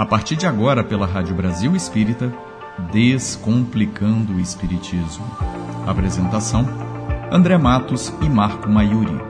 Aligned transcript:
A 0.00 0.06
partir 0.06 0.34
de 0.34 0.46
agora, 0.46 0.82
pela 0.82 1.04
Rádio 1.04 1.34
Brasil 1.34 1.76
Espírita, 1.76 2.32
Descomplicando 2.90 4.32
o 4.32 4.40
Espiritismo. 4.40 5.26
Apresentação: 5.86 6.66
André 7.30 7.58
Matos 7.58 8.10
e 8.22 8.26
Marco 8.26 8.66
Maiuri. 8.66 9.20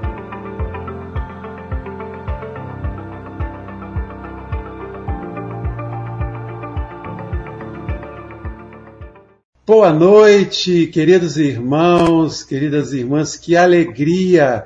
Boa 9.67 9.93
noite, 9.93 10.87
queridos 10.87 11.37
irmãos, 11.37 12.45
queridas 12.45 12.93
irmãs, 12.93 13.35
que 13.35 13.57
alegria 13.57 14.65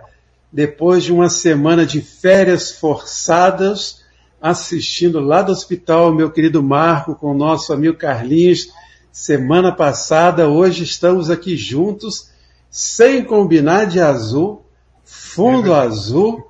depois 0.52 1.02
de 1.02 1.14
uma 1.14 1.30
semana 1.30 1.86
de 1.86 2.02
férias 2.02 2.72
forçadas 2.72 4.03
assistindo 4.44 5.20
lá 5.20 5.40
do 5.40 5.52
hospital 5.52 6.14
meu 6.14 6.30
querido 6.30 6.62
Marco 6.62 7.14
com 7.14 7.30
o 7.30 7.34
nosso 7.34 7.72
amigo 7.72 7.96
Carlinhos 7.96 8.68
semana 9.10 9.72
passada. 9.72 10.50
Hoje 10.50 10.84
estamos 10.84 11.30
aqui 11.30 11.56
juntos, 11.56 12.28
sem 12.70 13.24
combinar 13.24 13.86
de 13.86 14.00
azul, 14.00 14.62
fundo 15.02 15.72
é 15.72 15.78
azul, 15.78 16.46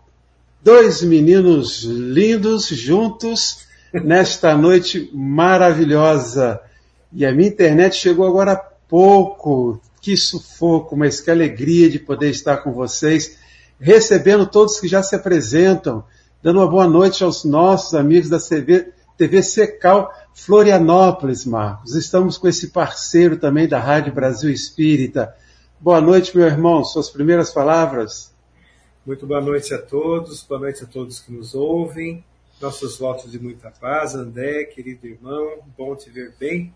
dois 0.61 1.03
meninos 1.03 1.85
lindos 1.85 2.67
juntos 2.67 3.59
nesta 3.93 4.57
noite 4.57 5.09
maravilhosa. 5.15 6.61
E 7.13 7.25
a 7.25 7.31
minha 7.31 7.49
internet 7.49 7.95
chegou 7.95 8.27
agora 8.27 8.55
há 8.55 8.57
pouco. 8.57 9.81
Que 10.01 10.17
sufoco, 10.17 10.97
mas 10.97 11.21
que 11.21 11.31
alegria 11.31 11.89
de 11.89 12.01
poder 12.01 12.31
estar 12.31 12.57
com 12.57 12.73
vocês, 12.73 13.39
recebendo 13.79 14.47
todos 14.47 14.81
que 14.81 14.89
já 14.89 15.01
se 15.01 15.15
apresentam 15.15 16.03
dando 16.45 16.59
uma 16.59 16.69
boa 16.69 16.87
noite 16.87 17.25
aos 17.25 17.43
nossos 17.43 17.95
amigos 17.95 18.29
da 18.29 18.39
TV, 18.39 18.93
TV 19.17 19.43
Secal 19.43 20.13
Florianópolis, 20.35 21.47
Marcos. 21.47 21.95
Estamos 21.95 22.37
com 22.37 22.47
esse 22.47 22.69
parceiro 22.69 23.39
também 23.39 23.67
da 23.67 23.81
Rádio 23.81 24.13
Brasil 24.13 24.51
Espírita. 24.51 25.35
Boa 25.81 26.03
noite, 26.03 26.37
meu 26.37 26.47
irmão. 26.47 26.85
Suas 26.85 27.09
primeiras 27.09 27.51
palavras. 27.51 28.31
Muito 29.07 29.27
boa 29.27 29.41
noite 29.41 29.73
a 29.73 29.81
todos, 29.81 30.43
boa 30.43 30.61
noite 30.61 30.85
a 30.85 30.87
todos 30.87 31.19
que 31.19 31.33
nos 31.33 31.55
ouvem. 31.55 32.23
Nossos 32.61 32.99
votos 32.99 33.33
de 33.33 33.39
muita 33.39 33.71
paz, 33.71 34.15
André, 34.15 34.65
querido 34.65 35.07
irmão, 35.07 35.61
bom 35.79 35.97
te 35.97 36.11
ver 36.11 36.35
bem. 36.39 36.75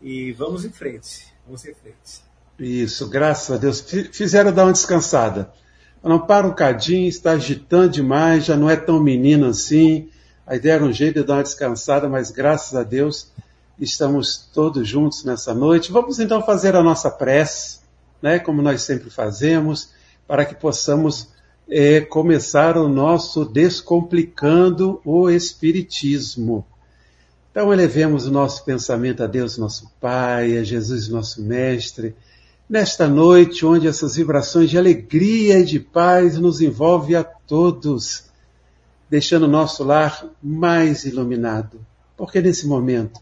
E 0.00 0.32
vamos 0.32 0.64
em 0.64 0.70
frente, 0.70 1.34
vamos 1.44 1.66
em 1.66 1.74
frente. 1.74 2.24
Isso, 2.58 3.06
graças 3.10 3.54
a 3.54 3.58
Deus. 3.58 3.82
Fizeram 4.10 4.54
dar 4.54 4.64
uma 4.64 4.72
descansada. 4.72 5.52
Não 6.06 6.20
para 6.20 6.46
um 6.46 6.54
cadinho, 6.54 7.08
está 7.08 7.32
agitando 7.32 7.90
demais, 7.90 8.44
já 8.44 8.56
não 8.56 8.70
é 8.70 8.76
tão 8.76 9.02
menino 9.02 9.46
assim. 9.46 10.08
A 10.46 10.54
ideia 10.54 10.74
era 10.74 10.84
um 10.84 10.92
jeito 10.92 11.20
de 11.20 11.26
dar 11.26 11.34
uma 11.34 11.42
descansada, 11.42 12.08
mas 12.08 12.30
graças 12.30 12.74
a 12.78 12.84
Deus 12.84 13.32
estamos 13.78 14.48
todos 14.54 14.86
juntos 14.88 15.24
nessa 15.24 15.52
noite. 15.52 15.90
Vamos 15.90 16.20
então 16.20 16.40
fazer 16.42 16.76
a 16.76 16.82
nossa 16.82 17.10
prece, 17.10 17.80
né, 18.22 18.38
como 18.38 18.62
nós 18.62 18.82
sempre 18.82 19.10
fazemos, 19.10 19.90
para 20.28 20.44
que 20.44 20.54
possamos 20.54 21.28
é, 21.68 22.00
começar 22.00 22.76
o 22.76 22.88
nosso 22.88 23.44
Descomplicando 23.44 25.00
o 25.04 25.28
Espiritismo. 25.28 26.64
Então 27.50 27.72
elevemos 27.72 28.26
o 28.26 28.30
nosso 28.30 28.64
pensamento 28.64 29.24
a 29.24 29.26
Deus, 29.26 29.58
nosso 29.58 29.90
Pai, 30.00 30.56
a 30.56 30.62
Jesus, 30.62 31.08
nosso 31.08 31.42
Mestre, 31.42 32.14
Nesta 32.68 33.06
noite, 33.06 33.64
onde 33.64 33.86
essas 33.86 34.16
vibrações 34.16 34.68
de 34.68 34.76
alegria 34.76 35.60
e 35.60 35.64
de 35.64 35.78
paz 35.78 36.36
nos 36.36 36.60
envolvem 36.60 37.14
a 37.14 37.22
todos, 37.22 38.24
deixando 39.08 39.46
nosso 39.46 39.84
lar 39.84 40.26
mais 40.42 41.04
iluminado. 41.04 41.78
Porque 42.16 42.40
nesse 42.40 42.66
momento, 42.66 43.20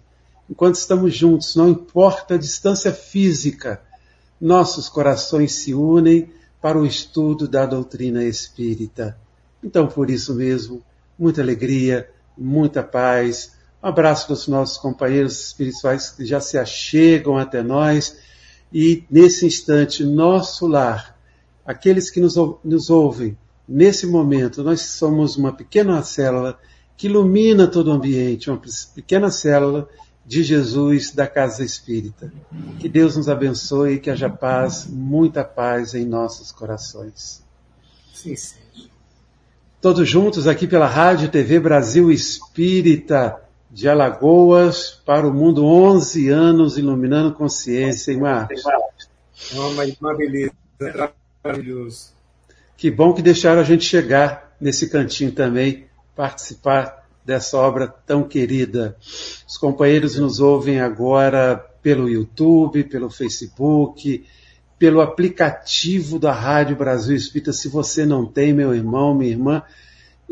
enquanto 0.48 0.76
estamos 0.76 1.14
juntos, 1.14 1.54
não 1.56 1.68
importa 1.68 2.34
a 2.34 2.38
distância 2.38 2.90
física, 2.90 3.82
nossos 4.40 4.88
corações 4.88 5.52
se 5.52 5.74
unem 5.74 6.30
para 6.58 6.78
o 6.78 6.86
estudo 6.86 7.46
da 7.46 7.66
doutrina 7.66 8.24
espírita. 8.24 9.14
Então, 9.62 9.86
por 9.86 10.08
isso 10.08 10.34
mesmo, 10.34 10.82
muita 11.18 11.42
alegria, 11.42 12.08
muita 12.36 12.82
paz. 12.82 13.52
Um 13.82 13.88
abraço 13.88 14.26
dos 14.26 14.48
nossos 14.48 14.78
companheiros 14.78 15.48
espirituais 15.48 16.08
que 16.08 16.24
já 16.24 16.40
se 16.40 16.56
achegam 16.56 17.36
até 17.36 17.62
nós 17.62 18.23
e 18.74 19.04
nesse 19.08 19.46
instante, 19.46 20.02
nosso 20.02 20.66
lar, 20.66 21.16
aqueles 21.64 22.10
que 22.10 22.20
nos, 22.20 22.34
nos 22.64 22.90
ouvem, 22.90 23.38
nesse 23.68 24.04
momento, 24.04 24.64
nós 24.64 24.80
somos 24.80 25.36
uma 25.36 25.52
pequena 25.52 26.02
célula 26.02 26.58
que 26.96 27.06
ilumina 27.06 27.68
todo 27.68 27.86
o 27.88 27.92
ambiente, 27.92 28.50
uma 28.50 28.60
pequena 28.92 29.30
célula 29.30 29.88
de 30.26 30.42
Jesus 30.42 31.12
da 31.12 31.28
Casa 31.28 31.64
Espírita. 31.64 32.32
Que 32.80 32.88
Deus 32.88 33.16
nos 33.16 33.28
abençoe 33.28 33.92
e 33.92 34.00
que 34.00 34.10
haja 34.10 34.28
paz, 34.28 34.88
muita 34.88 35.44
paz 35.44 35.94
em 35.94 36.04
nossos 36.04 36.50
corações. 36.50 37.44
Sim, 38.12 38.34
sim. 38.34 38.58
Todos 39.80 40.08
juntos 40.08 40.48
aqui 40.48 40.66
pela 40.66 40.88
Rádio 40.88 41.28
TV 41.30 41.60
Brasil 41.60 42.10
Espírita 42.10 43.43
de 43.74 43.88
Alagoas 43.88 45.02
para 45.04 45.26
o 45.26 45.34
mundo, 45.34 45.66
11 45.66 46.28
anos 46.28 46.78
iluminando 46.78 47.34
consciência, 47.34 48.12
hein, 48.12 48.20
Marcos? 48.20 48.62
Uma, 49.52 49.84
uma 50.00 50.16
beleza, 50.16 50.52
maravilhoso. 51.42 52.14
Que 52.76 52.88
bom 52.88 53.12
que 53.12 53.20
deixaram 53.20 53.60
a 53.60 53.64
gente 53.64 53.84
chegar 53.84 54.54
nesse 54.60 54.88
cantinho 54.88 55.32
também, 55.32 55.86
participar 56.14 57.04
dessa 57.24 57.58
obra 57.58 57.88
tão 57.88 58.22
querida. 58.22 58.96
Os 59.44 59.58
companheiros 59.58 60.16
nos 60.16 60.38
ouvem 60.38 60.80
agora 60.80 61.56
pelo 61.82 62.08
YouTube, 62.08 62.84
pelo 62.84 63.10
Facebook, 63.10 64.24
pelo 64.78 65.00
aplicativo 65.00 66.20
da 66.20 66.32
Rádio 66.32 66.76
Brasil 66.76 67.16
Espírita. 67.16 67.52
Se 67.52 67.68
você 67.68 68.06
não 68.06 68.24
tem, 68.24 68.52
meu 68.52 68.72
irmão, 68.72 69.16
minha 69.16 69.32
irmã, 69.32 69.62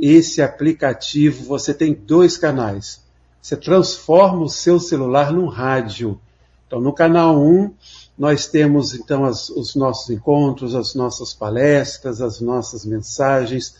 esse 0.00 0.40
aplicativo, 0.40 1.42
você 1.42 1.74
tem 1.74 1.92
dois 1.92 2.36
canais 2.36 3.01
você 3.42 3.56
transforma 3.56 4.44
o 4.44 4.48
seu 4.48 4.78
celular 4.78 5.32
num 5.32 5.46
rádio. 5.48 6.20
Então, 6.64 6.80
no 6.80 6.92
canal 6.92 7.36
1, 7.36 7.74
nós 8.16 8.46
temos 8.46 8.94
então 8.94 9.24
as, 9.24 9.50
os 9.50 9.74
nossos 9.74 10.08
encontros, 10.10 10.76
as 10.76 10.94
nossas 10.94 11.34
palestras, 11.34 12.22
as 12.22 12.40
nossas 12.40 12.84
mensagens. 12.84 13.74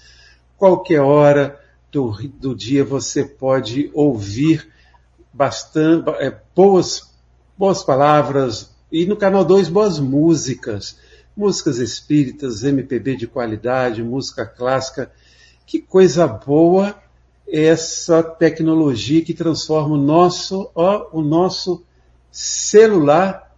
Qualquer 0.59 1.01
hora 1.01 1.61
do, 1.93 2.11
do 2.41 2.57
dia 2.57 2.85
você 2.85 3.25
pode 3.25 3.89
ouvir 3.95 4.69
bastante, 5.33 6.11
é, 6.19 6.37
boas, 6.57 7.15
boas 7.57 7.85
palavras. 7.85 8.69
E 8.91 9.07
no 9.07 9.17
canal 9.17 9.45
2, 9.45 9.69
boas 9.69 10.01
músicas. 10.01 10.99
Músicas 11.37 11.79
espíritas, 11.79 12.65
MPB 12.65 13.15
de 13.15 13.27
qualidade, 13.29 14.03
música 14.03 14.45
clássica. 14.45 15.13
Que 15.65 15.79
coisa 15.81 16.27
boa 16.27 17.01
essa 17.49 18.23
tecnologia 18.23 19.23
que 19.23 19.35
transforma 19.35 19.95
o 19.95 20.01
nosso, 20.01 20.71
ó, 20.75 21.09
o 21.13 21.23
nosso 21.23 21.85
celular 22.31 23.53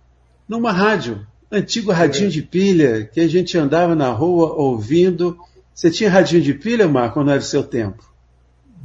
numa 0.49 0.73
rádio. 0.73 1.27
Antigo 1.51 1.93
radinho 1.93 2.29
é. 2.29 2.31
de 2.31 2.43
pilha 2.43 3.05
que 3.05 3.21
a 3.21 3.29
gente 3.29 3.57
andava 3.57 3.95
na 3.95 4.11
rua 4.11 4.53
ouvindo. 4.53 5.39
Você 5.73 5.91
tinha 5.91 6.11
radinho 6.11 6.43
de 6.43 6.55
pilha, 6.55 6.89
Marco, 6.89 7.21
ou 7.21 7.25
não 7.25 7.33
era 7.33 7.41
o 7.41 7.45
seu 7.45 7.63
tempo? 7.63 8.03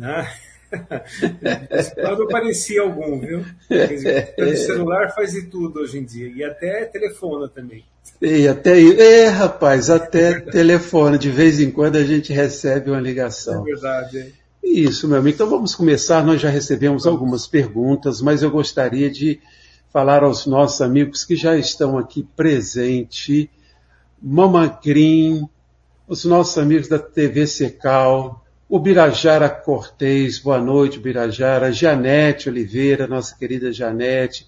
Ah, 0.02 0.28
quando 1.96 2.24
aparecia 2.24 2.82
algum, 2.82 3.20
viu? 3.20 3.44
O 4.38 4.56
celular 4.56 5.14
faz 5.14 5.32
de 5.32 5.44
tudo 5.48 5.80
hoje 5.80 5.98
em 5.98 6.06
dia. 6.06 6.28
E 6.28 6.44
até 6.44 6.86
telefona 6.86 7.48
também. 7.48 7.84
E 8.22 8.48
até, 8.48 8.80
é, 8.82 9.28
rapaz, 9.28 9.90
até 9.90 10.40
telefone. 10.40 11.18
De 11.18 11.30
vez 11.30 11.60
em 11.60 11.72
quando 11.72 11.96
a 11.96 12.04
gente 12.04 12.32
recebe 12.32 12.92
uma 12.92 13.00
ligação. 13.00 13.62
É 13.62 13.72
verdade. 13.72 14.20
É. 14.20 14.39
Isso, 14.64 15.08
meu 15.08 15.20
amigo. 15.20 15.36
Então 15.36 15.50
vamos 15.50 15.74
começar. 15.74 16.24
Nós 16.24 16.42
já 16.42 16.50
recebemos 16.50 17.08
algumas 17.08 17.48
perguntas, 17.48 18.22
mas 18.22 18.44
eu 18.44 18.52
gostaria 18.52 19.10
de 19.10 19.40
falar 19.92 20.24
aos 20.24 20.46
nossos 20.46 20.82
amigos 20.82 21.24
que 21.24 21.36
já 21.36 21.58
estão 21.58 21.98
aqui 21.98 22.28
presentes. 22.36 23.48
Mama 24.22 24.80
Green, 24.84 25.50
os 26.08 26.26
nossos 26.26 26.58
amigos 26.58 26.88
da 26.88 27.00
TV 27.00 27.48
Secal, 27.48 28.46
o 28.68 28.78
Birajara 28.78 29.50
Cortez, 29.50 30.38
boa 30.40 30.60
noite, 30.60 31.00
Birajara, 31.00 31.72
Janete 31.72 32.50
Oliveira, 32.50 33.08
nossa 33.08 33.36
querida 33.36 33.72
Janete, 33.72 34.46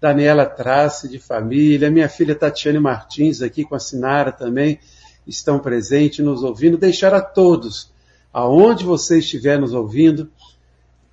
Daniela 0.00 0.44
Trace 0.44 1.08
de 1.08 1.18
família, 1.18 1.90
minha 1.90 2.08
filha 2.08 2.34
Tatiane 2.34 2.78
Martins 2.78 3.40
aqui 3.40 3.64
com 3.64 3.74
a 3.74 3.80
Sinara 3.80 4.30
também 4.30 4.78
estão 5.26 5.58
presentes, 5.58 6.24
nos 6.24 6.42
ouvindo, 6.42 6.76
deixar 6.76 7.14
a 7.14 7.20
todos 7.22 7.93
aonde 8.34 8.84
você 8.84 9.20
estiver 9.20 9.60
nos 9.60 9.72
ouvindo, 9.72 10.28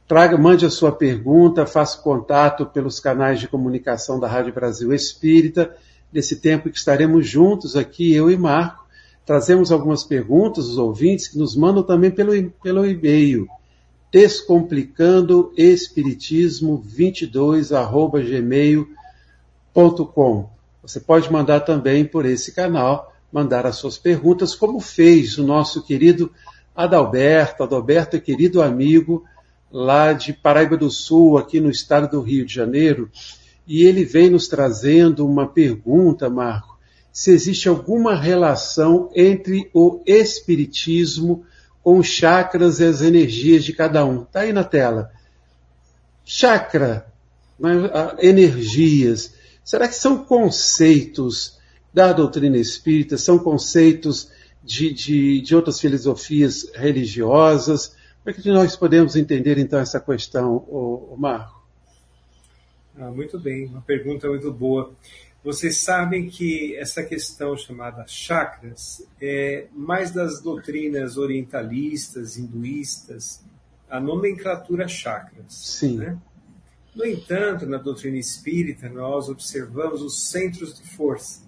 traga, 0.07 0.35
mande 0.37 0.65
a 0.65 0.71
sua 0.71 0.91
pergunta, 0.91 1.67
faça 1.67 2.01
contato 2.01 2.65
pelos 2.65 2.99
canais 2.99 3.39
de 3.39 3.47
comunicação 3.47 4.19
da 4.19 4.27
Rádio 4.27 4.51
Brasil 4.51 4.91
Espírita. 4.91 5.77
Nesse 6.11 6.41
tempo 6.41 6.71
que 6.71 6.77
estaremos 6.77 7.27
juntos 7.27 7.75
aqui, 7.75 8.11
eu 8.11 8.31
e 8.31 8.35
Marco, 8.35 8.83
trazemos 9.23 9.71
algumas 9.71 10.03
perguntas 10.03 10.65
dos 10.65 10.79
ouvintes 10.79 11.27
que 11.27 11.37
nos 11.37 11.55
mandam 11.55 11.83
também 11.83 12.09
pelo, 12.09 12.49
pelo 12.63 12.85
e-mail 12.85 13.47
descomplicando 14.11 15.53
espiritismo 15.55 16.83
22 16.83 17.71
arroba 17.71 18.19
gmail.com. 18.21 18.89
Você 20.81 20.99
pode 20.99 21.31
mandar 21.31 21.61
também 21.61 22.03
por 22.03 22.25
esse 22.25 22.51
canal, 22.51 23.13
mandar 23.31 23.65
as 23.65 23.77
suas 23.77 23.97
perguntas, 23.97 24.53
como 24.53 24.81
fez 24.81 25.37
o 25.37 25.45
nosso 25.45 25.81
querido 25.83 26.29
Adalberto. 26.75 27.63
Adalberto 27.63 28.15
é 28.15 28.19
querido 28.19 28.61
amigo 28.61 29.23
lá 29.71 30.13
de 30.13 30.33
Paraíba 30.33 30.75
do 30.75 30.89
Sul, 30.89 31.37
aqui 31.37 31.59
no 31.61 31.69
estado 31.69 32.09
do 32.09 32.21
Rio 32.21 32.45
de 32.45 32.53
Janeiro, 32.53 33.09
e 33.65 33.83
ele 33.83 34.03
vem 34.03 34.29
nos 34.29 34.47
trazendo 34.47 35.25
uma 35.25 35.47
pergunta, 35.47 36.29
Marco, 36.29 36.77
se 37.11 37.31
existe 37.31 37.69
alguma 37.69 38.15
relação 38.15 39.09
entre 39.15 39.69
o 39.73 40.01
espiritismo 40.05 41.45
com 41.83 41.99
os 41.99 42.07
chakras 42.07 42.79
e 42.79 42.85
as 42.85 43.01
energias 43.01 43.63
de 43.63 43.73
cada 43.73 44.05
um. 44.05 44.23
Está 44.23 44.41
aí 44.41 44.53
na 44.53 44.63
tela. 44.63 45.11
Chakra, 46.23 47.05
né, 47.59 47.71
energias, 48.19 49.33
será 49.63 49.87
que 49.87 49.95
são 49.95 50.23
conceitos 50.23 51.59
da 51.93 52.13
doutrina 52.13 52.57
espírita, 52.57 53.17
são 53.17 53.37
conceitos 53.37 54.29
de, 54.63 54.93
de, 54.93 55.41
de 55.41 55.55
outras 55.55 55.79
filosofias 55.79 56.69
religiosas? 56.73 57.95
Como 58.23 58.29
é 58.29 58.33
que 58.33 58.49
nós 58.49 58.75
podemos 58.75 59.15
entender 59.15 59.57
então 59.57 59.79
essa 59.79 59.99
questão, 59.99 60.57
o, 60.57 61.15
Marco? 61.17 61.59
Ah, 62.97 63.09
muito 63.09 63.39
bem, 63.39 63.65
uma 63.65 63.81
pergunta 63.81 64.27
muito 64.27 64.51
boa. 64.51 64.93
Vocês 65.43 65.77
sabem 65.77 66.29
que 66.29 66.75
essa 66.75 67.03
questão 67.03 67.57
chamada 67.57 68.05
chakras 68.07 69.03
é 69.19 69.65
mais 69.73 70.11
das 70.11 70.39
doutrinas 70.39 71.17
orientalistas, 71.17 72.37
hinduístas, 72.37 73.43
a 73.89 73.99
nomenclatura 73.99 74.87
chakras. 74.87 75.45
Sim. 75.49 75.97
Né? 75.97 76.17
No 76.93 77.05
entanto, 77.05 77.65
na 77.65 77.77
doutrina 77.77 78.17
espírita, 78.17 78.87
nós 78.87 79.29
observamos 79.29 80.03
os 80.03 80.29
centros 80.29 80.77
de 80.77 80.87
força. 80.95 81.41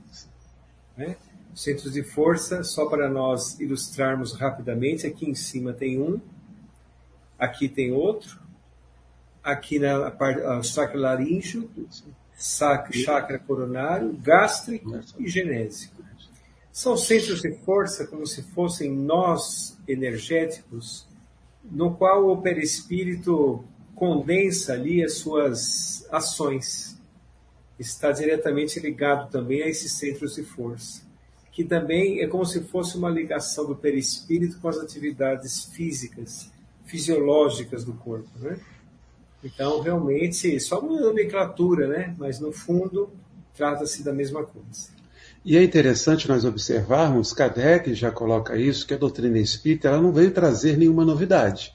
Né? 0.97 1.15
Os 1.53 1.61
centros 1.61 1.93
de 1.93 2.03
força, 2.03 2.63
só 2.63 2.87
para 2.87 3.09
nós 3.09 3.59
ilustrarmos 3.59 4.33
rapidamente, 4.33 5.05
aqui 5.05 5.29
em 5.29 5.35
cima 5.35 5.71
tem 5.71 6.01
um, 6.01 6.19
aqui 7.37 7.69
tem 7.69 7.91
outro, 7.91 8.39
aqui 9.43 9.77
na 9.77 10.09
parte, 10.09 10.41
o 10.41 10.63
chakra 10.63 10.99
laríngeo, 10.99 11.69
chakra 12.35 13.37
coronário, 13.37 14.13
gástrico 14.13 14.99
e 15.19 15.27
genésico. 15.27 16.03
São 16.71 16.97
centros 16.97 17.41
de 17.41 17.53
força 17.57 18.07
como 18.07 18.25
se 18.25 18.41
fossem 18.41 18.91
nós 18.91 19.77
energéticos, 19.87 21.07
no 21.63 21.95
qual 21.95 22.27
o 22.29 22.41
perispírito 22.41 23.63
condensa 23.93 24.73
ali 24.73 25.03
as 25.03 25.19
suas 25.19 26.07
ações. 26.11 26.99
Está 27.77 28.11
diretamente 28.11 28.79
ligado 28.79 29.29
também 29.29 29.61
a 29.61 29.67
esses 29.67 29.91
centros 29.93 30.35
de 30.35 30.43
força, 30.43 31.03
que 31.53 31.63
também 31.63 32.21
é 32.21 32.27
como 32.27 32.45
se 32.45 32.61
fosse 32.61 32.97
uma 32.97 33.09
ligação 33.09 33.65
do 33.65 33.75
perispírito 33.75 34.59
com 34.59 34.67
as 34.67 34.77
atividades 34.77 35.65
físicas, 35.65 36.51
fisiológicas 36.85 37.83
do 37.83 37.93
corpo, 37.93 38.29
né? 38.39 38.59
Então, 39.43 39.81
realmente, 39.81 40.59
só 40.59 40.79
uma 40.79 40.99
nomenclatura, 40.99 41.87
né? 41.87 42.15
Mas, 42.17 42.39
no 42.39 42.51
fundo, 42.51 43.09
trata-se 43.55 44.03
da 44.03 44.13
mesma 44.13 44.43
coisa. 44.43 44.89
E 45.45 45.57
é 45.57 45.63
interessante 45.63 46.29
nós 46.29 46.45
observarmos, 46.45 47.33
Kardec 47.33 47.93
já 47.93 48.09
coloca 48.09 48.57
isso, 48.57 48.87
que 48.87 48.93
a 48.93 48.97
doutrina 48.97 49.37
espírita 49.37 49.89
ela 49.89 50.01
não 50.01 50.13
veio 50.13 50.31
trazer 50.31 50.77
nenhuma 50.77 51.03
novidade. 51.03 51.73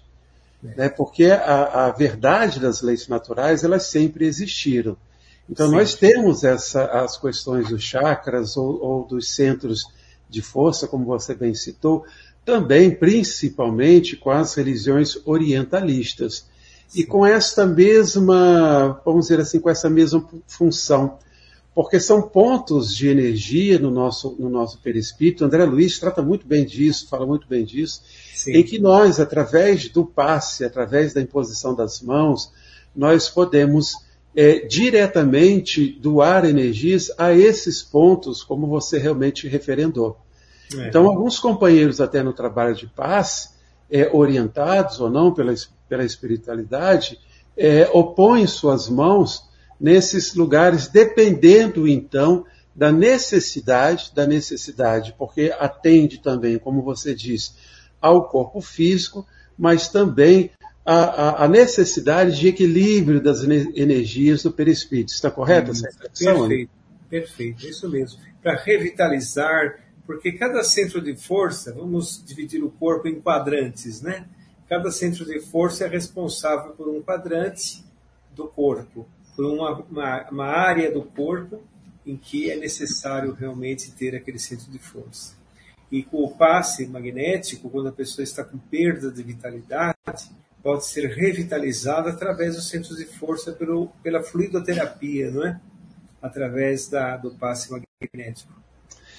É. 0.65 0.75
Né? 0.75 0.89
Porque 0.89 1.27
a, 1.27 1.87
a, 1.87 1.93
verdade 1.93 2.59
das 2.59 2.81
leis 2.81 3.07
naturais, 3.07 3.63
elas 3.63 3.85
sempre 3.85 4.25
existiram. 4.27 4.97
Então, 5.50 5.69
Sim. 5.69 5.77
nós 5.77 5.95
temos 5.95 6.45
essa, 6.45 6.85
as 6.85 7.17
questões 7.17 7.69
dos 7.69 7.83
chakras 7.83 8.56
ou, 8.56 8.83
ou 8.83 9.06
dos 9.06 9.31
centros 9.31 9.87
de 10.29 10.43
força, 10.43 10.87
como 10.87 11.05
você 11.05 11.35
bem 11.35 11.55
citou, 11.55 12.05
também, 12.45 12.91
principalmente, 12.91 14.17
com 14.17 14.31
as 14.31 14.55
religiões 14.55 15.19
orientalistas 15.25 16.47
e 16.95 17.05
com 17.05 17.25
esta 17.25 17.67
mesma, 17.67 19.00
vamos 19.05 19.27
dizer 19.27 19.41
assim, 19.41 19.61
com 19.61 19.69
essa 19.69 19.91
mesma 19.91 20.27
função. 20.47 21.19
Porque 21.75 22.00
são 22.00 22.23
pontos 22.23 22.95
de 22.95 23.09
energia 23.09 23.79
no 23.79 23.91
nosso, 23.91 24.35
no 24.39 24.49
nosso 24.49 24.79
perispírito. 24.79 25.45
André 25.45 25.65
Luiz 25.65 25.99
trata 25.99 26.23
muito 26.23 26.47
bem 26.47 26.65
disso, 26.65 27.06
fala 27.09 27.25
muito 27.25 27.47
bem 27.47 27.65
disso, 27.65 28.03
Sim. 28.35 28.53
em 28.56 28.65
que 28.65 28.79
nós, 28.79 29.21
através 29.21 29.89
do 29.89 30.05
passe, 30.05 30.65
através 30.65 31.15
da 31.15 31.21
imposição 31.21 31.75
das 31.75 32.00
mãos, 32.00 32.50
nós 32.97 33.29
podemos 33.29 34.08
é, 34.35 34.61
diretamente 34.67 35.99
doar 36.01 36.45
energias 36.45 37.11
a 37.19 37.33
esses 37.33 37.83
pontos, 37.83 38.43
como 38.43 38.67
você 38.67 38.99
realmente 38.99 39.49
referendou. 39.49 40.19
É. 40.75 40.89
Então, 40.89 41.07
alguns 41.07 41.39
companheiros 41.39 42.01
até 42.01 42.23
no 42.23 42.33
trabalho 42.33 42.75
de 42.75 42.87
passe, 42.87 43.51
é, 43.91 44.11
orientados 44.13 45.01
ou 45.01 45.11
não 45.11 45.33
pela, 45.33 45.55
pela 45.89 46.05
espiritualidade, 46.05 47.19
é, 47.57 47.89
opõem 47.93 48.47
suas 48.47 48.89
mãos 48.89 49.49
nesses 49.81 50.35
lugares, 50.35 50.89
dependendo 50.89 51.89
então 51.89 52.45
da 52.75 52.93
necessidade, 52.93 54.13
da 54.15 54.27
necessidade, 54.27 55.15
porque 55.19 55.53
atende 55.59 56.19
também, 56.19 56.59
como 56.59 56.83
você 56.83 57.15
disse, 57.15 57.53
ao 58.01 58.29
corpo 58.29 58.61
físico, 58.61 59.27
mas 59.59 59.89
também 59.89 60.53
a, 60.90 61.44
a, 61.44 61.49
necessidade 61.49 62.38
de 62.38 62.49
equilíbrio 62.49 63.20
das 63.20 63.43
energias 63.43 64.43
do 64.43 64.50
perispírito. 64.50 65.12
Está 65.12 65.31
correto 65.31 65.73
essa 65.73 65.87
expressão? 65.87 66.49
Perfeito, 66.49 66.70
perfeito, 67.11 67.67
isso 67.67 67.90
mesmo. 67.90 68.19
Para 68.43 68.56
revitalizar, 68.56 69.81
porque 70.06 70.32
cada 70.32 70.62
centro 70.64 71.02
de 71.02 71.14
força, 71.14 71.75
vamos 71.75 72.25
dividir 72.25 72.64
o 72.64 72.70
corpo 72.70 73.06
em 73.06 73.20
quadrantes, 73.20 74.00
né? 74.00 74.26
Cada 74.67 74.90
centro 74.90 75.26
de 75.26 75.38
força 75.40 75.85
é 75.85 75.88
responsável 75.88 76.73
por 76.73 76.88
um 76.88 77.02
quadrante 77.02 77.85
do 78.35 78.49
corpo, 78.49 79.06
por 79.37 79.44
uma, 79.44 79.85
uma, 79.90 80.31
uma 80.31 80.46
área 80.46 80.90
do 80.90 81.02
corpo 81.02 81.61
em 82.06 82.17
que 82.17 82.50
é 82.50 82.56
necessário 82.56 83.35
realmente 83.35 83.90
ter 83.93 84.17
aquele 84.17 84.38
centro 84.38 84.70
de 84.70 84.79
força. 84.79 85.37
E 85.93 86.02
com 86.02 86.25
o 86.25 86.35
passe 86.35 86.87
magnético, 86.87 87.68
quando 87.68 87.88
a 87.88 87.92
pessoa 87.92 88.25
está 88.25 88.42
com 88.42 88.57
perda 88.57 89.11
de 89.11 89.23
vitalidade, 89.23 90.30
pode 90.69 90.85
ser 90.85 91.09
revitalizada 91.09 92.11
através 92.11 92.55
dos 92.55 92.69
centros 92.69 92.99
de 92.99 93.07
força 93.07 93.53
pelo, 93.53 93.89
pela 94.03 94.23
fluidoterapia, 94.23 95.31
não 95.31 95.47
é? 95.47 95.59
Através 96.21 96.91
da, 96.91 97.17
do 97.17 97.31
passe 97.31 97.71
magnético. 97.73 98.53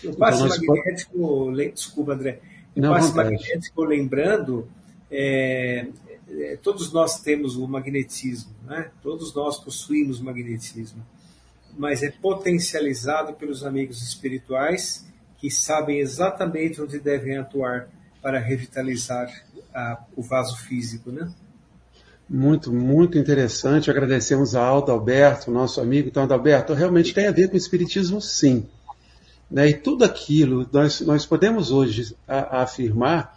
O 0.03 0.15
passe 0.15 0.43
então, 0.43 0.47
magnético, 0.47 1.17
pode... 1.17 1.71
desculpa, 1.71 2.13
André. 2.13 2.39
O 2.75 2.79
Não, 2.79 2.93
passe 2.93 3.15
magnético, 3.15 3.83
lembrando, 3.83 4.69
é, 5.09 5.87
é, 6.29 6.55
todos 6.61 6.93
nós 6.93 7.19
temos 7.19 7.55
o 7.55 7.67
magnetismo, 7.67 8.53
né? 8.67 8.91
todos 9.01 9.33
nós 9.33 9.59
possuímos 9.59 10.21
magnetismo, 10.21 11.03
mas 11.75 12.03
é 12.03 12.11
potencializado 12.11 13.33
pelos 13.33 13.65
amigos 13.65 14.03
espirituais 14.03 15.03
que 15.39 15.49
sabem 15.49 15.97
exatamente 15.97 16.79
onde 16.79 16.99
devem 16.99 17.39
atuar 17.39 17.89
para 18.21 18.37
revitalizar 18.37 19.31
a, 19.79 20.03
o 20.15 20.21
vaso 20.21 20.57
físico, 20.57 21.11
né? 21.11 21.31
Muito, 22.29 22.71
muito 22.71 23.17
interessante. 23.17 23.89
Agradecemos 23.89 24.55
a 24.55 24.63
Aldo 24.63 24.91
Alberto, 24.91 25.49
nosso 25.49 25.81
amigo. 25.81 26.09
Então, 26.09 26.27
Alberto, 26.29 26.73
realmente 26.73 27.13
tem 27.13 27.27
a 27.27 27.31
ver 27.31 27.47
com 27.47 27.55
o 27.55 27.57
Espiritismo, 27.57 28.21
sim. 28.21 28.67
Né? 29.49 29.69
E 29.69 29.73
tudo 29.73 30.03
aquilo, 30.03 30.67
nós, 30.71 31.01
nós 31.01 31.25
podemos 31.25 31.71
hoje 31.71 32.15
a, 32.27 32.59
a 32.59 32.63
afirmar 32.63 33.35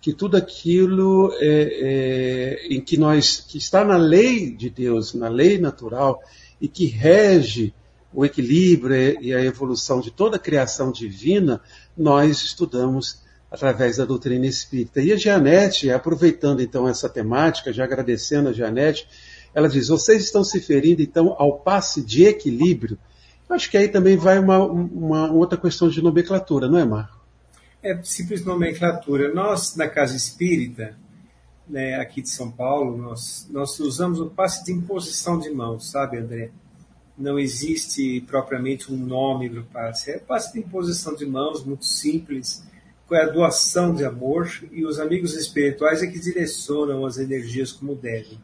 que 0.00 0.12
tudo 0.12 0.36
aquilo 0.36 1.32
é, 1.40 1.46
é, 1.48 2.66
em 2.68 2.82
que 2.82 2.98
nós 2.98 3.40
que 3.40 3.56
está 3.56 3.82
na 3.82 3.96
lei 3.96 4.54
de 4.54 4.68
Deus, 4.68 5.14
na 5.14 5.28
lei 5.28 5.56
natural 5.56 6.20
e 6.60 6.68
que 6.68 6.84
rege 6.84 7.72
o 8.12 8.26
equilíbrio 8.26 9.18
e 9.22 9.32
a 9.32 9.42
evolução 9.42 10.00
de 10.00 10.10
toda 10.10 10.36
a 10.36 10.38
criação 10.38 10.92
divina, 10.92 11.62
nós 11.96 12.42
estudamos 12.42 13.23
através 13.54 13.96
da 13.96 14.04
doutrina 14.04 14.46
espírita. 14.46 15.00
E 15.00 15.12
a 15.12 15.16
Janete, 15.16 15.90
aproveitando 15.90 16.60
então 16.60 16.88
essa 16.88 17.08
temática, 17.08 17.72
já 17.72 17.84
agradecendo 17.84 18.48
a 18.48 18.52
Janete, 18.52 19.08
ela 19.54 19.68
diz: 19.68 19.88
vocês 19.88 20.24
estão 20.24 20.42
se 20.42 20.60
ferindo 20.60 21.00
então 21.00 21.34
ao 21.38 21.58
passe 21.60 22.02
de 22.02 22.24
equilíbrio. 22.24 22.98
Eu 23.48 23.54
acho 23.54 23.70
que 23.70 23.76
aí 23.76 23.88
também 23.88 24.16
vai 24.16 24.38
uma, 24.38 24.58
uma 24.64 25.32
outra 25.32 25.58
questão 25.58 25.88
de 25.88 26.02
nomenclatura, 26.02 26.68
não 26.68 26.78
é, 26.78 26.84
Marco? 26.84 27.24
é 27.84 28.02
simples 28.02 28.44
nomenclatura. 28.44 29.32
Nós, 29.32 29.76
na 29.76 29.86
Casa 29.86 30.16
Espírita, 30.16 30.96
né, 31.68 31.96
aqui 31.96 32.22
de 32.22 32.30
São 32.30 32.50
Paulo, 32.50 32.96
nós, 32.96 33.46
nós 33.50 33.78
usamos 33.78 34.18
o 34.20 34.30
passe 34.30 34.64
de 34.64 34.72
imposição 34.72 35.38
de 35.38 35.50
mãos, 35.50 35.90
sabe, 35.90 36.16
André? 36.16 36.50
Não 37.16 37.38
existe 37.38 38.22
propriamente 38.22 38.90
um 38.90 38.96
nome 38.96 39.50
para 39.50 39.60
o 39.60 39.64
passe. 39.64 40.10
É 40.10 40.18
passe 40.18 40.54
de 40.54 40.60
imposição 40.60 41.14
de 41.14 41.26
mãos, 41.26 41.62
muito 41.62 41.84
simples, 41.84 42.64
é 43.12 43.22
a 43.22 43.28
doação 43.28 43.94
de 43.94 44.04
amor 44.04 44.48
e 44.72 44.84
os 44.84 44.98
amigos 44.98 45.34
espirituais 45.34 46.02
é 46.02 46.06
que 46.06 46.18
direcionam 46.18 47.04
as 47.04 47.18
energias 47.18 47.72
como 47.72 47.94
devem. 47.94 48.38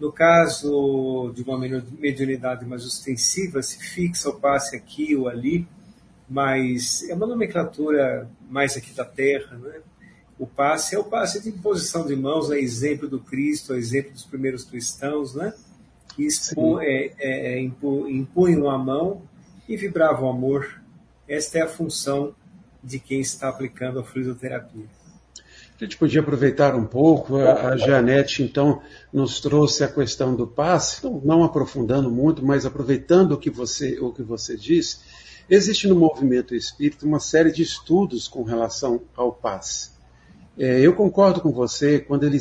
No 0.00 0.12
caso 0.12 1.32
de 1.34 1.42
uma 1.42 1.58
mediunidade 1.58 2.64
mais 2.64 2.84
ostensiva, 2.84 3.62
se 3.62 3.78
fixa 3.78 4.28
o 4.28 4.38
passe 4.38 4.76
aqui 4.76 5.16
ou 5.16 5.28
ali, 5.28 5.66
mas 6.28 7.08
é 7.08 7.14
uma 7.14 7.26
nomenclatura 7.26 8.28
mais 8.50 8.76
aqui 8.76 8.92
da 8.92 9.04
Terra. 9.04 9.56
Né? 9.56 9.80
O 10.38 10.46
passe 10.46 10.94
é 10.94 10.98
o 10.98 11.04
passe 11.04 11.42
de 11.42 11.48
imposição 11.48 12.06
de 12.06 12.14
mãos, 12.14 12.50
é 12.50 12.58
exemplo 12.58 13.08
do 13.08 13.18
Cristo, 13.18 13.72
é 13.72 13.78
exemplo 13.78 14.12
dos 14.12 14.24
primeiros 14.24 14.64
cristãos, 14.64 15.34
né? 15.34 15.54
que 16.14 16.26
expu, 16.26 16.80
é, 16.80 17.12
é, 17.18 17.54
é 17.54 17.60
impunham 17.60 18.68
a 18.68 18.76
mão 18.76 19.22
e 19.68 19.76
vibravam 19.76 20.28
o 20.28 20.30
amor. 20.30 20.82
Esta 21.26 21.58
é 21.58 21.62
a 21.62 21.68
função 21.68 22.34
de 22.82 22.98
quem 22.98 23.20
está 23.20 23.48
aplicando 23.48 23.98
a 23.98 24.04
fluidoterapia. 24.04 24.86
A 25.80 25.84
gente 25.84 25.96
podia 25.96 26.20
aproveitar 26.20 26.74
um 26.74 26.84
pouco, 26.84 27.36
a, 27.36 27.68
a 27.68 27.76
Janete 27.76 28.42
então 28.42 28.82
nos 29.12 29.40
trouxe 29.40 29.84
a 29.84 29.88
questão 29.88 30.34
do 30.34 30.44
passe, 30.44 31.00
não, 31.24 31.44
aprofundando 31.44 32.10
muito, 32.10 32.44
mas 32.44 32.66
aproveitando 32.66 33.32
o 33.32 33.38
que 33.38 33.48
você, 33.48 33.96
o 34.00 34.12
que 34.12 34.22
você 34.22 34.56
disse, 34.56 34.98
existe 35.48 35.86
no 35.86 35.94
movimento 35.94 36.52
espírita 36.52 37.06
uma 37.06 37.20
série 37.20 37.52
de 37.52 37.62
estudos 37.62 38.26
com 38.26 38.42
relação 38.42 39.02
ao 39.14 39.32
passe. 39.32 39.90
É, 40.58 40.80
eu 40.80 40.92
concordo 40.94 41.40
com 41.40 41.52
você 41.52 42.00
quando 42.00 42.24
ele 42.24 42.40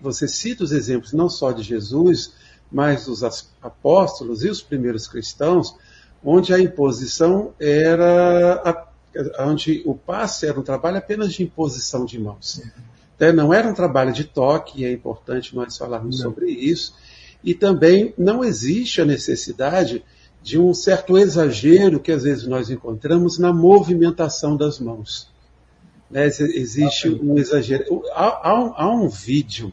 você 0.00 0.26
cita 0.26 0.64
os 0.64 0.72
exemplos 0.72 1.12
não 1.12 1.28
só 1.28 1.52
de 1.52 1.62
Jesus, 1.62 2.32
mas 2.72 3.04
dos 3.04 3.22
apóstolos 3.60 4.42
e 4.42 4.48
os 4.48 4.62
primeiros 4.62 5.06
cristãos, 5.06 5.76
onde 6.24 6.54
a 6.54 6.58
imposição 6.58 7.52
era 7.60 8.54
onde 9.40 9.82
o 9.84 9.94
passe 9.94 10.46
era 10.46 10.58
um 10.58 10.62
trabalho 10.62 10.98
apenas 10.98 11.32
de 11.32 11.42
imposição 11.42 12.04
de 12.04 12.18
mãos. 12.18 12.62
Então, 13.16 13.32
não 13.32 13.52
era 13.52 13.68
um 13.68 13.74
trabalho 13.74 14.12
de 14.12 14.24
toque, 14.24 14.82
e 14.82 14.84
é 14.84 14.92
importante 14.92 15.54
nós 15.54 15.76
falarmos 15.76 16.18
não. 16.18 16.30
sobre 16.30 16.50
isso. 16.50 16.94
E 17.42 17.54
também 17.54 18.14
não 18.16 18.44
existe 18.44 19.00
a 19.00 19.04
necessidade 19.04 20.04
de 20.42 20.58
um 20.58 20.72
certo 20.72 21.18
exagero 21.18 22.00
que 22.00 22.12
às 22.12 22.22
vezes 22.22 22.46
nós 22.46 22.70
encontramos 22.70 23.38
na 23.38 23.52
movimentação 23.52 24.56
das 24.56 24.78
mãos. 24.78 25.28
Né? 26.10 26.26
Existe 26.26 27.08
um 27.08 27.38
exagero. 27.38 28.02
Há, 28.12 28.50
há, 28.50 28.64
um, 28.64 28.72
há, 28.74 28.94
um, 28.94 29.08
vídeo 29.08 29.72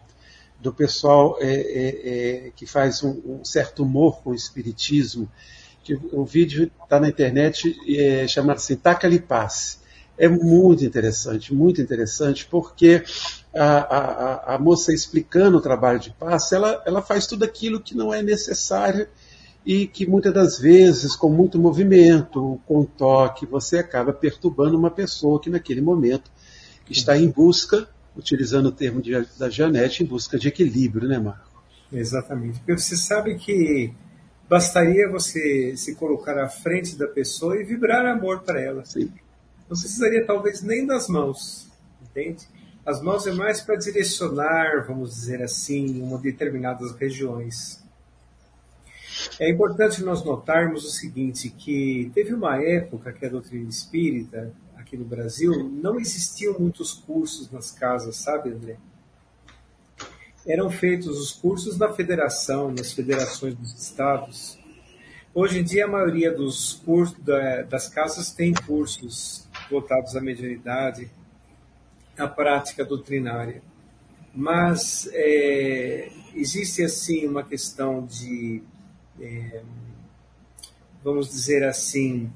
do 0.60 0.74
pessoal 0.74 1.38
é, 1.40 1.54
é, 1.54 2.48
é, 2.48 2.52
que 2.56 2.66
faz 2.66 3.04
um, 3.04 3.22
um 3.26 3.46
certo 3.46 3.84
humor 3.84 4.22
com 4.22 4.32
o 4.32 4.36
espiritismo, 4.36 5.30
que 5.86 5.94
o 6.12 6.26
vídeo 6.26 6.72
está 6.84 7.00
na 7.00 7.08
internet, 7.08 7.78
é, 7.88 8.28
chamado 8.28 8.58
assim, 8.58 8.76
Taca-lhe 8.76 9.20
Passe. 9.20 9.78
É 10.18 10.28
muito 10.28 10.84
interessante, 10.84 11.54
muito 11.54 11.80
interessante, 11.80 12.48
porque 12.50 13.04
a, 13.54 13.66
a, 13.66 14.56
a, 14.56 14.60
moça 14.60 14.92
explicando 14.92 15.58
o 15.58 15.62
trabalho 15.62 16.00
de 16.00 16.10
passe, 16.10 16.56
ela, 16.56 16.82
ela 16.86 17.02
faz 17.02 17.28
tudo 17.28 17.44
aquilo 17.44 17.82
que 17.82 17.96
não 17.96 18.14
é 18.14 18.24
necessário 18.24 19.08
e 19.66 19.86
que 19.86 20.08
muitas 20.08 20.34
das 20.34 20.58
vezes, 20.58 21.16
com 21.16 21.30
muito 21.30 21.60
movimento, 21.60 22.60
com 22.66 22.84
toque, 22.84 23.46
você 23.46 23.78
acaba 23.78 24.14
perturbando 24.14 24.78
uma 24.78 24.90
pessoa 24.90 25.40
que 25.40 25.50
naquele 25.50 25.82
momento 25.82 26.32
está 26.90 27.18
em 27.18 27.30
busca, 27.30 27.88
utilizando 28.16 28.68
o 28.68 28.72
termo 28.72 29.02
de, 29.02 29.12
da 29.38 29.50
Janete, 29.50 30.04
em 30.04 30.08
busca 30.08 30.40
de 30.40 30.48
equilíbrio, 30.48 31.08
né, 31.08 31.20
Marco? 31.20 31.46
Exatamente. 31.92 32.62
Você 32.68 32.96
sabe 32.96 33.36
que 33.36 33.94
Bastaria 34.48 35.10
você 35.10 35.76
se 35.76 35.96
colocar 35.96 36.38
à 36.38 36.48
frente 36.48 36.96
da 36.96 37.08
pessoa 37.08 37.60
e 37.60 37.64
vibrar 37.64 38.06
amor 38.06 38.42
para 38.44 38.62
ela. 38.62 38.86
Sim. 38.86 39.12
Não 39.68 39.78
precisaria 39.78 40.26
talvez 40.26 40.62
nem 40.62 40.86
das 40.86 41.08
mãos, 41.08 41.68
entende? 42.02 42.48
As 42.86 43.02
mãos 43.02 43.26
é 43.26 43.32
mais 43.32 43.62
para 43.62 43.76
direcionar, 43.76 44.86
vamos 44.86 45.10
dizer 45.16 45.42
assim, 45.42 46.00
uma 46.02 46.20
determinadas 46.20 46.92
regiões. 46.92 47.84
É 49.40 49.50
importante 49.50 50.04
nós 50.04 50.24
notarmos 50.24 50.86
o 50.86 50.92
seguinte, 50.92 51.50
que 51.50 52.12
teve 52.14 52.32
uma 52.34 52.62
época 52.62 53.12
que 53.12 53.26
a 53.26 53.30
doutrina 53.30 53.68
espírita, 53.68 54.54
aqui 54.78 54.96
no 54.96 55.06
Brasil, 55.06 55.68
não 55.68 56.00
existiam 56.00 56.60
muitos 56.60 56.94
cursos 56.94 57.50
nas 57.52 57.72
casas, 57.72 58.18
sabe, 58.18 58.52
André? 58.52 58.78
Eram 60.46 60.70
feitos 60.70 61.20
os 61.20 61.32
cursos 61.32 61.78
da 61.78 61.92
federação, 61.92 62.72
nas 62.72 62.94
federações 62.94 63.56
dos 63.56 63.74
estados. 63.74 64.60
Hoje 65.34 65.60
em 65.60 65.64
dia, 65.64 65.86
a 65.86 65.88
maioria 65.88 66.32
dos 66.32 66.74
cursos 66.86 67.18
das 67.68 67.90
casas 67.90 68.32
tem 68.32 68.54
cursos 68.54 69.48
voltados 69.70 70.16
à 70.16 70.22
mediunidade, 70.22 71.10
à 72.18 72.28
prática 72.28 72.86
doutrinária. 72.86 73.62
Mas 74.34 75.10
é, 75.14 76.10
existe, 76.36 76.84
assim, 76.84 77.28
uma 77.28 77.44
questão 77.44 78.06
de, 78.06 78.62
é, 79.20 79.62
vamos 81.04 81.30
dizer 81.30 81.64
assim, 81.64 82.32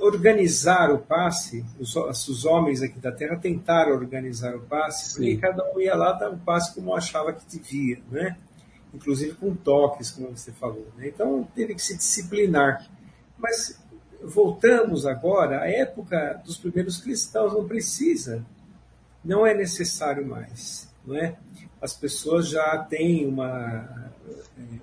organizar 0.00 0.90
o 0.90 0.98
passe, 0.98 1.64
os, 1.78 1.94
os, 1.94 2.44
homens 2.44 2.82
aqui 2.82 2.98
da 2.98 3.12
Terra 3.12 3.36
tentaram 3.36 3.92
organizar 3.92 4.56
o 4.56 4.60
passe, 4.60 5.10
Sim. 5.10 5.14
porque 5.14 5.36
cada 5.36 5.72
um 5.72 5.80
ia 5.80 5.94
lá 5.94 6.12
dar 6.12 6.30
um 6.30 6.38
passe 6.38 6.74
como 6.74 6.94
achava 6.94 7.32
que 7.32 7.44
devia, 7.46 8.00
né? 8.10 8.36
inclusive 8.92 9.34
com 9.34 9.54
toques, 9.54 10.10
como 10.10 10.30
você 10.30 10.52
falou. 10.52 10.88
Né? 10.96 11.08
Então 11.08 11.46
teve 11.54 11.74
que 11.74 11.82
se 11.82 11.96
disciplinar. 11.96 12.88
Mas 13.38 13.78
voltamos 14.22 15.06
agora 15.06 15.62
à 15.62 15.70
época 15.70 16.40
dos 16.44 16.56
primeiros 16.56 16.98
cristãos, 16.98 17.52
não 17.52 17.66
precisa, 17.66 18.44
não 19.24 19.46
é 19.46 19.54
necessário 19.54 20.26
mais. 20.26 20.88
Não 21.04 21.16
é? 21.16 21.36
As 21.80 21.94
pessoas 21.94 22.48
já 22.48 22.76
têm 22.78 23.26
uma, 23.26 24.12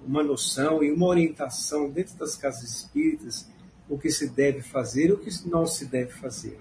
uma 0.05 0.23
noção 0.23 0.83
e 0.83 0.91
uma 0.91 1.05
orientação 1.05 1.89
dentro 1.89 2.15
das 2.17 2.35
casas 2.35 2.63
espíritas 2.63 3.47
o 3.89 3.97
que 3.97 4.09
se 4.09 4.29
deve 4.29 4.61
fazer 4.61 5.09
e 5.09 5.11
o 5.13 5.17
que 5.17 5.29
não 5.47 5.65
se 5.65 5.85
deve 5.85 6.11
fazer. 6.11 6.57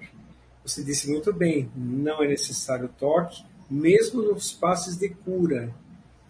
Você 0.65 0.83
disse 0.83 1.11
muito 1.11 1.33
bem, 1.33 1.71
não 1.77 2.23
é 2.23 2.29
necessário 2.29 2.89
toque, 2.99 3.45
mesmo 3.71 4.23
nos 4.23 4.53
passes 4.53 4.97
de 4.97 5.09
cura, 5.09 5.75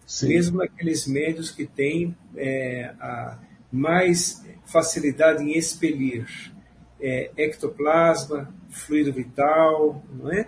Sim. 0.05 0.29
mesmo 0.29 0.61
aqueles 0.61 1.07
médios 1.07 1.51
que 1.51 1.65
têm 1.65 2.15
é, 2.35 2.93
a 2.99 3.39
mais 3.71 4.43
facilidade 4.65 5.43
em 5.43 5.57
expelir 5.57 6.27
é, 6.99 7.31
ectoplasma, 7.37 8.53
fluido 8.69 9.11
vital, 9.13 10.03
não 10.11 10.31
é? 10.31 10.47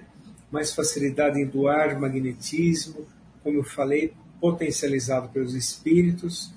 mais 0.51 0.73
facilidade 0.73 1.39
em 1.39 1.45
doar 1.45 1.99
magnetismo, 1.99 3.07
como 3.43 3.57
eu 3.57 3.63
falei, 3.63 4.13
potencializado 4.41 5.29
pelos 5.29 5.53
espíritos, 5.53 6.51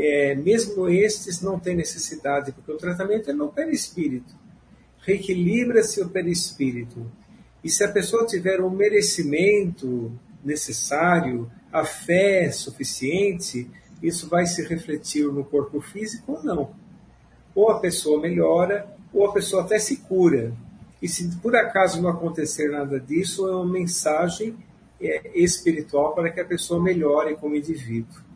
é, 0.00 0.34
mesmo 0.34 0.88
estes 0.88 1.40
não 1.40 1.58
têm 1.58 1.76
necessidade, 1.76 2.52
porque 2.52 2.72
o 2.72 2.76
tratamento 2.76 3.30
é 3.30 3.32
no 3.32 3.48
perispírito. 3.48 4.34
Reequilibra-se 5.00 6.00
o 6.00 6.08
perispírito. 6.08 7.10
E 7.62 7.68
se 7.68 7.84
a 7.84 7.90
pessoa 7.90 8.26
tiver 8.26 8.60
um 8.60 8.70
merecimento 8.70 10.12
necessário, 10.44 11.50
a 11.72 11.84
fé 11.84 12.50
suficiente, 12.50 13.68
isso 14.02 14.28
vai 14.28 14.46
se 14.46 14.62
refletir 14.62 15.26
no 15.26 15.44
corpo 15.44 15.80
físico 15.80 16.32
ou 16.32 16.42
não. 16.42 16.70
Ou 17.54 17.70
a 17.70 17.80
pessoa 17.80 18.20
melhora, 18.20 18.88
ou 19.12 19.26
a 19.26 19.32
pessoa 19.32 19.62
até 19.62 19.78
se 19.78 19.96
cura. 19.98 20.52
E 21.02 21.08
se 21.08 21.36
por 21.38 21.54
acaso 21.56 22.00
não 22.00 22.10
acontecer 22.10 22.70
nada 22.70 23.00
disso, 23.00 23.48
é 23.48 23.54
uma 23.54 23.66
mensagem 23.66 24.56
é, 25.00 25.38
espiritual 25.38 26.14
para 26.14 26.30
que 26.30 26.40
a 26.40 26.44
pessoa 26.44 26.82
melhore 26.82 27.36
como 27.36 27.56
indivíduo. 27.56 28.29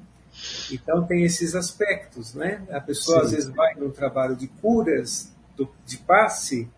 Então 0.72 1.04
tem 1.04 1.24
esses 1.24 1.54
aspectos, 1.54 2.34
né? 2.34 2.62
A 2.70 2.80
pessoa 2.80 3.20
Sim. 3.20 3.24
às 3.24 3.32
vezes 3.32 3.54
vai 3.54 3.74
num 3.74 3.90
trabalho 3.90 4.36
de 4.36 4.48
curas, 4.48 5.32
do, 5.56 5.68
de 5.86 5.98
passe, 5.98 6.68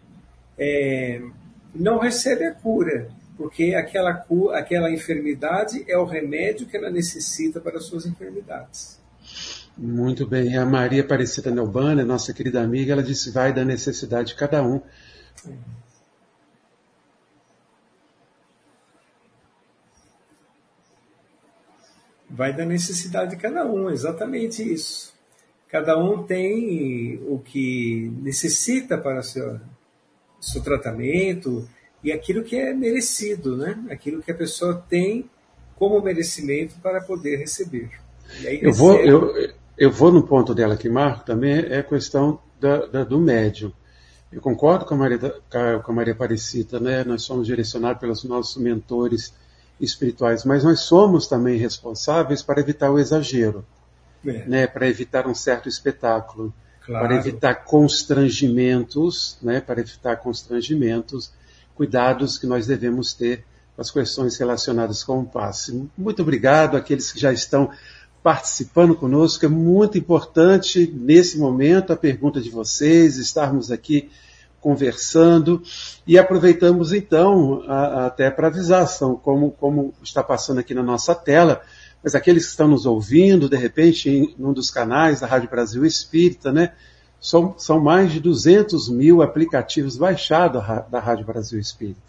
é, 0.58 1.22
não 1.74 1.98
recebe 1.98 2.44
a 2.44 2.54
cura, 2.54 3.08
porque 3.36 3.74
aquela, 3.74 4.24
aquela 4.54 4.90
enfermidade 4.90 5.84
é 5.88 5.96
o 5.96 6.04
remédio 6.04 6.66
que 6.66 6.76
ela 6.76 6.90
necessita 6.90 7.60
para 7.60 7.78
as 7.78 7.84
suas 7.84 8.06
enfermidades. 8.06 8.98
Muito 9.76 10.26
bem. 10.26 10.56
A 10.56 10.64
Maria 10.64 11.02
Aparecida 11.02 11.50
Nelbana, 11.50 12.04
nossa 12.04 12.32
querida 12.32 12.62
amiga, 12.62 12.92
ela 12.92 13.02
disse: 13.02 13.30
vai 13.30 13.52
da 13.52 13.64
necessidade 13.64 14.28
de 14.28 14.34
cada 14.34 14.62
um. 14.62 14.80
Vai 22.36 22.54
da 22.54 22.66
necessidade 22.66 23.30
de 23.30 23.36
cada 23.36 23.64
um, 23.64 23.88
exatamente 23.90 24.62
isso. 24.62 25.14
Cada 25.68 25.98
um 25.98 26.22
tem 26.22 27.20
o 27.26 27.38
que 27.38 28.12
necessita 28.22 28.98
para 28.98 29.20
o 29.20 29.22
seu, 29.22 29.58
seu 30.40 30.62
tratamento 30.62 31.66
e 32.04 32.12
aquilo 32.12 32.44
que 32.44 32.56
é 32.56 32.72
merecido, 32.74 33.56
né? 33.56 33.82
aquilo 33.90 34.22
que 34.22 34.30
a 34.30 34.34
pessoa 34.34 34.84
tem 34.88 35.28
como 35.76 36.00
merecimento 36.00 36.74
para 36.82 37.00
poder 37.00 37.36
receber. 37.36 37.90
eu, 38.44 38.72
vou, 38.72 38.96
eu, 38.96 39.52
eu 39.76 39.90
vou 39.90 40.12
no 40.12 40.22
ponto 40.22 40.54
dela 40.54 40.74
aqui, 40.74 40.88
Marco, 40.88 41.24
também 41.24 41.52
é 41.52 41.78
a 41.78 41.82
questão 41.82 42.38
da, 42.60 42.86
da, 42.86 43.04
do 43.04 43.18
médium. 43.18 43.72
Eu 44.30 44.40
concordo 44.40 44.84
com 44.84 44.94
a 44.94 44.98
Maria, 44.98 45.18
com 45.82 45.92
a 45.92 45.94
Maria 45.94 46.12
Aparecida, 46.12 46.78
né? 46.78 47.04
Nós 47.04 47.22
somos 47.22 47.46
direcionados 47.46 48.00
pelos 48.00 48.24
nossos 48.24 48.60
mentores 48.60 49.32
espirituais, 49.80 50.44
mas 50.44 50.64
nós 50.64 50.80
somos 50.80 51.26
também 51.26 51.58
responsáveis 51.58 52.42
para 52.42 52.60
evitar 52.60 52.90
o 52.90 52.98
exagero, 52.98 53.64
é. 54.26 54.44
né? 54.46 54.66
Para 54.66 54.88
evitar 54.88 55.26
um 55.26 55.34
certo 55.34 55.68
espetáculo, 55.68 56.52
claro. 56.84 57.06
para 57.06 57.16
evitar 57.16 57.54
constrangimentos, 57.64 59.38
né? 59.42 59.60
Para 59.60 59.80
evitar 59.80 60.16
constrangimentos, 60.16 61.32
cuidados 61.74 62.38
que 62.38 62.46
nós 62.46 62.66
devemos 62.66 63.12
ter 63.12 63.44
com 63.74 63.82
as 63.82 63.90
questões 63.90 64.38
relacionadas 64.38 65.04
com 65.04 65.20
o 65.20 65.26
passe. 65.26 65.88
Muito 65.96 66.22
obrigado 66.22 66.76
àqueles 66.76 67.12
que 67.12 67.20
já 67.20 67.32
estão 67.32 67.70
participando 68.22 68.96
conosco. 68.96 69.44
É 69.44 69.48
muito 69.48 69.98
importante 69.98 70.90
nesse 70.92 71.38
momento 71.38 71.92
a 71.92 71.96
pergunta 71.96 72.40
de 72.40 72.50
vocês, 72.50 73.18
estarmos 73.18 73.70
aqui 73.70 74.10
conversando 74.60 75.62
e 76.06 76.18
aproveitamos 76.18 76.92
então 76.92 77.62
a, 77.66 77.74
a, 77.74 78.06
até 78.06 78.30
para 78.30 78.48
avisar, 78.48 78.86
são 78.88 79.16
como, 79.16 79.50
como 79.52 79.94
está 80.02 80.22
passando 80.22 80.58
aqui 80.58 80.74
na 80.74 80.82
nossa 80.82 81.14
tela, 81.14 81.62
mas 82.02 82.14
aqueles 82.14 82.44
que 82.44 82.50
estão 82.50 82.68
nos 82.68 82.86
ouvindo, 82.86 83.48
de 83.48 83.56
repente, 83.56 84.08
em 84.08 84.34
um 84.38 84.52
dos 84.52 84.70
canais 84.70 85.20
da 85.20 85.26
Rádio 85.26 85.50
Brasil 85.50 85.84
Espírita, 85.84 86.52
né? 86.52 86.72
São, 87.20 87.54
são 87.58 87.80
mais 87.80 88.12
de 88.12 88.20
200 88.20 88.88
mil 88.90 89.22
aplicativos 89.22 89.96
baixados 89.96 90.62
da 90.90 91.00
Rádio 91.00 91.26
Brasil 91.26 91.58
Espírita. 91.58 92.00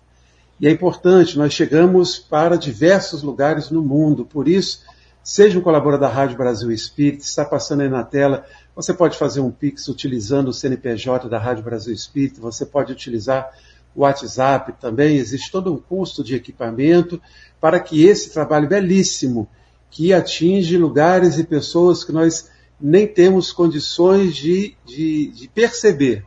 E 0.59 0.67
é 0.67 0.71
importante, 0.71 1.37
nós 1.37 1.53
chegamos 1.53 2.17
para 2.17 2.57
diversos 2.57 3.23
lugares 3.23 3.69
no 3.69 3.81
mundo, 3.81 4.25
por 4.25 4.47
isso, 4.47 4.81
seja 5.23 5.57
um 5.57 5.61
colaborador 5.61 6.07
da 6.07 6.13
Rádio 6.13 6.37
Brasil 6.37 6.71
Espírita, 6.71 7.23
está 7.23 7.45
passando 7.45 7.81
aí 7.81 7.89
na 7.89 8.03
tela, 8.03 8.45
você 8.77 8.93
pode 8.93 9.17
fazer 9.17 9.41
um 9.41 9.49
Pix 9.49 9.87
utilizando 9.87 10.49
o 10.49 10.53
CNPJ 10.53 11.27
da 11.27 11.39
Rádio 11.39 11.63
Brasil 11.63 11.91
Espírita, 11.91 12.39
você 12.39 12.63
pode 12.63 12.93
utilizar 12.93 13.49
o 13.95 14.01
WhatsApp 14.01 14.71
também, 14.79 15.17
existe 15.17 15.51
todo 15.51 15.73
um 15.73 15.77
custo 15.77 16.23
de 16.23 16.35
equipamento 16.35 17.19
para 17.59 17.79
que 17.79 18.05
esse 18.05 18.29
trabalho 18.29 18.69
belíssimo, 18.69 19.49
que 19.89 20.13
atinge 20.13 20.77
lugares 20.77 21.39
e 21.39 21.43
pessoas 21.43 22.03
que 22.03 22.11
nós 22.11 22.51
nem 22.79 23.07
temos 23.07 23.51
condições 23.51 24.35
de, 24.35 24.75
de, 24.85 25.31
de 25.31 25.47
perceber. 25.47 26.23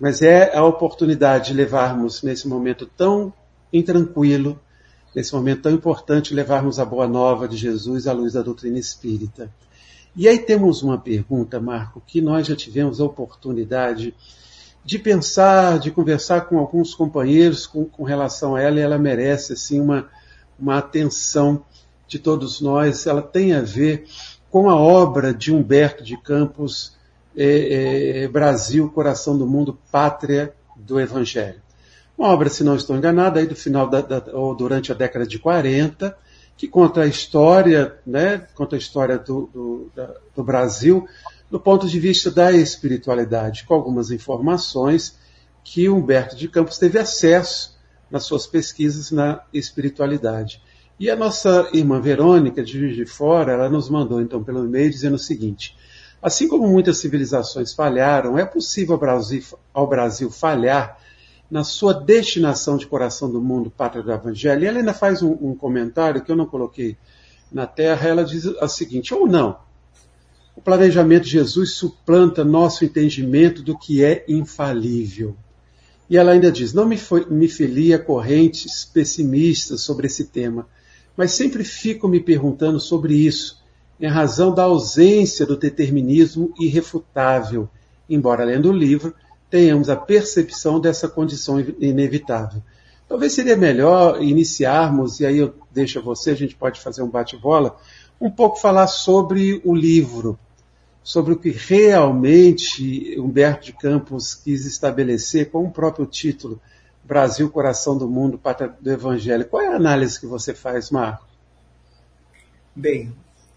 Mas 0.00 0.22
é 0.22 0.56
a 0.56 0.64
oportunidade 0.64 1.52
de 1.52 1.54
levarmos 1.54 2.20
nesse 2.20 2.48
momento 2.48 2.84
tão 2.84 3.32
intranquilo, 3.72 4.58
nesse 5.14 5.32
momento 5.32 5.62
tão 5.62 5.72
importante, 5.72 6.34
levarmos 6.34 6.80
a 6.80 6.84
boa 6.84 7.06
nova 7.06 7.46
de 7.46 7.56
Jesus 7.56 8.08
à 8.08 8.12
luz 8.12 8.32
da 8.32 8.42
doutrina 8.42 8.76
espírita. 8.76 9.48
E 10.16 10.26
aí 10.28 10.38
temos 10.38 10.82
uma 10.82 10.98
pergunta, 10.98 11.60
Marco, 11.60 12.02
que 12.06 12.20
nós 12.20 12.46
já 12.46 12.56
tivemos 12.56 13.00
a 13.00 13.04
oportunidade 13.04 14.14
de 14.84 14.98
pensar, 14.98 15.78
de 15.78 15.90
conversar 15.90 16.42
com 16.42 16.58
alguns 16.58 16.94
companheiros 16.94 17.66
com, 17.66 17.84
com 17.84 18.04
relação 18.04 18.56
a 18.56 18.62
ela, 18.62 18.78
e 18.78 18.82
ela 18.82 18.98
merece 18.98 19.52
assim 19.52 19.80
uma, 19.80 20.08
uma 20.58 20.78
atenção 20.78 21.62
de 22.06 22.18
todos 22.18 22.60
nós. 22.60 23.06
Ela 23.06 23.22
tem 23.22 23.52
a 23.52 23.60
ver 23.60 24.06
com 24.50 24.70
a 24.70 24.76
obra 24.76 25.34
de 25.34 25.52
Humberto 25.52 26.02
de 26.02 26.16
Campos, 26.16 26.96
é, 27.36 28.24
é, 28.24 28.28
Brasil, 28.28 28.90
Coração 28.90 29.36
do 29.36 29.46
Mundo, 29.46 29.78
Pátria 29.92 30.54
do 30.74 30.98
Evangelho. 30.98 31.60
Uma 32.16 32.28
obra, 32.28 32.48
se 32.48 32.64
não 32.64 32.74
estou 32.74 32.96
enganado, 32.96 33.38
aí 33.38 33.46
do 33.46 33.54
final 33.54 33.88
da, 33.88 34.00
da, 34.00 34.24
ou 34.32 34.54
durante 34.54 34.90
a 34.90 34.94
década 34.94 35.26
de 35.26 35.38
40, 35.38 36.16
que 36.58 36.66
conta 36.66 37.02
a 37.02 37.06
história, 37.06 37.96
né, 38.04 38.46
conta 38.52 38.74
a 38.74 38.78
história 38.78 39.16
do, 39.16 39.48
do, 39.54 39.92
da, 39.94 40.12
do 40.34 40.42
Brasil 40.42 41.08
do 41.48 41.58
ponto 41.58 41.88
de 41.88 41.98
vista 41.98 42.30
da 42.30 42.52
espiritualidade, 42.52 43.64
com 43.64 43.72
algumas 43.72 44.10
informações 44.10 45.16
que 45.64 45.88
Humberto 45.88 46.36
de 46.36 46.48
Campos 46.48 46.76
teve 46.76 46.98
acesso 46.98 47.78
nas 48.10 48.24
suas 48.24 48.46
pesquisas 48.46 49.10
na 49.12 49.40
espiritualidade. 49.52 50.60
E 50.98 51.08
a 51.08 51.14
nossa 51.14 51.70
irmã 51.72 52.00
Verônica, 52.00 52.62
de 52.62 52.72
Juiz 52.72 52.96
de 52.96 53.06
Fora, 53.06 53.52
ela 53.52 53.68
nos 53.68 53.88
mandou 53.88 54.20
então 54.20 54.42
pelo 54.42 54.64
e-mail 54.64 54.90
dizendo 54.90 55.14
o 55.14 55.18
seguinte: 55.18 55.76
assim 56.20 56.48
como 56.48 56.68
muitas 56.68 56.98
civilizações 56.98 57.72
falharam, 57.72 58.36
é 58.36 58.44
possível 58.44 58.94
ao 58.94 59.00
Brasil, 59.00 59.44
ao 59.72 59.86
Brasil 59.86 60.28
falhar 60.28 60.98
na 61.50 61.64
sua 61.64 61.94
destinação 61.94 62.76
de 62.76 62.86
coração 62.86 63.30
do 63.30 63.40
mundo, 63.40 63.70
pátria 63.70 64.02
do 64.02 64.12
Evangelho. 64.12 64.62
E 64.62 64.66
ela 64.66 64.78
ainda 64.78 64.92
faz 64.92 65.22
um, 65.22 65.32
um 65.40 65.54
comentário 65.54 66.22
que 66.22 66.30
eu 66.30 66.36
não 66.36 66.46
coloquei 66.46 66.96
na 67.50 67.66
terra. 67.66 68.08
Ela 68.08 68.24
diz 68.24 68.44
o 68.44 68.68
seguinte: 68.68 69.14
ou 69.14 69.26
não, 69.26 69.58
o 70.54 70.60
planejamento 70.60 71.24
de 71.24 71.30
Jesus 71.30 71.74
suplanta 71.74 72.44
nosso 72.44 72.84
entendimento 72.84 73.62
do 73.62 73.78
que 73.78 74.04
é 74.04 74.24
infalível. 74.28 75.36
E 76.10 76.16
ela 76.16 76.32
ainda 76.32 76.50
diz: 76.50 76.72
não 76.72 76.86
me, 76.86 76.96
foi, 76.96 77.24
me 77.30 77.48
filia 77.48 77.98
correntes 77.98 78.84
pessimistas 78.84 79.80
sobre 79.80 80.06
esse 80.06 80.24
tema, 80.24 80.66
mas 81.16 81.32
sempre 81.32 81.64
fico 81.64 82.08
me 82.08 82.20
perguntando 82.20 82.78
sobre 82.78 83.14
isso, 83.14 83.62
em 84.00 84.08
razão 84.08 84.54
da 84.54 84.64
ausência 84.64 85.46
do 85.46 85.56
determinismo 85.56 86.52
irrefutável. 86.58 87.68
Embora 88.08 88.44
lendo 88.44 88.70
o 88.70 88.72
livro, 88.72 89.14
tenhamos 89.50 89.88
a 89.88 89.96
percepção 89.96 90.80
dessa 90.80 91.08
condição 91.08 91.60
inevitável. 91.60 92.62
Talvez 93.08 93.32
seria 93.32 93.56
melhor 93.56 94.22
iniciarmos, 94.22 95.20
e 95.20 95.26
aí 95.26 95.38
eu 95.38 95.54
deixo 95.70 95.98
a 95.98 96.02
você, 96.02 96.30
a 96.30 96.34
gente 96.34 96.54
pode 96.54 96.80
fazer 96.80 97.02
um 97.02 97.08
bate-bola, 97.08 97.78
um 98.20 98.30
pouco 98.30 98.60
falar 98.60 98.86
sobre 98.86 99.62
o 99.64 99.74
livro, 99.74 100.38
sobre 101.02 101.32
o 101.32 101.38
que 101.38 101.50
realmente 101.50 103.18
Humberto 103.18 103.66
de 103.66 103.72
Campos 103.72 104.34
quis 104.34 104.66
estabelecer 104.66 105.50
com 105.50 105.64
o 105.64 105.70
próprio 105.70 106.04
título, 106.04 106.60
Brasil, 107.02 107.48
Coração 107.48 107.96
do 107.96 108.06
Mundo, 108.06 108.36
Pátria 108.36 108.74
do 108.78 108.90
Evangelho. 108.90 109.46
Qual 109.46 109.62
é 109.62 109.68
a 109.68 109.76
análise 109.76 110.20
que 110.20 110.26
você 110.26 110.52
faz, 110.52 110.90
Marco? 110.90 111.26
Bem, 112.76 113.14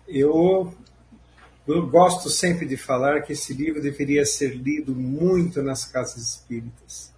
eu 0.08 0.74
eu 1.68 1.88
gosto 1.88 2.30
sempre 2.30 2.66
de 2.66 2.76
falar 2.76 3.22
que 3.22 3.34
esse 3.34 3.54
livro 3.54 3.82
deveria 3.82 4.26
ser 4.26 4.56
lido 4.56 4.96
muito 4.96 5.62
nas 5.62 5.86
casas 5.86 6.36
espíritas. 6.36 7.14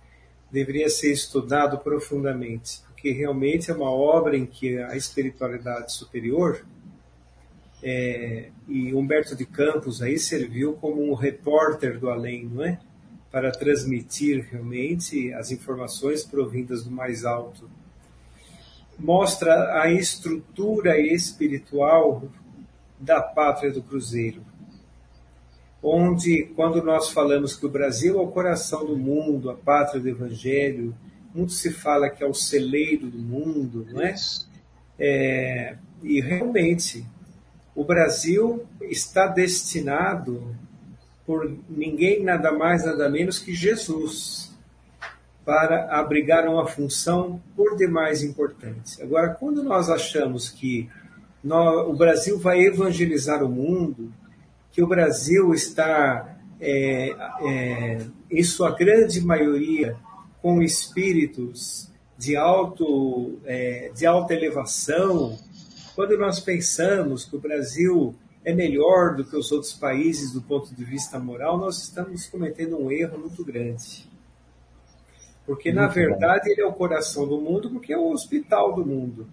Deveria 0.51 0.89
ser 0.89 1.12
estudado 1.12 1.77
profundamente, 1.79 2.82
porque 2.88 3.12
realmente 3.12 3.71
é 3.71 3.73
uma 3.73 3.89
obra 3.89 4.38
em 4.38 4.45
que 4.45 4.77
a 4.77 4.95
espiritualidade 4.95 5.93
superior 5.93 6.63
é, 7.82 8.49
e 8.67 8.93
Humberto 8.93 9.36
de 9.36 9.45
Campos 9.45 10.01
aí 10.01 10.19
serviu 10.19 10.73
como 10.73 11.01
um 11.01 11.13
repórter 11.13 11.99
do 11.99 12.10
além, 12.10 12.45
não 12.45 12.63
é? 12.63 12.79
Para 13.32 13.51
transmitir 13.51 14.47
realmente 14.51 15.34
as 15.34 15.51
informações 15.51 16.23
provindas 16.23 16.84
do 16.84 16.91
mais 16.91 17.25
alto. 17.25 17.69
Mostra 18.99 19.82
a 19.82 19.91
estrutura 19.91 20.99
espiritual 20.99 22.29
da 22.99 23.21
pátria 23.21 23.71
do 23.71 23.82
Cruzeiro, 23.82 24.41
onde, 25.82 26.43
quando 26.56 26.82
nós 26.82 27.10
falamos 27.10 27.56
que 27.56 27.65
o 27.65 27.69
Brasil 27.69 28.17
é 28.17 28.21
o 28.21 28.27
coração 28.27 28.86
do 28.86 28.97
mundo, 28.97 29.49
a 29.49 29.56
pátria 29.56 30.01
do 30.01 30.08
Evangelho, 30.08 30.95
muito 31.34 31.51
se 31.51 31.71
fala 31.71 32.10
que 32.10 32.23
é 32.23 32.27
o 32.27 32.34
celeiro 32.34 33.08
do 33.08 33.17
mundo, 33.17 33.86
não 33.91 34.01
é? 34.01 34.15
é 34.99 35.75
e 36.01 36.21
realmente, 36.21 37.06
o 37.75 37.84
Brasil 37.84 38.65
está 38.82 39.27
destinado 39.27 40.56
por 41.25 41.58
ninguém 41.69 42.21
nada 42.23 42.51
mais, 42.51 42.86
nada 42.86 43.10
menos 43.10 43.39
que 43.39 43.53
Jesus 43.53 44.53
para 45.45 45.99
abrigar 45.99 46.47
uma 46.47 46.67
função 46.67 47.41
por 47.56 47.75
demais 47.75 48.23
importante. 48.23 49.01
Agora, 49.01 49.29
quando 49.34 49.62
nós 49.62 49.89
achamos 49.89 50.49
que 50.49 50.89
o 51.43 51.93
Brasil 51.93 52.39
vai 52.39 52.62
evangelizar 52.62 53.43
o 53.43 53.49
mundo, 53.49 54.13
que 54.71 54.82
o 54.82 54.88
Brasil 54.88 55.53
está, 55.53 56.38
é, 56.60 57.10
é, 57.41 57.97
em 58.32 58.43
sua 58.43 58.71
grande 58.71 59.21
maioria, 59.21 59.97
com 60.41 60.62
espíritos 60.62 61.91
de, 62.17 62.36
alto, 62.36 63.39
é, 63.45 63.91
de 63.93 64.06
alta 64.06 64.34
elevação, 64.34 65.38
quando 65.95 66.17
nós 66.17 66.39
pensamos 66.39 67.25
que 67.25 67.36
o 67.36 67.39
Brasil 67.39 68.15
é 68.43 68.53
melhor 68.53 69.15
do 69.15 69.23
que 69.23 69.36
os 69.36 69.51
outros 69.51 69.73
países 69.73 70.32
do 70.32 70.41
ponto 70.41 70.73
de 70.73 70.84
vista 70.84 71.19
moral, 71.19 71.58
nós 71.58 71.84
estamos 71.84 72.25
cometendo 72.27 72.77
um 72.77 72.91
erro 72.91 73.19
muito 73.19 73.43
grande. 73.43 74.10
Porque, 75.45 75.71
muito 75.71 75.82
na 75.82 75.88
verdade, 75.88 76.45
bom. 76.45 76.51
ele 76.51 76.62
é 76.62 76.65
o 76.65 76.73
coração 76.73 77.27
do 77.27 77.39
mundo, 77.39 77.69
porque 77.69 77.93
é 77.93 77.97
o 77.97 78.12
hospital 78.12 78.73
do 78.73 78.86
mundo. 78.86 79.27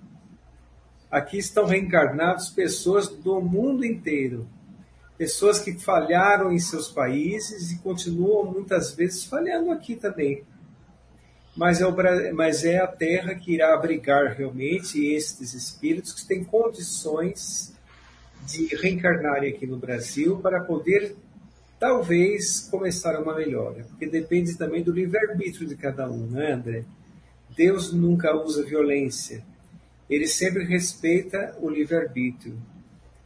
Aqui 1.11 1.39
estão 1.39 1.67
reencarnados 1.67 2.51
pessoas 2.51 3.09
do 3.09 3.41
mundo 3.41 3.85
inteiro. 3.85 4.47
Pessoas 5.19 5.59
que 5.59 5.73
falharam 5.73 6.53
em 6.53 6.59
seus 6.59 6.89
países 6.89 7.73
e 7.73 7.79
continuam 7.79 8.53
muitas 8.53 8.95
vezes 8.95 9.25
falhando 9.25 9.71
aqui 9.71 9.97
também. 9.97 10.45
Mas 11.57 11.81
é, 11.81 11.87
o, 11.87 11.95
mas 12.35 12.65
é 12.65 12.79
a 12.79 12.87
terra 12.87 13.35
que 13.35 13.53
irá 13.53 13.75
abrigar 13.75 14.37
realmente 14.37 15.05
estes 15.05 15.53
espíritos 15.53 16.13
que 16.13 16.27
têm 16.27 16.45
condições 16.45 17.75
de 18.47 18.75
reencarnarem 18.77 19.53
aqui 19.53 19.67
no 19.67 19.77
Brasil 19.77 20.39
para 20.39 20.61
poder 20.61 21.17
talvez 21.79 22.61
começar 22.71 23.19
uma 23.21 23.35
melhora, 23.35 23.85
porque 23.89 24.07
depende 24.07 24.57
também 24.57 24.83
do 24.83 24.93
livre-arbítrio 24.93 25.67
de 25.67 25.77
cada 25.77 26.09
um, 26.11 26.27
né, 26.27 26.53
André? 26.53 26.85
Deus 27.57 27.93
nunca 27.93 28.37
usa 28.37 28.63
violência, 28.65 29.43
ele 30.11 30.27
sempre 30.27 30.65
respeita 30.65 31.57
o 31.61 31.71
livre-arbítrio. 31.71 32.61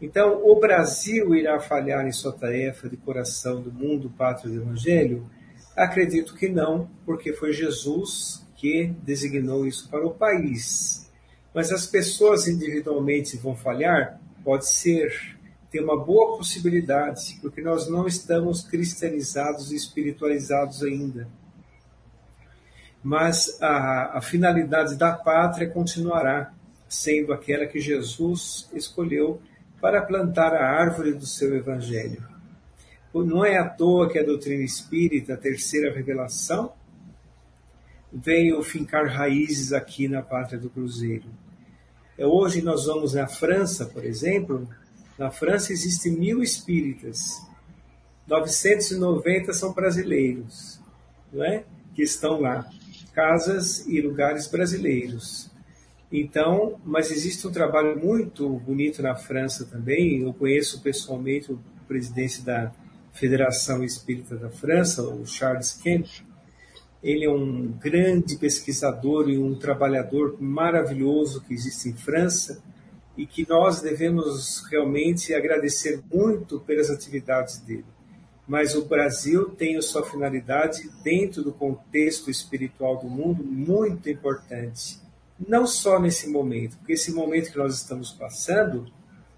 Então, 0.01 0.45
o 0.45 0.61
Brasil 0.61 1.35
irá 1.35 1.59
falhar 1.59 2.07
em 2.07 2.13
sua 2.13 2.33
tarefa 2.33 2.91
de 2.91 2.97
coração 2.99 3.63
do 3.63 3.73
mundo, 3.73 4.11
pátrio 4.11 4.53
do 4.53 4.61
Evangelho? 4.61 5.27
Acredito 5.75 6.35
que 6.35 6.47
não, 6.47 6.91
porque 7.07 7.33
foi 7.33 7.55
Jesus 7.55 8.47
que 8.55 8.95
designou 9.03 9.67
isso 9.67 9.89
para 9.89 10.07
o 10.07 10.15
país. 10.15 11.11
Mas 11.55 11.73
as 11.73 11.87
pessoas 11.87 12.47
individualmente 12.47 13.37
vão 13.39 13.57
falhar? 13.57 14.21
Pode 14.45 14.69
ser. 14.69 15.39
Tem 15.71 15.83
uma 15.83 15.99
boa 15.99 16.37
possibilidade, 16.37 17.39
porque 17.41 17.63
nós 17.63 17.89
não 17.89 18.07
estamos 18.07 18.63
cristianizados 18.63 19.73
e 19.73 19.77
espiritualizados 19.77 20.83
ainda. 20.83 21.27
Mas 23.03 23.61
a, 23.61 24.19
a 24.19 24.21
finalidade 24.21 24.97
da 24.97 25.13
pátria 25.13 25.69
continuará 25.69 26.54
sendo 26.95 27.33
aquela 27.33 27.67
que 27.67 27.81
Jesus 27.81 28.69
escolheu 28.73 29.41
para 29.81 30.03
plantar 30.03 30.55
a 30.55 30.65
árvore 30.65 31.13
do 31.13 31.27
seu 31.27 31.55
evangelho. 31.57 32.23
Não 33.13 33.45
é 33.45 33.59
à 33.59 33.69
toa 33.69 34.11
que 34.11 34.19
a 34.19 34.25
doutrina 34.25 34.63
espírita, 34.63 35.35
a 35.35 35.37
terceira 35.37 35.95
revelação, 35.95 36.73
veio 38.13 38.63
fincar 38.63 39.07
raízes 39.07 39.73
aqui 39.73 40.09
na 40.09 40.23
pátria 40.23 40.59
do 40.59 40.71
Cruzeiro. 40.71 41.27
É, 42.17 42.25
hoje 42.27 42.63
nós 42.63 42.87
vamos 42.87 43.15
na 43.15 43.27
França, 43.27 43.87
por 43.87 44.05
exemplo, 44.05 44.69
na 45.19 45.31
França 45.31 45.73
existem 45.73 46.13
mil 46.13 46.43
espíritas, 46.43 47.45
990 48.27 49.53
são 49.53 49.73
brasileiros, 49.73 50.81
não 51.33 51.45
é? 51.45 51.65
que 51.95 52.03
estão 52.03 52.41
lá, 52.41 52.69
casas 53.13 53.87
e 53.87 54.01
lugares 54.01 54.49
brasileiros. 54.49 55.54
Então, 56.13 56.81
mas 56.85 57.11
existe 57.11 57.47
um 57.47 57.51
trabalho 57.51 57.99
muito 57.99 58.49
bonito 58.49 59.03
na 59.03 59.15
França 59.15 59.65
também. 59.65 60.23
Eu 60.23 60.33
conheço 60.33 60.81
pessoalmente 60.83 61.53
o 61.53 61.59
presidente 61.89 62.43
da 62.43 62.73
Federação 63.13 63.83
Espírita 63.83 64.37
da 64.37 64.51
França, 64.51 65.03
o 65.03 65.27
Charles 65.27 65.73
Kemp. 65.75 66.07
Ele 67.03 67.25
é 67.25 67.31
um 67.31 67.67
grande 67.67 68.37
pesquisador 68.37 69.29
e 69.29 69.39
um 69.39 69.55
trabalhador 69.55 70.37
maravilhoso 70.41 71.43
que 71.43 71.53
existe 71.53 71.89
em 71.89 71.95
França 71.95 72.63
e 73.17 73.27
que 73.27 73.47
nós 73.49 73.81
devemos 73.81 74.65
realmente 74.71 75.35
agradecer 75.35 76.03
muito 76.13 76.61
pelas 76.61 76.91
atividades 76.91 77.59
dele. 77.59 77.85
Mas 78.47 78.75
o 78.75 78.85
Brasil 78.85 79.51
tem 79.51 79.77
a 79.77 79.83
sua 79.83 80.05
finalidade 80.05 80.91
dentro 81.03 81.43
do 81.43 81.53
contexto 81.53 82.31
espiritual 82.31 82.99
do 82.99 83.09
mundo 83.09 83.45
muito 83.45 84.09
importante 84.09 85.04
não 85.49 85.67
só 85.67 85.99
nesse 85.99 86.29
momento, 86.29 86.77
porque 86.79 86.93
esse 86.93 87.13
momento 87.13 87.51
que 87.51 87.59
nós 87.59 87.75
estamos 87.75 88.13
passando 88.13 88.87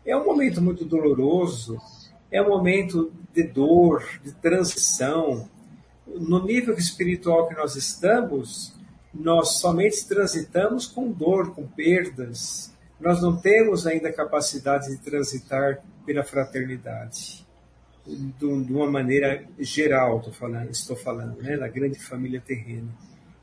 é 0.04 0.16
um 0.16 0.24
momento 0.24 0.62
muito 0.62 0.84
doloroso, 0.84 1.80
é 2.30 2.40
um 2.40 2.48
momento 2.48 3.12
de 3.32 3.42
dor, 3.42 4.04
de 4.22 4.32
transição. 4.32 5.48
No 6.06 6.44
nível 6.44 6.74
espiritual 6.74 7.48
que 7.48 7.54
nós 7.54 7.74
estamos, 7.76 8.74
nós 9.12 9.58
somente 9.58 10.06
transitamos 10.06 10.86
com 10.86 11.10
dor, 11.10 11.54
com 11.54 11.66
perdas. 11.66 12.72
Nós 13.00 13.20
não 13.20 13.36
temos 13.36 13.86
ainda 13.86 14.12
capacidade 14.12 14.88
de 14.88 14.98
transitar 14.98 15.82
pela 16.04 16.22
fraternidade. 16.22 17.44
De 18.06 18.44
uma 18.44 18.88
maneira 18.88 19.44
geral, 19.58 20.22
falando, 20.32 20.70
estou 20.70 20.96
falando 20.96 21.42
né, 21.42 21.56
na 21.56 21.66
grande 21.66 21.98
família 21.98 22.40
terrena. 22.40 22.88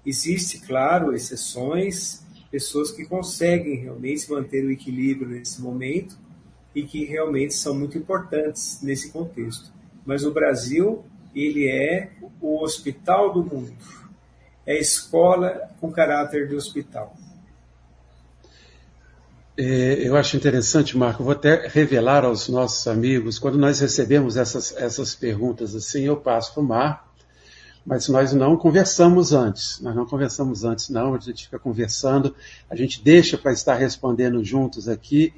Existe, 0.06 0.60
claro, 0.60 1.14
exceções, 1.14 2.26
pessoas 2.54 2.92
que 2.92 3.04
conseguem 3.04 3.78
realmente 3.78 4.30
manter 4.32 4.64
o 4.64 4.70
equilíbrio 4.70 5.28
nesse 5.28 5.60
momento 5.60 6.16
e 6.76 6.84
que 6.84 7.04
realmente 7.04 7.56
são 7.56 7.74
muito 7.74 7.98
importantes 7.98 8.80
nesse 8.84 9.12
contexto. 9.12 9.74
Mas 10.06 10.24
o 10.24 10.32
Brasil, 10.32 11.04
ele 11.34 11.68
é 11.68 12.12
o 12.40 12.62
hospital 12.62 13.34
do 13.34 13.44
mundo. 13.44 13.74
É 14.68 14.74
a 14.74 14.80
escola 14.80 15.68
com 15.82 15.92
caráter 15.92 16.48
de 16.48 16.54
hospital. 16.54 17.18
É, 19.58 20.08
eu 20.08 20.16
acho 20.16 20.38
interessante, 20.38 20.96
Marco, 20.96 21.24
vou 21.24 21.34
até 21.34 21.68
revelar 21.68 22.24
aos 22.24 22.48
nossos 22.50 22.88
amigos, 22.88 23.40
quando 23.40 23.58
nós 23.58 23.80
recebemos 23.80 24.38
essas, 24.38 24.78
essas 24.78 25.16
perguntas 25.16 25.74
assim, 25.74 26.04
eu 26.04 26.18
passo 26.18 26.54
para 26.54 26.62
o 26.62 26.68
Marco, 26.68 27.13
mas 27.86 28.08
nós 28.08 28.34
não 28.34 28.56
conversamos 28.56 29.34
antes. 29.34 29.80
Nós 29.82 29.96
não 29.96 30.06
conversamos 30.06 30.64
antes, 30.64 30.90
não. 30.90 31.14
A 31.14 31.20
gente 31.20 31.46
fica 31.46 31.60
conversando, 31.60 32.34
a 32.70 32.76
gente 32.76 33.04
deixa 33.04 33.38
para 33.38 33.52
estar 33.52 33.76
respondendo 33.76 34.44
juntos 34.44 34.88
aqui. 34.88 35.34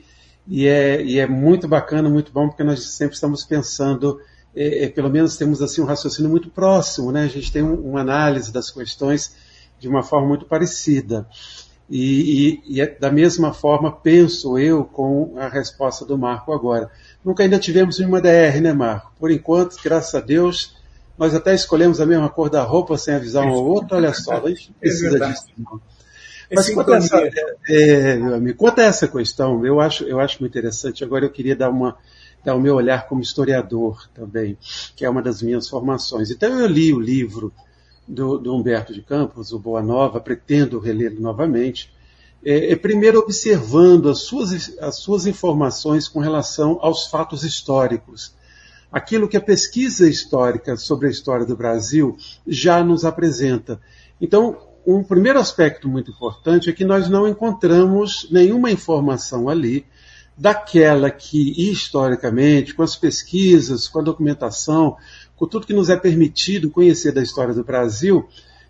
E 0.48 0.68
é, 0.68 1.02
e 1.04 1.18
é 1.20 1.26
muito 1.26 1.68
bacana, 1.68 2.08
muito 2.08 2.32
bom, 2.32 2.48
porque 2.48 2.64
nós 2.64 2.84
sempre 2.90 3.16
estamos 3.16 3.44
pensando, 3.44 4.20
é, 4.56 4.86
é, 4.86 4.90
pelo 4.90 5.10
menos 5.10 5.38
temos 5.38 5.62
assim 5.62 5.82
um 5.82 5.86
raciocínio 5.86 6.30
muito 6.30 6.50
próximo, 6.52 7.12
né? 7.12 7.24
A 7.24 7.28
gente 7.28 7.52
tem 7.52 7.64
um, 7.64 7.74
uma 7.74 8.02
análise 8.02 8.52
das 8.52 8.70
questões 8.70 9.36
de 9.80 9.88
uma 9.88 10.04
forma 10.04 10.28
muito 10.28 10.46
parecida. 10.46 11.28
E, 11.90 12.62
e, 12.68 12.76
e 12.76 12.82
é, 12.82 12.88
da 12.88 13.12
mesma 13.12 13.54
forma 13.54 13.92
penso 13.92 14.58
eu 14.58 14.86
com 14.86 15.34
a 15.38 15.48
resposta 15.48 16.06
do 16.06 16.18
Marco 16.18 16.54
agora. 16.54 16.92
Nunca 17.24 17.42
ainda 17.42 17.58
tivemos 17.58 17.98
nenhuma 17.98 18.22
DR, 18.22 18.62
né, 18.62 18.72
Marco? 18.72 19.12
Por 19.20 19.32
enquanto, 19.32 19.78
graças 19.84 20.14
a 20.14 20.20
Deus, 20.20 20.75
nós 21.18 21.34
até 21.34 21.54
escolhemos 21.54 22.02
a 22.02 22.06
mesma 22.06 22.30
cor 22.30 22.50
da 22.50 22.64
roupa 22.64 22.98
sem 22.98 23.16
avisar 23.16 23.46
um 23.46 23.50
ao 23.50 23.66
outro, 23.66 23.96
olha 23.96 24.14
só, 24.14 24.34
a 24.34 24.50
gente 24.50 24.72
é 24.72 24.80
precisa 24.80 25.24
é 25.24 25.28
disso. 25.28 25.46
Não. 25.58 25.82
Mas 26.54 26.70
quanto 26.70 26.94
a, 26.94 26.98
essa, 26.98 27.18
é, 27.68 28.16
meu 28.18 28.36
amigo, 28.36 28.58
quanto 28.58 28.80
a 28.80 28.84
essa 28.84 29.08
questão, 29.08 29.66
eu 29.66 29.80
acho, 29.80 30.04
eu 30.04 30.20
acho 30.20 30.40
muito 30.40 30.56
interessante. 30.56 31.04
Agora 31.04 31.26
eu 31.26 31.32
queria 31.32 31.56
dar 31.56 31.70
uma, 31.70 31.98
dar 32.44 32.56
o 32.56 32.60
meu 32.60 32.76
olhar 32.76 33.08
como 33.08 33.22
historiador 33.22 34.08
também, 34.14 34.58
que 34.96 35.04
é 35.04 35.10
uma 35.10 35.22
das 35.22 35.42
minhas 35.42 35.68
formações. 35.68 36.30
Então 36.30 36.60
eu 36.60 36.68
li 36.68 36.94
o 36.94 37.00
livro 37.00 37.52
do, 38.08 38.38
do 38.38 38.56
Humberto 38.56 38.94
de 38.94 39.02
Campos, 39.02 39.52
o 39.52 39.60
Boa 39.60 39.82
Nova, 39.82 40.20
pretendo 40.20 40.80
relê-lo 40.80 41.20
novamente, 41.20 41.92
é, 42.44 42.74
é, 42.74 42.76
primeiro 42.76 43.18
observando 43.20 44.08
as 44.08 44.20
suas, 44.20 44.78
as 44.80 44.98
suas 45.00 45.26
informações 45.26 46.08
com 46.08 46.20
relação 46.20 46.78
aos 46.80 47.08
fatos 47.08 47.44
históricos 47.44 48.36
aquilo 48.96 49.28
que 49.28 49.36
a 49.36 49.42
pesquisa 49.42 50.08
histórica 50.08 50.78
sobre 50.78 51.10
a 51.10 51.12
história 51.12 51.46
do 51.46 51.54
Brasil 51.54 52.16
já 52.48 52.82
nos 52.82 53.04
apresenta. 53.04 53.78
Então, 54.22 54.58
um 54.88 55.04
primeiro 55.04 55.38
aspecto 55.38 55.90
muito 55.90 56.12
importante 56.12 56.70
é 56.70 56.74
que 56.74 56.86
nós 56.86 57.10
não 57.10 57.28
encontramos 57.28 58.26
nenhuma 58.32 58.72
informação 58.72 59.50
ali 59.50 59.86
daquela 60.38 61.12
que, 61.12 61.70
historicamente, 61.70 62.74
com 62.74 62.84
as 62.84 62.96
pesquisas, 62.96 63.86
com 63.90 64.00
a 64.00 64.02
documentação, 64.02 64.96
com 65.36 65.46
tudo 65.46 65.68
que 65.68 65.74
nos 65.74 65.90
é 65.90 65.98
permitido 65.98 66.72
conhecer 66.72 67.12
da 67.12 67.22
história 67.22 67.54
do 67.54 67.66
Brasil, 67.66 68.26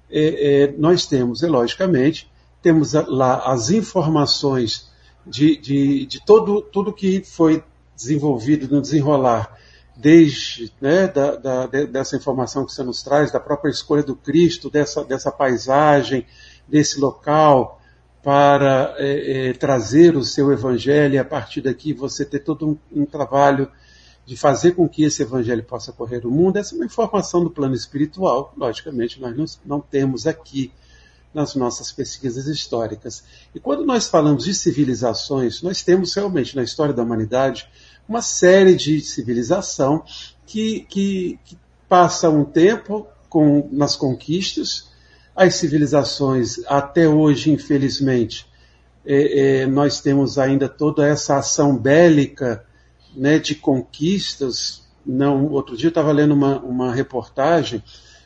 é, 0.10 0.64
é, 0.64 0.76
nós 0.76 1.06
temos, 1.06 1.44
é, 1.44 1.48
logicamente, 1.48 2.28
temos 2.64 2.94
lá 2.94 3.44
as 3.46 3.70
informações 3.70 4.90
de, 5.24 5.56
de, 5.56 6.08
de 6.08 6.26
todo, 6.26 6.64
tudo 6.64 6.92
que 6.92 7.22
foi 7.24 7.64
desenvolvido 7.96 8.68
no 8.74 8.82
desenrolar 8.82 9.56
desde 9.96 10.72
né, 10.82 11.08
da, 11.08 11.36
da, 11.36 11.66
dessa 11.68 12.18
informação 12.18 12.66
que 12.66 12.74
você 12.74 12.84
nos 12.84 13.02
traz, 13.02 13.32
da 13.32 13.40
própria 13.40 13.70
escolha 13.70 14.04
do 14.04 14.16
Cristo, 14.16 14.70
dessa, 14.70 15.04
dessa 15.04 15.32
paisagem, 15.32 16.26
desse 16.68 17.00
local, 17.00 17.82
para 18.22 18.96
é, 18.98 19.50
é, 19.50 19.54
trazer 19.54 20.18
o 20.18 20.24
seu 20.24 20.52
evangelho 20.52 21.14
e 21.14 21.18
a 21.18 21.24
partir 21.24 21.62
daqui 21.62 21.94
você 21.94 22.26
ter 22.26 22.40
todo 22.40 22.68
um, 22.68 23.02
um, 23.02 23.06
trabalho 23.06 23.72
de 24.26 24.36
fazer 24.36 24.72
com 24.72 24.90
que 24.90 25.04
esse 25.04 25.22
evangelho 25.22 25.64
possa 25.64 25.94
correr 25.94 26.26
o 26.26 26.32
mundo. 26.32 26.58
Essa 26.58 26.74
é 26.74 26.78
uma 26.78 26.86
informação 26.86 27.44
do 27.44 27.52
plano 27.52 27.76
espiritual, 27.76 28.52
logicamente 28.58 29.22
nós 29.22 29.38
não, 29.38 29.46
não 29.64 29.80
temos 29.80 30.26
aqui 30.26 30.72
nas 31.32 31.54
nossas 31.54 31.92
pesquisas 31.92 32.48
históricas. 32.48 33.24
E 33.54 33.60
quando 33.60 33.86
nós 33.86 34.08
falamos 34.08 34.46
de 34.46 34.56
civilizações, 34.56 35.62
nós 35.62 35.84
temos 35.84 36.14
realmente 36.16 36.56
na 36.56 36.64
história 36.64 36.94
da 36.94 37.04
humanidade 37.04 37.70
uma 38.08 38.22
série 38.22 38.76
de 38.76 39.02
civilização 39.02 40.04
que, 40.46 40.82
que, 40.82 41.40
que 41.44 41.58
passa 41.90 42.30
um 42.30 42.46
tempo 42.46 43.08
com, 43.30 43.68
nas 43.72 43.96
conquistas. 43.96 44.90
As 45.36 45.56
civilizações, 45.56 46.60
até 46.68 47.08
hoje, 47.08 47.52
infelizmente, 47.52 48.48
é, 49.06 49.62
é, 49.62 49.66
nós 49.68 50.00
temos 50.02 50.38
ainda 50.38 50.70
toda 50.70 51.08
essa 51.08 51.38
ação 51.38 51.78
bélica 51.78 52.66
né, 53.16 53.40
de 53.40 53.56
conquistas. 53.56 54.84
Não, 55.06 55.48
outro 55.48 55.76
dia 55.76 55.88
eu 55.88 55.90
estava 55.90 56.12
lendo 56.12 56.34
uma, 56.34 56.60
uma 56.60 56.94
reportagem, 56.94 57.84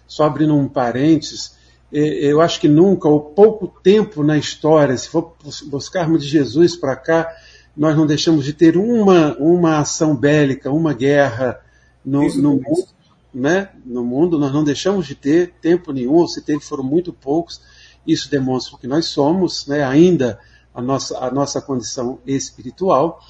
só 0.07 0.25
abrindo 0.25 0.55
um 0.55 0.67
parênteses, 0.67 1.57
é, 1.91 1.99
eu 1.99 2.39
acho 2.39 2.59
que 2.59 2.67
nunca, 2.67 3.07
ou 3.07 3.19
pouco 3.19 3.67
tempo 3.81 4.23
na 4.23 4.37
história, 4.37 4.95
se 4.95 5.09
for 5.09 5.35
buscarmos 5.65 6.23
de 6.23 6.29
Jesus 6.29 6.75
para 6.75 6.95
cá, 6.95 7.35
nós 7.79 7.95
não 7.95 8.05
deixamos 8.05 8.43
de 8.43 8.51
ter 8.51 8.75
uma, 8.75 9.37
uma 9.37 9.79
ação 9.79 10.13
bélica, 10.13 10.69
uma 10.69 10.93
guerra 10.93 11.61
no, 12.03 12.27
no 12.35 12.55
mundo. 12.55 12.87
né, 13.33 13.69
no 13.85 14.03
mundo, 14.03 14.37
nós 14.37 14.51
não 14.51 14.65
deixamos 14.65 15.07
de 15.07 15.15
ter 15.15 15.53
tempo 15.61 15.93
nenhum, 15.93 16.15
ou 16.15 16.27
se 16.27 16.41
teve 16.41 16.59
foram 16.59 16.83
muito 16.83 17.13
poucos. 17.13 17.61
Isso 18.05 18.29
demonstra 18.29 18.77
que 18.77 18.85
nós 18.85 19.05
somos, 19.05 19.65
né, 19.65 19.81
ainda 19.81 20.37
a 20.75 20.81
nossa, 20.81 21.17
a 21.19 21.31
nossa 21.31 21.61
condição 21.61 22.19
espiritual. 22.27 23.21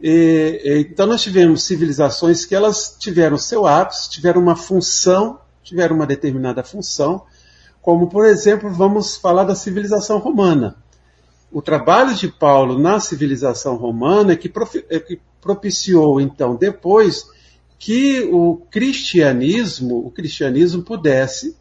E, 0.00 0.86
então 0.88 1.04
nós 1.04 1.20
tivemos 1.20 1.64
civilizações 1.64 2.44
que 2.44 2.54
elas 2.54 2.96
tiveram 3.00 3.36
seu 3.36 3.66
ápice, 3.66 4.10
tiveram 4.10 4.40
uma 4.40 4.54
função, 4.54 5.40
tiveram 5.64 5.96
uma 5.96 6.06
determinada 6.06 6.62
função, 6.62 7.24
como 7.82 8.08
por 8.08 8.26
exemplo, 8.26 8.70
vamos 8.70 9.16
falar 9.16 9.42
da 9.42 9.56
civilização 9.56 10.18
romana. 10.18 10.76
O 11.50 11.62
trabalho 11.62 12.14
de 12.14 12.28
Paulo 12.28 12.78
na 12.78 13.00
civilização 13.00 13.76
romana 13.76 14.32
é 14.32 14.36
que, 14.36 14.52
é 14.90 15.00
que 15.00 15.18
propiciou 15.40 16.20
então 16.20 16.56
depois 16.56 17.26
que 17.78 18.22
o 18.30 18.56
cristianismo, 18.70 20.04
o 20.04 20.10
cristianismo 20.10 20.82
pudesse 20.82 21.56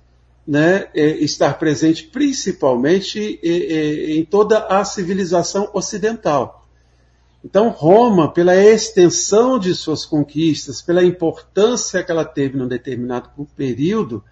né, 0.46 0.88
é, 0.94 1.06
estar 1.18 1.60
presente 1.60 2.06
principalmente 2.06 3.40
em 3.44 4.24
toda 4.26 4.60
a 4.66 4.84
civilização 4.84 5.70
ocidental. 5.74 6.66
Então, 7.44 7.70
Roma, 7.70 8.32
pela 8.32 8.56
extensão 8.56 9.60
de 9.60 9.76
suas 9.76 10.06
conquistas, 10.06 10.82
pela 10.82 11.04
importância 11.04 12.04
que 12.04 12.12
ela 12.12 12.26
teve 12.26 12.58
num 12.58 12.68
determinado 12.68 13.30
período, 13.56 14.24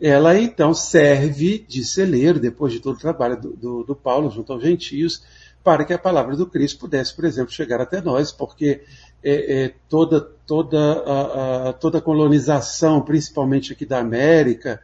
ela 0.00 0.38
então 0.38 0.74
serve 0.74 1.64
de 1.68 1.84
celeiro, 1.84 2.40
depois 2.40 2.72
de 2.72 2.80
todo 2.80 2.96
o 2.96 3.00
trabalho 3.00 3.40
do, 3.40 3.56
do, 3.56 3.84
do 3.84 3.96
Paulo 3.96 4.30
junto 4.30 4.52
aos 4.52 4.62
gentios, 4.62 5.22
para 5.62 5.84
que 5.84 5.92
a 5.92 5.98
palavra 5.98 6.36
do 6.36 6.46
Cristo 6.46 6.78
pudesse, 6.80 7.14
por 7.14 7.24
exemplo, 7.24 7.52
chegar 7.52 7.80
até 7.80 8.00
nós, 8.00 8.30
porque 8.30 8.82
é, 9.22 9.64
é, 9.64 9.74
toda, 9.88 10.20
toda, 10.20 10.78
a, 10.78 11.68
a, 11.68 11.72
toda 11.72 11.98
a 11.98 12.02
colonização, 12.02 13.00
principalmente 13.00 13.72
aqui 13.72 13.86
da 13.86 13.98
América 13.98 14.80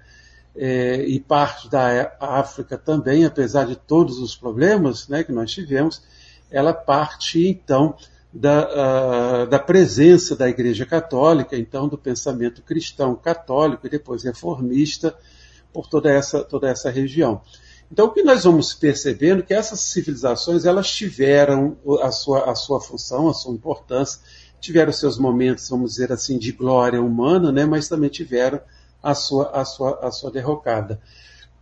é, 0.57 1.05
e 1.05 1.21
parte 1.21 1.69
da 1.69 2.17
África 2.19 2.79
também, 2.79 3.27
apesar 3.27 3.67
de 3.67 3.77
todos 3.77 4.19
os 4.19 4.35
problemas 4.35 5.07
né, 5.09 5.23
que 5.23 5.33
nós 5.33 5.51
tivemos, 5.51 6.03
ela 6.51 6.73
parte 6.73 7.47
então 7.47 7.95
da, 8.33 9.45
uh, 9.45 9.47
da 9.49 9.59
presença 9.59 10.37
da 10.37 10.49
Igreja 10.49 10.87
Católica, 10.87 11.57
então 11.57 11.89
do 11.89 11.99
pensamento 11.99 12.63
cristão 12.63 13.15
católico 13.17 13.87
e 13.87 13.91
depois 13.91 14.23
reformista 14.23 15.17
por 15.73 15.89
toda 15.89 16.11
essa, 16.11 16.45
toda 16.45 16.69
essa 16.69 16.91
região. 16.91 17.41
Então, 17.91 18.07
o 18.07 18.13
que 18.13 18.23
nós 18.23 18.45
vamos 18.45 18.73
percebendo 18.73 19.41
é 19.41 19.43
que 19.43 19.55
essas 19.55 19.81
civilizações 19.81 20.65
elas 20.65 20.89
tiveram 20.91 21.77
a 22.03 22.13
sua, 22.13 22.49
a 22.51 22.55
sua 22.55 22.81
função, 22.81 23.29
a 23.29 23.35
sua 23.35 23.53
importância, 23.53 24.21
tiveram 24.61 24.93
seus 24.93 25.19
momentos, 25.19 25.69
vamos 25.69 25.93
dizer 25.93 26.13
assim, 26.13 26.39
de 26.39 26.53
glória 26.53 27.03
humana, 27.03 27.51
né, 27.51 27.65
mas 27.65 27.89
também 27.89 28.09
tiveram 28.09 28.61
a 29.03 29.15
sua, 29.15 29.51
a 29.51 29.65
sua, 29.65 29.99
a 30.07 30.13
sua 30.13 30.31
derrocada. 30.31 31.01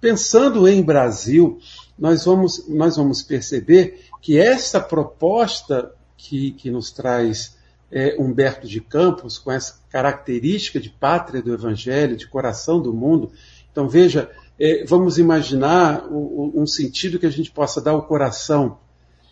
Pensando 0.01 0.69
em 0.69 0.83
Brasil, 0.83 1.59
nós 1.99 2.27
vamos, 2.27 2.69
nós 2.69 2.97
vamos 2.97 3.23
perceber 3.23 4.05
que 4.21 4.39
essa 4.39 4.81
proposta 4.81 5.93
que, 6.19 6.51
que 6.51 6.71
nos 6.71 6.91
traz 6.91 7.57
é, 7.91 8.17
Humberto 8.19 8.67
de 8.67 8.81
Campos, 8.81 9.39
com 9.39 9.51
essa 9.51 9.81
característica 9.89 10.79
de 10.79 10.91
pátria 10.91 11.41
do 11.41 11.55
Evangelho, 11.55 12.17
de 12.17 12.27
coração 12.27 12.83
do 12.83 12.93
mundo. 12.93 13.33
Então, 13.73 13.89
veja, 13.89 14.31
é, 14.61 14.85
vamos 14.85 15.19
imaginar 15.19 16.07
o, 16.11 16.53
o, 16.57 16.63
um 16.63 16.67
sentido 16.67 17.19
que 17.19 17.27
a 17.27 17.31
gente 17.31 17.51
possa 17.51 17.81
dar 17.81 17.93
ao 17.93 18.03
coração. 18.03 18.79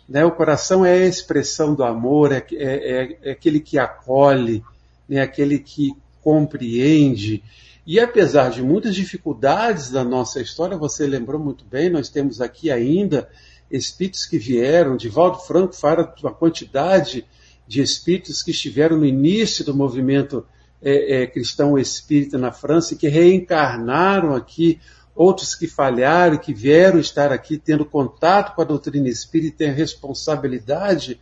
Né? 0.07 0.25
O 0.25 0.31
coração 0.31 0.85
é 0.85 0.93
a 0.93 1.05
expressão 1.05 1.75
do 1.75 1.83
amor, 1.83 2.31
é, 2.31 2.43
é, 2.53 2.55
é, 2.55 3.17
é 3.21 3.31
aquele 3.31 3.59
que 3.59 3.77
acolhe, 3.77 4.63
né? 5.07 5.21
aquele 5.21 5.59
que 5.59 5.93
compreende. 6.23 7.43
E 7.85 7.99
apesar 7.99 8.49
de 8.49 8.61
muitas 8.61 8.95
dificuldades 8.95 9.91
da 9.91 10.03
nossa 10.03 10.41
história, 10.41 10.75
você 10.75 11.05
lembrou 11.05 11.39
muito 11.39 11.63
bem, 11.63 11.89
nós 11.89 12.09
temos 12.09 12.41
aqui 12.41 12.71
ainda 12.71 13.29
espíritos 13.69 14.25
que 14.25 14.37
vieram, 14.37 14.95
de 14.95 15.09
Valdo 15.09 15.39
Franco 15.39 15.73
fala 15.73 16.03
de 16.03 16.23
uma 16.23 16.33
quantidade 16.33 17.25
de 17.67 17.81
espíritos 17.81 18.41
que 18.41 18.51
estiveram 18.51 18.97
no 18.97 19.05
início 19.05 19.65
do 19.65 19.75
movimento 19.75 20.45
é, 20.81 21.23
é, 21.23 21.27
cristão 21.27 21.77
espírita 21.77 22.37
na 22.37 22.51
França 22.51 22.93
e 22.93 22.97
que 22.97 23.07
reencarnaram 23.07 24.33
aqui, 24.35 24.79
outros 25.15 25.55
que 25.55 25.67
falharam, 25.67 26.37
que 26.37 26.53
vieram 26.53 26.99
estar 26.99 27.31
aqui 27.31 27.57
tendo 27.57 27.85
contato 27.85 28.55
com 28.55 28.61
a 28.61 28.65
doutrina 28.65 29.09
espírita 29.09 29.63
e 29.63 29.67
a 29.67 29.73
responsabilidade 29.73 31.19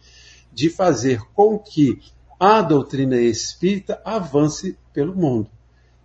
de 0.53 0.69
fazer 0.69 1.21
com 1.34 1.58
que 1.58 1.99
a 2.39 2.62
doutrina 2.62 3.17
espírita 3.17 4.01
avance 4.03 4.77
pelo 4.93 5.15
mundo. 5.15 5.49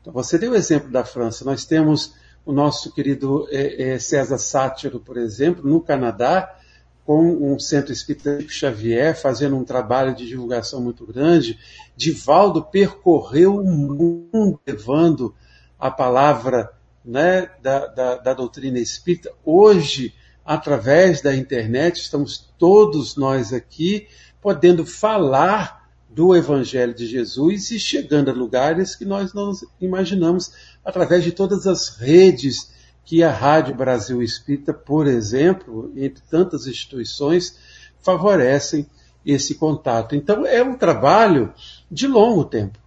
Então, 0.00 0.12
você 0.12 0.38
deu 0.38 0.52
o 0.52 0.56
exemplo 0.56 0.90
da 0.90 1.04
França. 1.04 1.44
Nós 1.44 1.64
temos 1.64 2.14
o 2.44 2.52
nosso 2.52 2.92
querido 2.92 3.46
é, 3.50 3.90
é, 3.90 3.98
César 3.98 4.38
Sátiro, 4.38 5.00
por 5.00 5.16
exemplo, 5.16 5.68
no 5.68 5.80
Canadá, 5.80 6.56
com 7.04 7.52
um 7.52 7.58
centro 7.58 7.92
espírita 7.92 8.40
Xavier, 8.48 9.20
fazendo 9.20 9.56
um 9.56 9.64
trabalho 9.64 10.14
de 10.14 10.26
divulgação 10.26 10.80
muito 10.80 11.04
grande. 11.06 11.58
Divaldo 11.96 12.62
percorreu 12.62 13.56
o 13.56 13.64
mundo 13.64 14.60
levando 14.66 15.34
a 15.78 15.90
palavra 15.90 16.70
né, 17.04 17.50
da, 17.62 17.86
da, 17.86 18.16
da 18.16 18.34
doutrina 18.34 18.78
espírita. 18.78 19.32
Hoje, 19.44 20.14
através 20.44 21.20
da 21.20 21.34
internet, 21.34 21.96
estamos 21.96 22.52
todos 22.58 23.16
nós 23.16 23.52
aqui 23.52 24.06
podendo 24.40 24.86
falar 24.86 25.80
do 26.08 26.34
Evangelho 26.34 26.92
de 26.92 27.06
Jesus 27.06 27.70
e 27.70 27.78
chegando 27.78 28.30
a 28.30 28.34
lugares 28.34 28.96
que 28.96 29.04
nós 29.04 29.32
não 29.32 29.52
imaginamos 29.80 30.52
através 30.84 31.24
de 31.24 31.32
todas 31.32 31.66
as 31.66 31.88
redes 31.96 32.70
que 33.04 33.22
a 33.22 33.30
Rádio 33.30 33.74
Brasil 33.74 34.22
Espírita, 34.22 34.72
por 34.72 35.06
exemplo, 35.06 35.92
entre 35.96 36.22
tantas 36.30 36.66
instituições, 36.66 37.56
favorecem 38.00 38.86
esse 39.24 39.54
contato. 39.54 40.14
Então 40.14 40.46
é 40.46 40.62
um 40.62 40.76
trabalho 40.76 41.52
de 41.90 42.06
longo 42.06 42.44
tempo. 42.44 42.78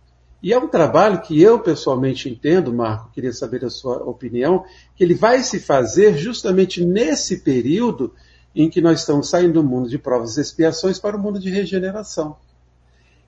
E 0.42 0.52
é 0.52 0.58
um 0.58 0.68
trabalho 0.68 1.22
que 1.22 1.42
eu 1.42 1.60
pessoalmente 1.60 2.28
entendo, 2.28 2.74
Marco, 2.74 3.10
queria 3.14 3.32
saber 3.32 3.64
a 3.64 3.70
sua 3.70 4.04
opinião, 4.04 4.66
que 4.96 5.04
ele 5.04 5.16
vai 5.16 5.42
se 5.42 5.58
fazer 5.58 6.18
justamente 6.18 6.84
nesse 6.84 7.38
período 7.38 8.14
em 8.54 8.70
que 8.70 8.82
nós 8.82 9.00
estamos 9.00 9.30
saindo 9.30 9.54
do 9.54 9.64
mundo 9.64 9.90
de 9.90 9.98
provas 9.98 10.36
e 10.36 10.42
expiações 10.42 11.00
para 11.00 11.16
o 11.16 11.20
mundo 11.20 11.40
de 11.40 11.50
regeneração. 11.50 12.36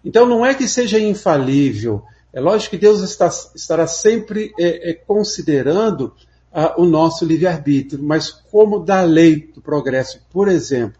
Então 0.04 0.28
não 0.28 0.45
é 0.45 0.54
que 0.54 0.67
seja 0.67 0.99
infalível. 0.99 2.04
É 2.36 2.41
lógico 2.41 2.71
que 2.71 2.78
Deus 2.78 3.00
está, 3.00 3.30
estará 3.56 3.88
sempre 3.88 4.54
é, 4.60 4.89
é, 4.89 4.93
considerando 4.93 6.13
ah, 6.54 6.74
o 6.78 6.84
nosso 6.84 7.24
livre-arbítrio, 7.24 8.04
mas 8.04 8.30
como 8.30 8.84
da 8.84 9.04
lei 9.04 9.50
do 9.56 9.62
progresso, 9.62 10.19
por 10.34 10.50
exemplo, 10.50 11.00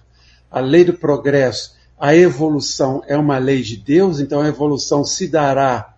a 0.50 0.62
lei 0.62 0.86
do 0.86 0.93
progresso, 0.93 1.76
a 2.00 2.15
evolução 2.15 3.04
é 3.06 3.17
uma 3.17 3.38
lei 3.38 3.62
de 3.62 3.76
Deus, 3.76 4.21
então 4.21 4.39
a 4.39 4.48
evolução 4.48 5.04
se 5.04 5.28
dará 5.28 5.93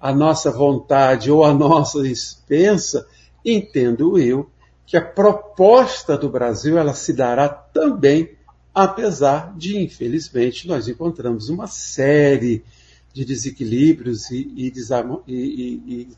à 0.00 0.12
nossa 0.12 0.50
vontade 0.50 1.30
ou 1.30 1.44
à 1.44 1.54
nossa 1.54 2.02
dispensa, 2.02 3.06
entendo 3.44 4.18
eu 4.18 4.50
que 4.84 4.96
a 4.96 5.00
proposta 5.00 6.18
do 6.18 6.28
Brasil 6.28 6.76
ela 6.76 6.92
se 6.92 7.12
dará 7.12 7.48
também 7.48 8.36
apesar 8.74 9.54
de, 9.56 9.78
infelizmente, 9.78 10.66
nós 10.66 10.88
encontramos 10.88 11.48
uma 11.48 11.66
série 11.66 12.58
de 12.58 12.64
desequilíbrios 13.12 14.30
e, 14.30 14.36
e, 14.56 14.72
e, 15.28 16.08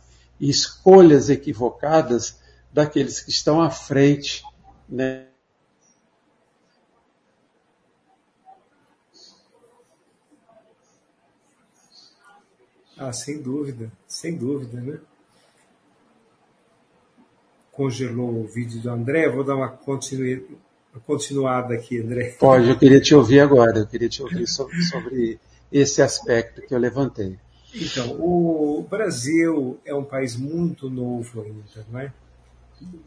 e 0.41 0.51
escolhas 0.51 1.29
equivocadas 1.29 2.39
daqueles 2.73 3.21
que 3.21 3.31
estão 3.31 3.61
à 3.61 3.71
frente. 3.71 4.43
Né? 4.89 5.27
Ah, 12.97 13.13
sem 13.13 13.43
dúvida, 13.43 13.91
sem 14.07 14.37
dúvida, 14.37 14.81
né? 14.81 15.01
Congelou 17.73 18.41
o 18.41 18.47
vídeo 18.47 18.81
do 18.81 18.89
André, 18.89 19.29
vou 19.29 19.43
dar 19.43 19.57
uma 19.57 19.69
continuidade 19.69 20.47
continuada 21.01 21.75
aqui, 21.75 22.01
André. 22.01 22.37
Pode, 22.39 22.69
eu 22.69 22.79
queria 22.79 23.01
te 23.01 23.15
ouvir 23.15 23.41
agora, 23.41 23.81
eu 23.81 23.87
queria 23.87 24.09
te 24.09 24.23
ouvir 24.23 24.47
sobre, 24.47 24.81
sobre 24.85 25.41
esse 25.75 26.01
aspecto 26.01 26.63
que 26.63 26.75
eu 26.75 26.79
levantei. 26.79 27.39
Então, 27.75 28.13
o 28.21 28.87
Brasil 28.89 29.79
é 29.85 29.95
um 29.95 30.05
país 30.05 30.37
muito 30.37 30.89
novo 30.89 31.43
ainda, 31.43 31.87
não 31.91 32.01
é? 32.01 32.13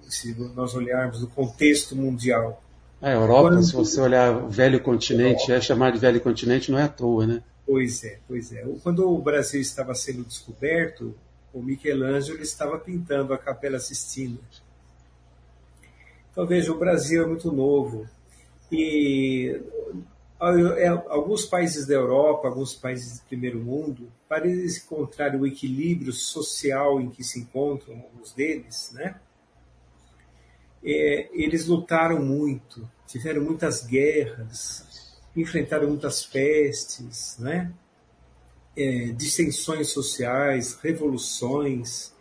Se 0.09 0.35
nós 0.53 0.75
olharmos 0.75 1.23
o 1.23 1.27
contexto 1.27 1.95
mundial. 1.95 2.61
A 3.01 3.11
Europa, 3.11 3.49
Quando... 3.49 3.63
se 3.63 3.73
você 3.73 4.01
olhar 4.01 4.35
o 4.35 4.49
velho 4.49 4.79
continente, 4.81 5.51
é 5.51 5.61
chamado 5.61 5.93
de 5.93 5.99
velho 5.99 6.19
continente, 6.19 6.71
não 6.71 6.77
é 6.77 6.83
à 6.83 6.89
toa, 6.89 7.25
né? 7.25 7.41
Pois 7.65 8.03
é, 8.03 8.19
pois 8.27 8.51
é. 8.51 8.65
Quando 8.83 9.09
o 9.09 9.17
Brasil 9.21 9.61
estava 9.61 9.95
sendo 9.95 10.23
descoberto, 10.23 11.15
o 11.53 11.61
Michelangelo 11.61 12.41
estava 12.41 12.77
pintando 12.77 13.33
a 13.33 13.37
Capela 13.37 13.79
Sistina 13.79 14.37
então, 16.37 16.45
veja, 16.45 16.71
o 16.71 16.77
Brasil 16.77 17.23
é 17.23 17.25
muito 17.25 17.51
novo. 17.51 18.07
E 18.71 19.59
alguns 20.39 21.45
países 21.45 21.87
da 21.87 21.95
Europa, 21.95 22.47
alguns 22.47 22.73
países 22.73 23.19
do 23.19 23.25
primeiro 23.25 23.59
mundo, 23.59 24.11
para 24.29 24.47
eles 24.47 24.83
encontrarem 24.83 25.39
o 25.39 25.47
equilíbrio 25.47 26.13
social 26.13 27.01
em 27.01 27.09
que 27.09 27.23
se 27.23 27.39
encontram 27.39 27.95
alguns 27.95 28.33
deles, 28.33 28.91
né? 28.93 29.19
É, 30.83 31.29
eles 31.33 31.65
lutaram 31.65 32.21
muito, 32.21 32.87
tiveram 33.07 33.43
muitas 33.43 33.85
guerras, 33.85 35.17
enfrentaram 35.35 35.87
muitas 35.87 36.23
pestes, 36.23 37.37
né? 37.39 37.73
É, 38.75 39.07
dissensões 39.07 39.89
sociais, 39.89 40.77
revoluções, 40.83 42.13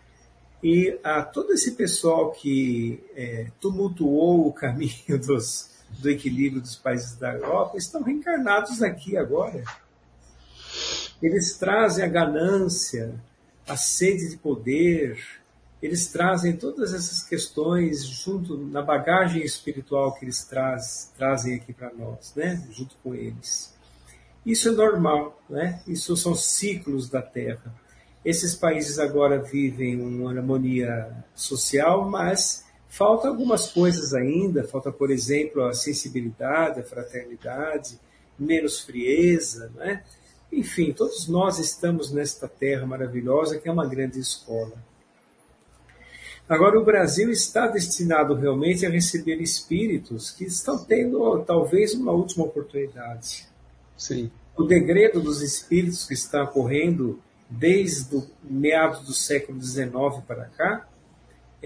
e 0.62 0.98
a 1.04 1.22
todo 1.22 1.52
esse 1.52 1.72
pessoal 1.72 2.32
que 2.32 3.04
é, 3.14 3.48
tumultuou 3.60 4.48
o 4.48 4.52
caminho 4.52 5.18
dos, 5.24 5.75
do 5.98 6.10
equilíbrio 6.10 6.60
dos 6.60 6.76
países 6.76 7.16
da 7.16 7.34
Europa 7.34 7.76
estão 7.76 8.02
reencarnados 8.02 8.82
aqui 8.82 9.16
agora. 9.16 9.62
Eles 11.22 11.56
trazem 11.56 12.04
a 12.04 12.08
ganância, 12.08 13.14
a 13.66 13.76
sede 13.76 14.30
de 14.30 14.36
poder, 14.36 15.18
eles 15.82 16.08
trazem 16.08 16.56
todas 16.56 16.92
essas 16.92 17.22
questões 17.22 18.04
junto 18.04 18.56
na 18.56 18.82
bagagem 18.82 19.42
espiritual 19.42 20.14
que 20.14 20.24
eles 20.24 20.44
traz, 20.44 21.12
trazem 21.16 21.54
aqui 21.54 21.72
para 21.72 21.92
nós, 21.92 22.32
né? 22.34 22.66
junto 22.70 22.96
com 23.02 23.14
eles. 23.14 23.74
Isso 24.44 24.68
é 24.68 24.72
normal, 24.72 25.40
né? 25.48 25.80
isso 25.86 26.16
são 26.16 26.34
ciclos 26.34 27.08
da 27.08 27.22
Terra. 27.22 27.74
Esses 28.24 28.54
países 28.54 28.98
agora 28.98 29.38
vivem 29.38 30.00
uma 30.00 30.30
harmonia 30.30 31.24
social, 31.34 32.08
mas 32.10 32.65
falta 32.96 33.28
algumas 33.28 33.70
coisas 33.70 34.14
ainda. 34.14 34.64
Falta, 34.64 34.90
por 34.90 35.10
exemplo, 35.10 35.62
a 35.64 35.74
sensibilidade, 35.74 36.80
a 36.80 36.82
fraternidade, 36.82 38.00
menos 38.38 38.80
frieza, 38.80 39.70
né? 39.74 40.02
Enfim, 40.50 40.94
todos 40.94 41.28
nós 41.28 41.58
estamos 41.58 42.10
nesta 42.10 42.48
terra 42.48 42.86
maravilhosa 42.86 43.58
que 43.58 43.68
é 43.68 43.72
uma 43.72 43.86
grande 43.86 44.18
escola. 44.18 44.72
Agora, 46.48 46.78
o 46.78 46.84
Brasil 46.84 47.30
está 47.30 47.66
destinado 47.66 48.34
realmente 48.34 48.86
a 48.86 48.90
receber 48.90 49.42
espíritos 49.42 50.30
que 50.30 50.44
estão 50.44 50.82
tendo 50.82 51.42
talvez 51.44 51.92
uma 51.92 52.12
última 52.12 52.44
oportunidade. 52.44 53.46
Sim. 53.96 54.30
O 54.56 54.62
degredo 54.62 55.20
dos 55.20 55.42
espíritos 55.42 56.06
que 56.06 56.14
está 56.14 56.44
ocorrendo 56.44 57.20
desde 57.50 58.16
o 58.16 58.26
meados 58.42 59.00
do 59.00 59.12
século 59.12 59.60
XIX 59.60 60.24
para 60.26 60.46
cá, 60.46 60.88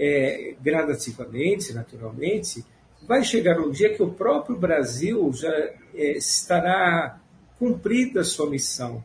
é, 0.03 0.55
gradativamente, 0.59 1.73
naturalmente, 1.73 2.65
vai 3.07 3.23
chegar 3.23 3.59
um 3.59 3.69
dia 3.69 3.95
que 3.95 4.01
o 4.01 4.11
próprio 4.11 4.57
Brasil 4.57 5.31
já 5.31 5.53
é, 5.93 6.17
estará 6.17 7.19
cumprida 7.59 8.21
a 8.21 8.23
sua 8.23 8.49
missão. 8.49 9.03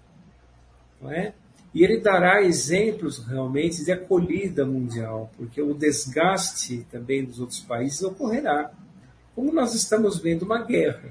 Não 0.99 1.13
é? 1.13 1.35
E 1.75 1.85
ele 1.85 2.01
dará 2.01 2.41
exemplos 2.41 3.19
realmente 3.27 3.85
de 3.85 3.93
acolhida 3.93 4.65
mundial, 4.65 5.31
porque 5.37 5.61
o 5.61 5.75
desgaste 5.75 6.87
também 6.91 7.23
dos 7.23 7.41
outros 7.41 7.61
países 7.61 8.03
ocorrerá. 8.03 8.73
Como 9.35 9.53
nós 9.53 9.75
estamos 9.75 10.19
vendo 10.19 10.45
uma 10.45 10.65
guerra 10.65 11.11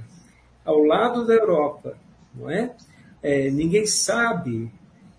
ao 0.65 0.79
lado 0.79 1.27
da 1.27 1.35
Europa, 1.35 1.95
não 2.33 2.49
é? 2.49 2.75
é 3.21 3.51
ninguém 3.51 3.85
sabe 3.85 4.71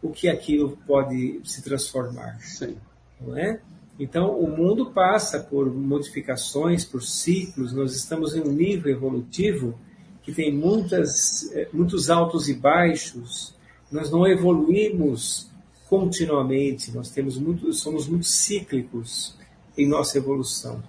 o 0.03 0.11
que 0.11 0.29
aquilo 0.29 0.77
pode 0.85 1.41
se 1.45 1.63
transformar, 1.63 2.41
Sim. 2.41 2.77
não 3.21 3.39
é? 3.39 3.61
Então, 3.99 4.39
o 4.39 4.49
mundo 4.49 4.91
passa 4.91 5.41
por 5.41 5.75
modificações, 5.75 6.85
por 6.85 7.03
ciclos. 7.03 7.73
Nós 7.73 7.95
estamos 7.95 8.35
em 8.35 8.41
um 8.41 8.53
nível 8.53 8.93
evolutivo 8.93 9.79
que 10.23 10.33
tem 10.33 10.53
muitas, 10.53 11.51
eh, 11.53 11.69
muitos 11.73 12.11
altos 12.11 12.49
e 12.49 12.55
baixos, 12.55 13.55
nós 13.91 14.11
não 14.11 14.27
evoluímos 14.27 15.49
continuamente, 15.89 16.91
nós 16.91 17.11
temos 17.11 17.39
muito, 17.39 17.73
somos 17.73 18.09
muito 18.09 18.27
cíclicos 18.27 19.37
em 19.79 19.89
nossa 19.89 20.19
evolução. 20.19 20.83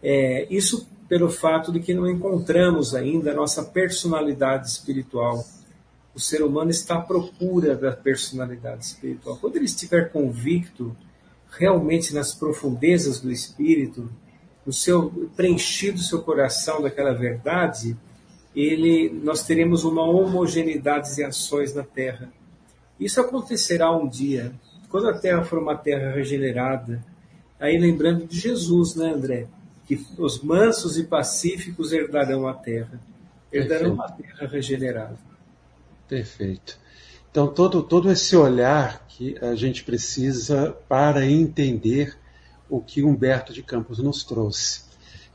É, 0.00 0.46
isso 0.48 0.86
pelo 1.08 1.28
fato 1.28 1.72
de 1.72 1.80
que 1.80 1.92
não 1.92 2.08
encontramos 2.08 2.94
ainda 2.94 3.32
a 3.32 3.34
nossa 3.34 3.64
personalidade 3.64 4.68
espiritual. 4.68 5.44
O 6.14 6.20
ser 6.20 6.40
humano 6.40 6.70
está 6.70 6.94
à 6.94 7.00
procura 7.00 7.74
da 7.74 7.90
personalidade 7.90 8.84
espiritual. 8.84 9.36
Quando 9.36 9.56
ele 9.56 9.64
estiver 9.64 10.12
convicto 10.12 10.96
realmente 11.50 12.14
nas 12.14 12.34
profundezas 12.34 13.20
do 13.20 13.30
espírito, 13.30 14.10
no 14.64 14.72
seu 14.72 15.10
preenchido 15.36 15.98
seu 15.98 16.22
coração 16.22 16.82
daquela 16.82 17.12
verdade, 17.12 17.96
ele, 18.54 19.10
nós 19.22 19.44
teremos 19.44 19.84
uma 19.84 20.02
homogeneidade 20.02 21.14
de 21.14 21.24
ações 21.24 21.74
na 21.74 21.82
Terra. 21.82 22.32
Isso 22.98 23.20
acontecerá 23.20 23.90
um 23.90 24.08
dia, 24.08 24.52
quando 24.88 25.08
a 25.08 25.18
Terra 25.18 25.44
for 25.44 25.58
uma 25.58 25.76
Terra 25.76 26.12
regenerada. 26.12 27.04
Aí 27.58 27.78
lembrando 27.78 28.26
de 28.26 28.38
Jesus, 28.38 28.94
né, 28.94 29.12
André? 29.12 29.46
Que 29.86 30.04
os 30.18 30.42
mansos 30.42 30.98
e 30.98 31.04
pacíficos 31.04 31.92
herdarão 31.92 32.46
a 32.46 32.54
Terra. 32.54 33.00
Herdarão 33.52 33.96
Perfeito. 33.96 34.02
a 34.02 34.10
Terra 34.10 34.48
regenerada. 34.48 35.18
Perfeito. 36.08 36.78
Então, 37.30 37.46
todo, 37.46 37.82
todo 37.82 38.10
esse 38.10 38.36
olhar 38.36 39.06
que 39.20 39.36
a 39.42 39.54
gente 39.54 39.84
precisa 39.84 40.74
para 40.88 41.26
entender 41.26 42.16
o 42.70 42.80
que 42.80 43.04
Humberto 43.04 43.52
de 43.52 43.62
Campos 43.62 43.98
nos 43.98 44.24
trouxe. 44.24 44.84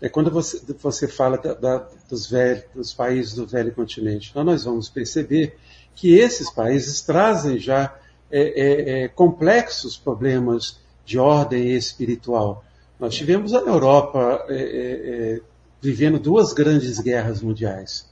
É 0.01 0.09
quando 0.09 0.31
você, 0.31 0.59
você 0.81 1.07
fala 1.07 1.37
da, 1.37 1.53
da, 1.53 1.87
dos, 2.09 2.27
velhos, 2.27 2.63
dos 2.73 2.93
países 2.95 3.35
do 3.35 3.45
velho 3.45 3.71
continente, 3.71 4.31
então 4.31 4.43
nós 4.43 4.63
vamos 4.63 4.89
perceber 4.89 5.55
que 5.93 6.17
esses 6.17 6.49
países 6.49 7.01
trazem 7.01 7.59
já 7.59 7.95
é, 8.31 8.41
é, 8.41 9.03
é, 9.03 9.07
complexos 9.07 9.95
problemas 9.95 10.79
de 11.05 11.19
ordem 11.19 11.75
espiritual. 11.75 12.65
Nós 12.99 13.13
tivemos 13.13 13.53
a 13.53 13.59
Europa 13.59 14.47
é, 14.49 14.55
é, 14.55 15.35
é, 15.35 15.41
vivendo 15.79 16.17
duas 16.17 16.53
grandes 16.53 16.99
guerras 16.99 17.39
mundiais. 17.39 18.09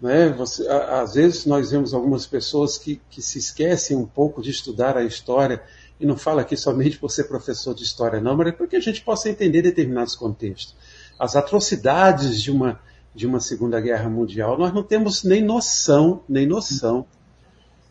Né? 0.00 0.30
Você, 0.30 0.66
às 0.68 1.14
vezes 1.14 1.46
nós 1.46 1.70
vemos 1.70 1.94
algumas 1.94 2.26
pessoas 2.26 2.78
que, 2.78 3.00
que 3.10 3.22
se 3.22 3.38
esquecem 3.38 3.96
um 3.96 4.06
pouco 4.06 4.42
de 4.42 4.50
estudar 4.50 4.96
a 4.96 5.04
história, 5.04 5.62
e 6.00 6.06
não 6.06 6.16
falo 6.16 6.40
aqui 6.40 6.56
somente 6.56 6.98
por 6.98 7.10
ser 7.10 7.24
professor 7.24 7.74
de 7.74 7.84
história, 7.84 8.20
não, 8.20 8.36
mas 8.36 8.48
é 8.48 8.52
para 8.52 8.66
que 8.66 8.76
a 8.76 8.80
gente 8.80 9.02
possa 9.02 9.28
entender 9.28 9.62
determinados 9.62 10.16
contextos 10.16 10.74
as 11.22 11.36
atrocidades 11.36 12.42
de 12.42 12.50
uma, 12.50 12.80
de 13.14 13.28
uma 13.28 13.38
Segunda 13.38 13.80
Guerra 13.80 14.10
Mundial, 14.10 14.58
nós 14.58 14.72
não 14.72 14.82
temos 14.82 15.22
nem 15.22 15.40
noção, 15.40 16.24
nem 16.28 16.48
noção 16.48 17.06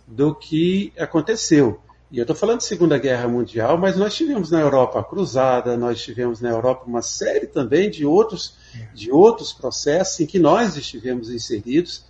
do 0.06 0.36
que 0.36 0.92
aconteceu. 1.00 1.80
E 2.12 2.18
eu 2.18 2.24
estou 2.24 2.36
falando 2.36 2.58
de 2.58 2.66
Segunda 2.66 2.98
Guerra 2.98 3.26
Mundial, 3.28 3.78
mas 3.78 3.96
nós 3.96 4.14
tivemos 4.14 4.52
na 4.52 4.60
Europa 4.60 5.00
a 5.00 5.04
Cruzada, 5.04 5.78
nós 5.78 6.02
tivemos 6.02 6.42
na 6.42 6.50
Europa 6.50 6.84
uma 6.86 7.02
série 7.02 7.48
também 7.48 7.90
de 7.90 8.06
outros, 8.06 8.58
de 8.94 9.10
outros 9.10 9.54
processos 9.54 10.20
em 10.20 10.26
que 10.26 10.38
nós 10.38 10.76
estivemos 10.76 11.30
inseridos 11.30 12.04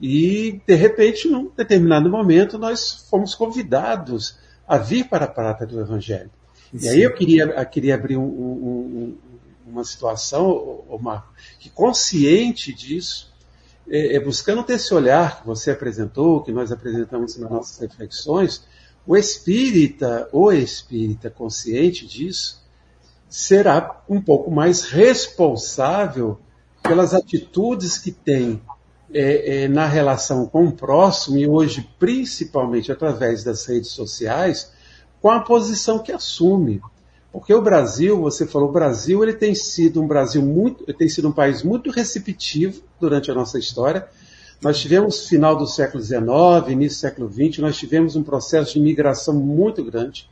e, 0.00 0.62
de 0.66 0.74
repente, 0.74 1.28
num 1.28 1.50
determinado 1.54 2.08
momento, 2.08 2.56
nós 2.56 3.06
fomos 3.10 3.34
convidados 3.34 4.38
a 4.66 4.78
vir 4.78 5.08
para 5.08 5.26
a 5.26 5.28
prata 5.28 5.66
do 5.66 5.78
Evangelho. 5.78 6.30
Sim. 6.72 6.86
E 6.86 6.88
aí 6.88 7.02
eu 7.02 7.12
queria, 7.14 7.44
eu 7.44 7.66
queria 7.66 7.94
abrir 7.94 8.16
um, 8.16 8.24
um, 8.24 9.18
uma 9.66 9.84
situação, 9.84 10.84
Marco, 11.00 11.28
que 11.60 11.68
consciente 11.68 12.72
disso, 12.72 13.30
é, 13.88 14.16
é, 14.16 14.20
buscando 14.20 14.62
ter 14.62 14.74
esse 14.74 14.92
olhar 14.94 15.42
que 15.42 15.46
você 15.46 15.70
apresentou, 15.70 16.42
que 16.42 16.50
nós 16.50 16.72
apresentamos 16.72 17.36
nas 17.36 17.50
nossas 17.50 17.78
reflexões, 17.78 18.64
o 19.06 19.16
espírita, 19.16 20.28
o 20.32 20.50
espírita 20.50 21.30
consciente 21.30 22.06
disso, 22.06 22.62
será 23.28 24.02
um 24.08 24.20
pouco 24.20 24.50
mais 24.50 24.84
responsável 24.84 26.38
pelas 26.82 27.14
atitudes 27.14 27.98
que 27.98 28.12
tem 28.12 28.62
é, 29.12 29.64
é, 29.64 29.68
na 29.68 29.86
relação 29.86 30.46
com 30.46 30.66
o 30.66 30.72
próximo 30.72 31.38
e 31.38 31.46
hoje 31.46 31.88
principalmente 31.98 32.90
através 32.90 33.44
das 33.44 33.64
redes 33.66 33.90
sociais, 33.90 34.72
com 35.20 35.30
a 35.30 35.40
posição 35.40 35.98
que 35.98 36.12
assume. 36.12 36.80
Porque 37.32 37.52
o 37.52 37.62
Brasil, 37.62 38.20
você 38.20 38.46
falou, 38.46 38.68
o 38.68 38.72
Brasil 38.72 39.22
ele 39.22 39.32
tem 39.32 39.54
sido 39.54 40.00
um 40.00 40.06
Brasil 40.06 40.40
muito, 40.40 40.84
tem 40.94 41.08
sido 41.08 41.28
um 41.28 41.32
país 41.32 41.62
muito 41.62 41.90
receptivo 41.90 42.82
durante 43.00 43.30
a 43.30 43.34
nossa 43.34 43.58
história. 43.58 44.06
Nós 44.64 44.80
tivemos 44.80 45.28
final 45.28 45.54
do 45.54 45.66
século 45.66 46.02
XIX, 46.02 46.24
início 46.70 46.96
do 46.96 47.00
século 47.00 47.30
XX, 47.30 47.58
nós 47.58 47.76
tivemos 47.76 48.16
um 48.16 48.22
processo 48.22 48.72
de 48.72 48.78
imigração 48.78 49.34
muito 49.34 49.84
grande 49.84 50.26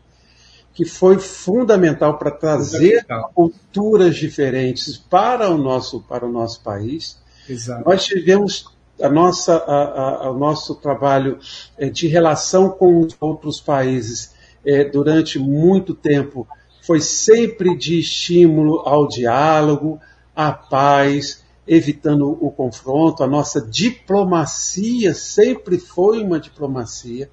que 0.74 0.87
foi 0.87 1.18
fundamental 1.18 2.16
para 2.16 2.30
trazer 2.30 3.03
fundamental. 3.03 3.30
culturas 3.35 4.16
diferentes 4.16 4.97
para 4.97 5.51
o 5.51 5.59
nosso 5.59 6.01
para 6.01 6.24
o 6.26 6.33
nosso 6.33 6.62
país. 6.62 7.18
Exato. 7.47 7.87
Nós 7.87 8.07
tivemos 8.07 8.64
a 9.03 9.11
nossa 9.11 9.55
a, 9.55 10.26
a, 10.26 10.30
o 10.30 10.39
nosso 10.39 10.76
trabalho 10.76 11.39
é, 11.76 11.91
de 11.91 12.09
relação 12.09 12.70
com 12.70 13.01
os 13.01 13.14
outros 13.20 13.61
países 13.61 14.33
é, 14.64 14.83
durante 14.83 15.39
muito 15.39 15.93
tempo 15.93 16.49
foi 16.80 17.03
sempre 17.03 17.76
de 17.76 18.01
estímulo 18.01 18.80
ao 18.80 19.07
diálogo, 19.07 20.01
à 20.35 20.53
paz 20.53 21.41
evitando 21.67 22.29
o 22.29 22.51
confronto. 22.51 23.23
A 23.23 23.27
nossa 23.27 23.61
diplomacia 23.61 25.15
sempre 25.15 25.79
foi 25.79 26.23
uma 26.23 26.41
diplomacia 26.41 27.31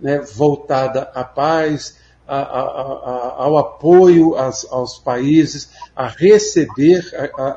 né, 0.00 0.18
voltada 0.20 1.02
à 1.14 1.24
paz, 1.24 1.96
a, 2.26 2.36
a, 2.36 2.60
a, 2.60 3.44
ao 3.44 3.58
apoio 3.58 4.34
aos, 4.34 4.66
aos, 4.70 4.98
países, 4.98 5.70
a 5.94 6.06
receber 6.06 7.04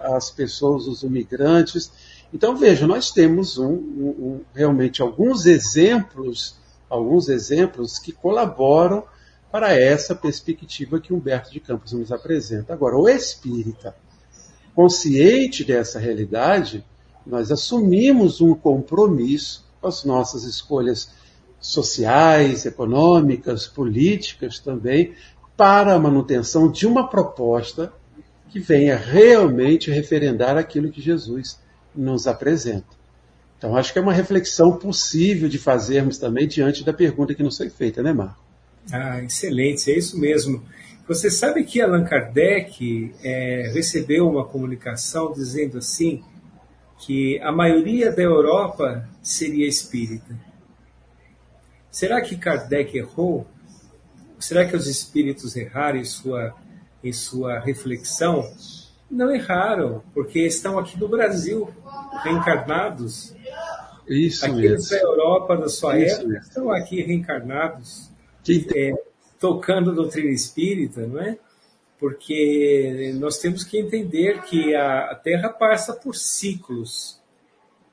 as 0.03 0.29
pessoas, 0.29 0.87
os 0.87 1.03
imigrantes. 1.03 1.91
Então, 2.33 2.55
veja, 2.55 2.85
nós 2.85 3.11
temos 3.11 3.57
um, 3.57 3.71
um, 3.71 4.41
realmente 4.53 5.01
alguns 5.01 5.45
exemplos, 5.45 6.57
alguns 6.89 7.29
exemplos 7.29 7.97
que 7.97 8.11
colaboram 8.11 9.03
para 9.49 9.73
essa 9.73 10.13
perspectiva 10.13 10.99
que 10.99 11.13
Humberto 11.13 11.51
de 11.51 11.61
Campos 11.61 11.93
nos 11.93 12.11
apresenta. 12.11 12.73
Agora, 12.73 12.97
o 12.97 13.07
espírita, 13.07 13.95
consciente 14.77 15.63
dessa 15.63 15.97
realidade, 15.97 16.85
nós 17.25 17.51
assumimos 17.51 18.41
um 18.41 18.53
compromisso 18.53 19.65
com 19.81 19.87
as 19.87 20.03
nossas 20.05 20.43
escolhas 20.43 21.09
sociais, 21.59 22.63
econômicas, 22.63 23.65
políticas 23.65 24.59
também, 24.59 25.15
para 25.57 25.95
a 25.95 25.99
manutenção 25.99 26.71
de 26.71 26.85
uma 26.85 27.09
proposta 27.09 27.91
que 28.51 28.59
venha 28.59 28.95
realmente 28.95 29.89
referendar 29.89 30.55
aquilo 30.55 30.91
que 30.91 31.01
Jesus 31.01 31.59
nos 31.95 32.27
apresenta. 32.27 32.95
Então, 33.57 33.75
acho 33.75 33.91
que 33.91 33.97
é 33.97 34.01
uma 34.03 34.13
reflexão 34.13 34.77
possível 34.77 35.49
de 35.49 35.57
fazermos 35.57 36.19
também 36.19 36.47
diante 36.47 36.83
da 36.83 36.93
pergunta 36.93 37.33
que 37.33 37.41
nos 37.41 37.57
foi 37.57 37.71
feita, 37.71 38.03
né, 38.03 38.13
Marco? 38.13 38.37
Ah, 38.91 39.23
excelente, 39.23 39.89
é 39.89 39.97
isso 39.97 40.19
mesmo. 40.19 40.63
Você 41.07 41.31
sabe 41.31 41.63
que 41.63 41.81
Allan 41.81 42.03
Kardec 42.03 43.15
é, 43.23 43.71
recebeu 43.73 44.27
uma 44.29 44.45
comunicação 44.45 45.31
dizendo 45.31 45.77
assim 45.77 46.21
que 46.99 47.39
a 47.39 47.51
maioria 47.51 48.11
da 48.11 48.21
Europa 48.21 49.07
seria 49.21 49.67
espírita. 49.67 50.35
Será 51.89 52.21
que 52.21 52.35
Kardec 52.35 52.97
errou? 52.97 53.47
Será 54.37 54.65
que 54.65 54.75
os 54.75 54.85
espíritos 54.85 55.55
erraram 55.55 55.97
em 55.97 56.03
sua, 56.05 56.53
em 57.03 57.13
sua 57.13 57.59
reflexão? 57.59 58.43
Não 59.09 59.33
erraram, 59.33 60.03
porque 60.13 60.41
estão 60.45 60.77
aqui 60.77 60.99
no 60.99 61.07
Brasil, 61.07 61.73
reencarnados. 62.23 63.33
Isso 64.07 64.45
Aqueles 64.45 64.89
da 64.89 64.97
Europa 64.97 65.55
da 65.55 65.69
sua 65.69 65.97
Isso 65.99 66.15
época 66.15 66.27
mesmo. 66.27 66.43
estão 66.43 66.71
aqui 66.71 67.01
reencarnados, 67.01 68.11
é, 68.75 68.93
tocando 69.39 69.93
doutrina 69.93 70.31
espírita, 70.31 71.05
não 71.05 71.19
é? 71.19 71.37
Porque 71.99 73.13
nós 73.19 73.39
temos 73.39 73.63
que 73.63 73.79
entender 73.79 74.41
que 74.43 74.75
a 74.75 75.15
Terra 75.15 75.49
passa 75.49 75.93
por 75.93 76.15
ciclos. 76.15 77.19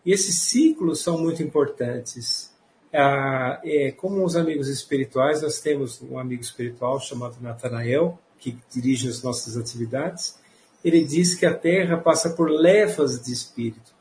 E 0.04 0.12
esses 0.12 0.36
ciclos 0.40 1.00
são 1.00 1.18
muito 1.18 1.42
importantes. 1.42 2.52
Ah, 2.92 3.60
é, 3.64 3.90
como 3.92 4.24
os 4.24 4.36
amigos 4.36 4.68
espirituais, 4.68 5.42
nós 5.42 5.60
temos 5.60 6.00
um 6.02 6.18
amigo 6.18 6.42
espiritual 6.42 7.00
chamado 7.00 7.36
Natanael, 7.40 8.18
que 8.38 8.58
dirige 8.70 9.08
as 9.08 9.22
nossas 9.22 9.56
atividades. 9.56 10.38
Ele 10.84 11.02
diz 11.02 11.34
que 11.34 11.46
a 11.46 11.54
Terra 11.54 11.96
passa 11.96 12.30
por 12.30 12.50
levas 12.50 13.20
de 13.22 13.32
espírito. 13.32 13.94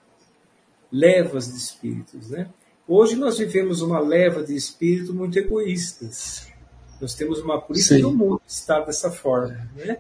Levas 0.91 1.51
de 1.51 1.57
espíritos, 1.57 2.29
né? 2.29 2.49
Hoje 2.85 3.15
nós 3.15 3.37
vivemos 3.37 3.81
uma 3.81 3.99
leva 3.99 4.43
de 4.43 4.53
espírito 4.53 5.13
muito 5.13 5.39
egoístas. 5.39 6.52
Nós 7.03 7.13
temos 7.15 7.39
uma 7.39 7.59
polícia 7.61 7.97
no 7.99 8.13
mundo 8.13 8.41
que 8.45 8.51
está 8.51 8.79
dessa 8.79 9.11
forma, 9.11 9.69
né? 9.75 9.97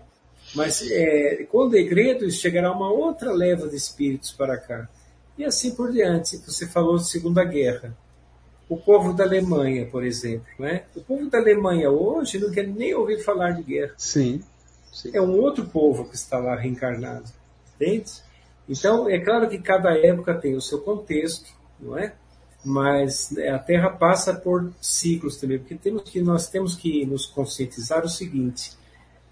Mas 0.55 0.81
é, 0.89 1.45
com 1.51 1.65
o 1.65 1.69
degredo 1.69 2.29
chegará 2.31 2.71
uma 2.71 2.91
outra 2.91 3.31
leva 3.31 3.67
de 3.67 3.75
espíritos 3.75 4.31
para 4.31 4.57
cá. 4.57 4.87
E 5.37 5.43
assim 5.43 5.75
por 5.75 5.91
diante. 5.91 6.37
Você 6.37 6.67
falou 6.67 6.97
de 6.97 7.09
Segunda 7.09 7.43
Guerra 7.43 7.95
o 8.69 8.77
povo 8.77 9.13
da 9.13 9.23
Alemanha, 9.23 9.85
por 9.85 10.03
exemplo. 10.03 10.47
Né? 10.57 10.83
O 10.95 11.01
povo 11.01 11.29
da 11.29 11.37
Alemanha 11.37 11.89
hoje 11.89 12.39
não 12.39 12.51
quer 12.51 12.67
nem 12.67 12.93
ouvir 12.95 13.21
falar 13.21 13.51
de 13.51 13.63
guerra. 13.63 13.93
Sim. 13.97 14.41
sim. 14.91 15.11
É 15.13 15.21
um 15.21 15.37
outro 15.39 15.65
povo 15.65 16.05
que 16.05 16.15
está 16.15 16.37
lá 16.37 16.55
reencarnado. 16.55 17.25
Entende? 17.75 18.11
Então, 18.67 19.09
é 19.09 19.19
claro 19.19 19.49
que 19.49 19.59
cada 19.59 19.91
época 19.97 20.33
tem 20.35 20.55
o 20.55 20.61
seu 20.61 20.79
contexto, 20.79 21.51
não 21.79 21.97
é? 21.97 22.13
Mas 22.63 23.31
né, 23.31 23.49
a 23.49 23.59
Terra 23.59 23.89
passa 23.89 24.33
por 24.33 24.71
ciclos 24.79 25.37
também, 25.37 25.59
porque 25.59 25.75
temos 25.75 26.03
que, 26.03 26.21
nós 26.21 26.47
temos 26.47 26.75
que 26.75 27.05
nos 27.05 27.25
conscientizar 27.25 28.05
o 28.05 28.09
seguinte, 28.09 28.71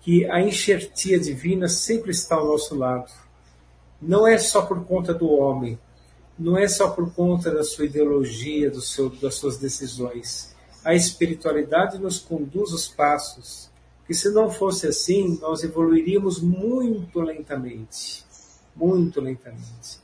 que 0.01 0.25
a 0.29 0.41
enxertia 0.41 1.19
divina 1.19 1.67
sempre 1.67 2.11
está 2.11 2.35
ao 2.35 2.47
nosso 2.47 2.75
lado. 2.75 3.11
Não 4.01 4.27
é 4.27 4.37
só 4.37 4.63
por 4.63 4.83
conta 4.85 5.13
do 5.13 5.29
homem, 5.29 5.79
não 6.37 6.57
é 6.57 6.67
só 6.67 6.89
por 6.89 7.13
conta 7.13 7.51
da 7.51 7.63
sua 7.63 7.85
ideologia, 7.85 8.69
do 8.69 8.81
seu, 8.81 9.09
das 9.09 9.35
suas 9.35 9.57
decisões. 9.57 10.55
A 10.83 10.95
espiritualidade 10.95 11.99
nos 11.99 12.19
conduz 12.19 12.71
os 12.71 12.87
passos. 12.87 13.69
Que 14.07 14.13
se 14.13 14.29
não 14.31 14.49
fosse 14.49 14.87
assim, 14.87 15.37
nós 15.39 15.63
evoluiríamos 15.63 16.41
muito 16.41 17.21
lentamente. 17.21 18.25
Muito 18.75 19.21
lentamente. 19.21 20.00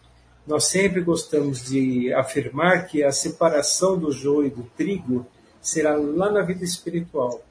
Nós 0.48 0.64
sempre 0.68 1.02
gostamos 1.02 1.66
de 1.66 2.14
afirmar 2.14 2.88
que 2.88 3.04
a 3.04 3.12
separação 3.12 4.00
do 4.00 4.14
joio 4.14 4.48
e 4.48 4.50
do 4.50 4.64
trigo 4.78 5.26
será 5.62 5.98
lá 5.98 6.32
na 6.32 6.42
vida 6.42 6.64
espiritual. 6.64 7.44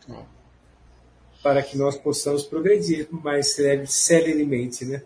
Para 1.43 1.63
que 1.63 1.77
nós 1.77 1.99
possamos 1.99 2.43
progredir 2.43 3.07
mais 3.11 3.55
celeremente, 3.87 4.87
né? 4.87 5.03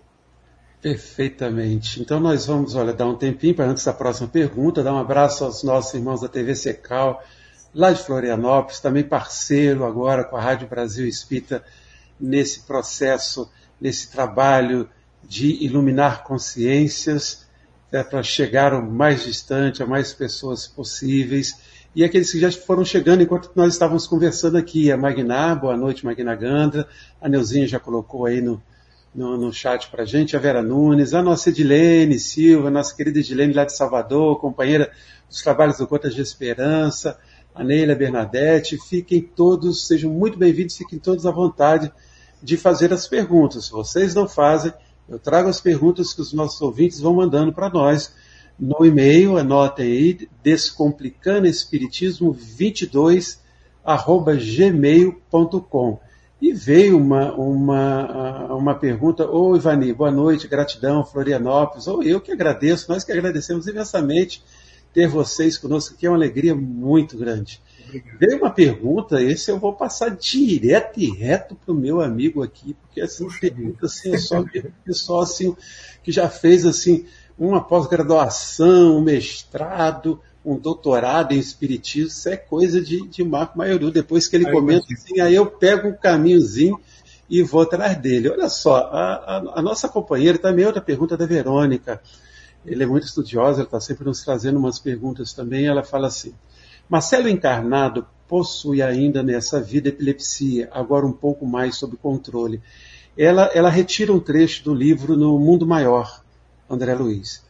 Perfeitamente. 0.80 2.00
Então 2.00 2.20
nós 2.20 2.46
vamos, 2.46 2.76
olha, 2.76 2.92
dar 2.92 3.06
um 3.06 3.16
tempinho 3.16 3.56
para 3.56 3.66
antes 3.66 3.84
da 3.84 3.92
próxima 3.92 4.28
pergunta, 4.28 4.84
dar 4.84 4.94
um 4.94 4.98
abraço 4.98 5.44
aos 5.44 5.64
nossos 5.64 5.92
irmãos 5.92 6.20
da 6.20 6.28
TV 6.28 6.54
Secal, 6.54 7.22
lá 7.74 7.92
de 7.92 8.02
Florianópolis, 8.02 8.78
também 8.78 9.02
parceiro 9.02 9.84
agora 9.84 10.22
com 10.22 10.36
a 10.36 10.40
Rádio 10.40 10.68
Brasil 10.68 11.08
Espírita 11.08 11.64
nesse 12.18 12.62
processo, 12.62 13.50
nesse 13.80 14.12
trabalho 14.12 14.88
de 15.24 15.62
iluminar 15.62 16.22
consciências 16.22 17.49
é, 17.92 18.02
para 18.02 18.22
chegar 18.22 18.72
o 18.72 18.82
mais 18.82 19.24
distante, 19.24 19.82
a 19.82 19.86
mais 19.86 20.12
pessoas 20.12 20.66
possíveis. 20.66 21.58
E 21.94 22.04
aqueles 22.04 22.30
que 22.30 22.38
já 22.38 22.50
foram 22.52 22.84
chegando 22.84 23.22
enquanto 23.22 23.50
nós 23.54 23.72
estávamos 23.72 24.06
conversando 24.06 24.56
aqui, 24.56 24.92
a 24.92 24.96
Magna, 24.96 25.54
boa 25.56 25.76
noite 25.76 26.04
Magna 26.04 26.36
Gandra, 26.36 26.86
a 27.20 27.28
Neuzinha 27.28 27.66
já 27.66 27.80
colocou 27.80 28.26
aí 28.26 28.40
no, 28.40 28.62
no, 29.12 29.36
no 29.36 29.52
chat 29.52 29.90
para 29.90 30.04
a 30.04 30.06
gente, 30.06 30.36
a 30.36 30.38
Vera 30.38 30.62
Nunes, 30.62 31.14
a 31.14 31.22
nossa 31.22 31.50
Edilene 31.50 32.18
Silva, 32.18 32.70
nossa 32.70 32.94
querida 32.94 33.18
Edilene 33.18 33.52
lá 33.52 33.64
de 33.64 33.76
Salvador, 33.76 34.38
companheira 34.40 34.92
dos 35.28 35.42
trabalhos 35.42 35.78
do 35.78 35.86
Gotas 35.86 36.14
de 36.14 36.20
Esperança, 36.20 37.18
a 37.52 37.64
Neila 37.64 37.96
Bernadette, 37.96 38.78
fiquem 38.88 39.20
todos, 39.20 39.88
sejam 39.88 40.12
muito 40.12 40.38
bem-vindos, 40.38 40.76
fiquem 40.76 40.98
todos 40.98 41.26
à 41.26 41.32
vontade 41.32 41.92
de 42.40 42.56
fazer 42.56 42.92
as 42.92 43.08
perguntas. 43.08 43.66
Se 43.66 43.72
vocês 43.72 44.14
não 44.14 44.28
fazem, 44.28 44.72
eu 45.10 45.18
trago 45.18 45.48
as 45.48 45.60
perguntas 45.60 46.14
que 46.14 46.20
os 46.20 46.32
nossos 46.32 46.62
ouvintes 46.62 47.00
vão 47.00 47.14
mandando 47.14 47.52
para 47.52 47.68
nós 47.68 48.14
no 48.58 48.86
e-mail, 48.86 49.36
anotem 49.36 49.84
aí, 49.84 50.28
descomplicandoespiritismo22 50.42 53.40
arroba 53.84 54.34
gmail.com. 54.36 55.98
E 56.40 56.52
veio 56.52 56.96
uma, 56.96 57.34
uma, 57.34 58.54
uma 58.54 58.74
pergunta, 58.74 59.28
ô 59.28 59.54
Ivani, 59.56 59.92
boa 59.92 60.10
noite, 60.10 60.48
gratidão, 60.48 61.04
Florianópolis, 61.04 61.86
ou 61.86 62.02
eu 62.02 62.18
que 62.20 62.32
agradeço, 62.32 62.90
nós 62.90 63.04
que 63.04 63.12
agradecemos 63.12 63.66
imensamente 63.66 64.42
ter 64.92 65.08
vocês 65.08 65.56
conosco, 65.56 65.96
que 65.96 66.06
é 66.06 66.10
uma 66.10 66.16
alegria 66.16 66.54
muito 66.54 67.16
grande. 67.16 67.60
Obrigado. 67.86 68.18
Veio 68.18 68.38
uma 68.38 68.50
pergunta, 68.50 69.22
esse 69.22 69.50
eu 69.50 69.58
vou 69.58 69.72
passar 69.72 70.10
direto 70.10 70.98
e 71.00 71.10
reto 71.10 71.54
para 71.54 71.72
o 71.72 71.76
meu 71.76 72.00
amigo 72.00 72.42
aqui, 72.42 72.74
porque 72.74 73.00
essa 73.00 73.24
Puxa 73.24 73.40
pergunta 73.40 73.86
assim, 73.86 74.14
é 74.14 74.18
só 74.18 74.44
pessoal 74.84 75.20
assim, 75.22 75.56
que 76.02 76.12
já 76.12 76.28
fez 76.28 76.64
assim, 76.64 77.06
uma 77.38 77.62
pós-graduação, 77.62 78.98
um 78.98 79.00
mestrado, 79.00 80.20
um 80.44 80.56
doutorado 80.56 81.32
em 81.32 81.38
espiritismo, 81.38 82.08
isso 82.08 82.28
é 82.28 82.36
coisa 82.36 82.80
de, 82.80 83.06
de 83.08 83.24
Marco 83.24 83.58
Maioriu. 83.58 83.90
Depois 83.90 84.26
que 84.26 84.36
ele 84.36 84.46
aí, 84.46 84.52
comenta 84.52 84.86
assim, 84.92 85.20
aí 85.20 85.34
eu 85.34 85.46
pego 85.46 85.88
um 85.88 85.94
caminhozinho 85.94 86.80
e 87.28 87.42
vou 87.42 87.62
atrás 87.62 87.96
dele. 87.96 88.28
Olha 88.30 88.48
só, 88.48 88.76
a, 88.76 89.14
a, 89.14 89.36
a 89.56 89.62
nossa 89.62 89.88
companheira, 89.88 90.38
também 90.38 90.64
outra 90.64 90.80
pergunta 90.80 91.16
da 91.16 91.26
Verônica. 91.26 92.00
Ele 92.64 92.82
é 92.82 92.86
muito 92.86 93.06
estudiosa, 93.06 93.60
ela 93.60 93.64
está 93.64 93.80
sempre 93.80 94.04
nos 94.04 94.22
trazendo 94.22 94.58
umas 94.58 94.78
perguntas 94.78 95.32
também. 95.32 95.66
Ela 95.66 95.82
fala 95.82 96.08
assim: 96.08 96.34
Marcelo 96.88 97.28
Encarnado 97.28 98.06
possui 98.28 98.82
ainda 98.82 99.22
nessa 99.22 99.60
vida 99.60 99.88
epilepsia, 99.88 100.68
agora 100.72 101.06
um 101.06 101.12
pouco 101.12 101.46
mais 101.46 101.76
sob 101.76 101.96
controle. 101.96 102.60
Ela, 103.16 103.50
ela 103.54 103.68
retira 103.68 104.12
um 104.12 104.20
trecho 104.20 104.64
do 104.64 104.74
livro 104.74 105.16
No 105.16 105.38
Mundo 105.38 105.66
Maior, 105.66 106.22
André 106.68 106.94
Luiz. 106.94 107.42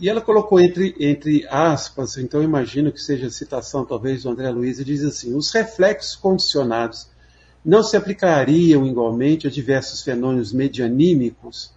E 0.00 0.08
ela 0.08 0.20
colocou 0.20 0.58
entre, 0.58 0.94
entre 0.98 1.46
aspas, 1.48 2.16
então 2.16 2.42
imagino 2.42 2.90
que 2.90 3.00
seja 3.00 3.26
a 3.26 3.30
citação 3.30 3.84
talvez 3.84 4.22
do 4.22 4.30
André 4.30 4.50
Luiz, 4.50 4.78
e 4.78 4.84
diz 4.84 5.04
assim: 5.04 5.34
os 5.34 5.50
reflexos 5.52 6.16
condicionados 6.16 7.08
não 7.64 7.82
se 7.82 7.96
aplicariam 7.96 8.86
igualmente 8.86 9.46
a 9.46 9.50
diversos 9.50 10.02
fenômenos 10.02 10.52
medianímicos? 10.52 11.70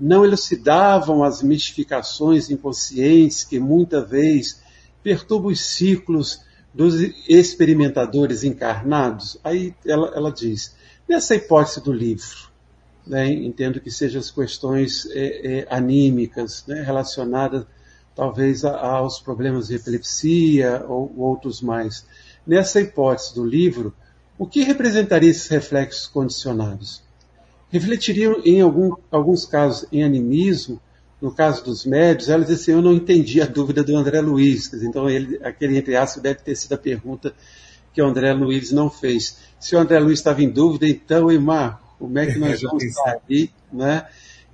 Não 0.00 0.24
elucidavam 0.24 1.22
as 1.22 1.42
mistificações 1.42 2.50
inconscientes 2.50 3.44
que 3.44 3.60
muitas 3.60 4.08
vezes 4.08 4.60
perturbam 5.02 5.52
os 5.52 5.60
ciclos 5.60 6.40
dos 6.72 6.94
experimentadores 7.28 8.42
encarnados? 8.42 9.38
Aí 9.44 9.74
ela, 9.86 10.12
ela 10.14 10.32
diz, 10.32 10.74
nessa 11.08 11.34
hipótese 11.34 11.82
do 11.82 11.92
livro, 11.92 12.50
né, 13.06 13.30
entendo 13.30 13.80
que 13.80 13.90
sejam 13.90 14.20
as 14.20 14.30
questões 14.30 15.06
é, 15.10 15.58
é, 15.58 15.66
anímicas 15.70 16.64
né, 16.66 16.82
relacionadas 16.82 17.66
talvez 18.14 18.64
aos 18.64 19.20
problemas 19.20 19.68
de 19.68 19.76
epilepsia 19.76 20.84
ou 20.86 21.12
outros 21.16 21.60
mais. 21.60 22.04
Nessa 22.46 22.80
hipótese 22.80 23.34
do 23.34 23.44
livro, 23.44 23.94
o 24.38 24.46
que 24.46 24.62
representaria 24.62 25.30
esses 25.30 25.48
reflexos 25.48 26.06
condicionados? 26.06 27.02
Refletiriam 27.70 28.40
em 28.44 28.60
algum, 28.60 28.94
alguns 29.10 29.44
casos 29.46 29.86
em 29.92 30.02
animismo, 30.02 30.80
no 31.20 31.32
caso 31.32 31.64
dos 31.64 31.84
médios, 31.84 32.28
ela 32.28 32.44
diz 32.44 32.60
assim, 32.60 32.72
eu 32.72 32.82
não 32.82 32.92
entendi 32.92 33.40
a 33.40 33.46
dúvida 33.46 33.84
do 33.84 33.96
André 33.96 34.20
Luiz, 34.20 34.72
então 34.72 35.08
ele, 35.08 35.38
aquele 35.42 35.76
entre 35.76 35.94
aspas 35.94 36.22
deve 36.22 36.40
ter 36.40 36.56
sido 36.56 36.72
a 36.72 36.78
pergunta 36.78 37.34
que 37.92 38.00
o 38.00 38.06
André 38.06 38.32
Luiz 38.32 38.72
não 38.72 38.88
fez. 38.88 39.38
Se 39.58 39.76
o 39.76 39.78
André 39.78 39.98
Luiz 39.98 40.18
estava 40.18 40.42
em 40.42 40.48
dúvida, 40.48 40.88
então, 40.88 41.30
Emar, 41.30 41.80
como 41.98 42.18
é 42.18 42.26
que 42.26 42.38
nós 42.38 42.60
vamos 42.62 42.82
sair 42.94 43.50
né, 43.72 44.06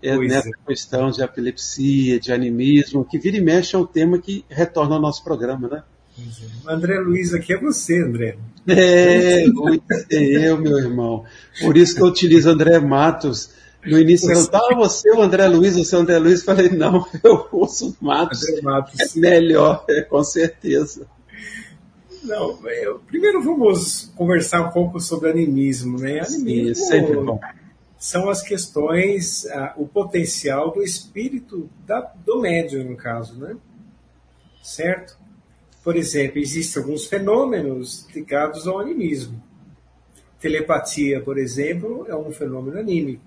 é, 0.03 0.17
nessa 0.19 0.49
é. 0.49 0.67
questão 0.67 1.11
de 1.11 1.23
epilepsia, 1.23 2.19
de 2.19 2.33
animismo, 2.33 3.05
que 3.05 3.19
vira 3.19 3.37
e 3.37 3.41
mexe 3.41 3.77
é 3.77 3.79
um 3.79 3.87
tema 3.87 4.19
que 4.19 4.45
retorna 4.49 4.97
ao 4.97 5.01
nosso 5.01 5.23
programa, 5.23 5.69
né? 5.69 5.83
É. 6.19 6.73
André 6.73 6.99
Luiz 6.99 7.35
aqui 7.35 7.53
é 7.53 7.59
você, 7.59 8.03
André. 8.03 8.39
É, 8.67 9.45
é 9.45 10.49
eu, 10.49 10.59
meu 10.59 10.79
irmão. 10.79 11.25
Por 11.61 11.77
isso 11.77 11.95
que 11.95 12.03
eu 12.03 12.07
utilizo 12.07 12.49
André 12.49 12.79
Matos. 12.79 13.51
No 13.85 13.99
início 13.99 14.33
eu 14.33 14.49
ah, 14.53 14.75
você 14.75 15.11
o 15.13 15.23
André 15.23 15.47
Luiz, 15.47 15.77
você 15.77 15.95
é 15.95 15.99
o 15.99 16.03
André 16.03 16.19
Luiz. 16.19 16.43
Falei, 16.43 16.71
não, 16.71 17.07
eu 17.23 17.47
uso 17.53 17.97
Matos. 18.01 18.43
André 18.49 18.63
Matos. 18.63 19.17
É 19.17 19.19
melhor, 19.19 19.85
é, 19.89 20.03
com 20.03 20.25
certeza. 20.25 21.07
Não, 22.25 22.59
eu, 22.69 22.99
primeiro 22.99 23.41
vamos 23.41 24.11
conversar 24.17 24.63
um 24.63 24.71
pouco 24.71 24.99
sobre 24.99 25.31
animismo, 25.31 25.99
né? 25.99 26.21
Animismo 26.21 26.75
Sim, 26.75 26.85
sempre 26.85 27.17
bom. 27.17 27.39
São 27.99 28.29
as 28.29 28.43
questões, 28.43 29.47
o 29.77 29.87
potencial 29.87 30.73
do 30.73 30.83
espírito 30.83 31.71
da, 31.87 32.01
do 32.01 32.41
médium, 32.41 32.85
no 32.85 32.97
caso, 32.97 33.39
né? 33.39 33.57
Certo? 34.63 35.17
Por 35.87 35.95
exemplo, 35.95 36.41
existem 36.41 36.83
alguns 36.83 37.07
fenômenos 37.07 38.09
ligados 38.13 38.67
ao 38.67 38.81
animismo. 38.81 39.41
Telepatia, 40.41 41.21
por 41.21 41.39
exemplo, 41.39 42.05
é 42.09 42.17
um 42.17 42.33
fenômeno 42.33 42.77
anímico. 42.77 43.23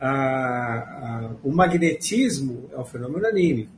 A, 0.00 0.08
a, 0.08 1.30
o 1.44 1.52
magnetismo 1.52 2.70
é 2.72 2.78
um 2.78 2.86
fenômeno 2.86 3.26
anímico 3.26 3.76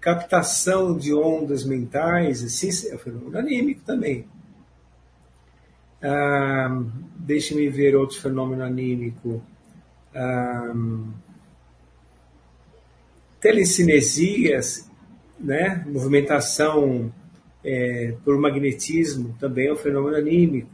captação 0.00 0.96
de 0.96 1.12
ondas 1.12 1.64
mentais, 1.64 2.44
assim, 2.44 2.68
é 2.88 2.94
um 2.94 2.98
fenômeno 2.98 3.38
anímico 3.38 3.82
também. 3.82 4.24
Ah, 6.00 6.84
Deixe-me 7.16 7.68
ver 7.68 7.96
outro 7.96 8.20
fenômeno 8.20 8.62
anímico. 8.62 9.42
Ah, 10.14 10.72
telecinesias, 13.40 14.88
né? 15.42 15.84
movimentação 15.86 17.12
é, 17.64 18.14
por 18.24 18.38
magnetismo, 18.38 19.36
também 19.38 19.68
é 19.68 19.72
um 19.72 19.76
fenômeno 19.76 20.16
anímico. 20.16 20.70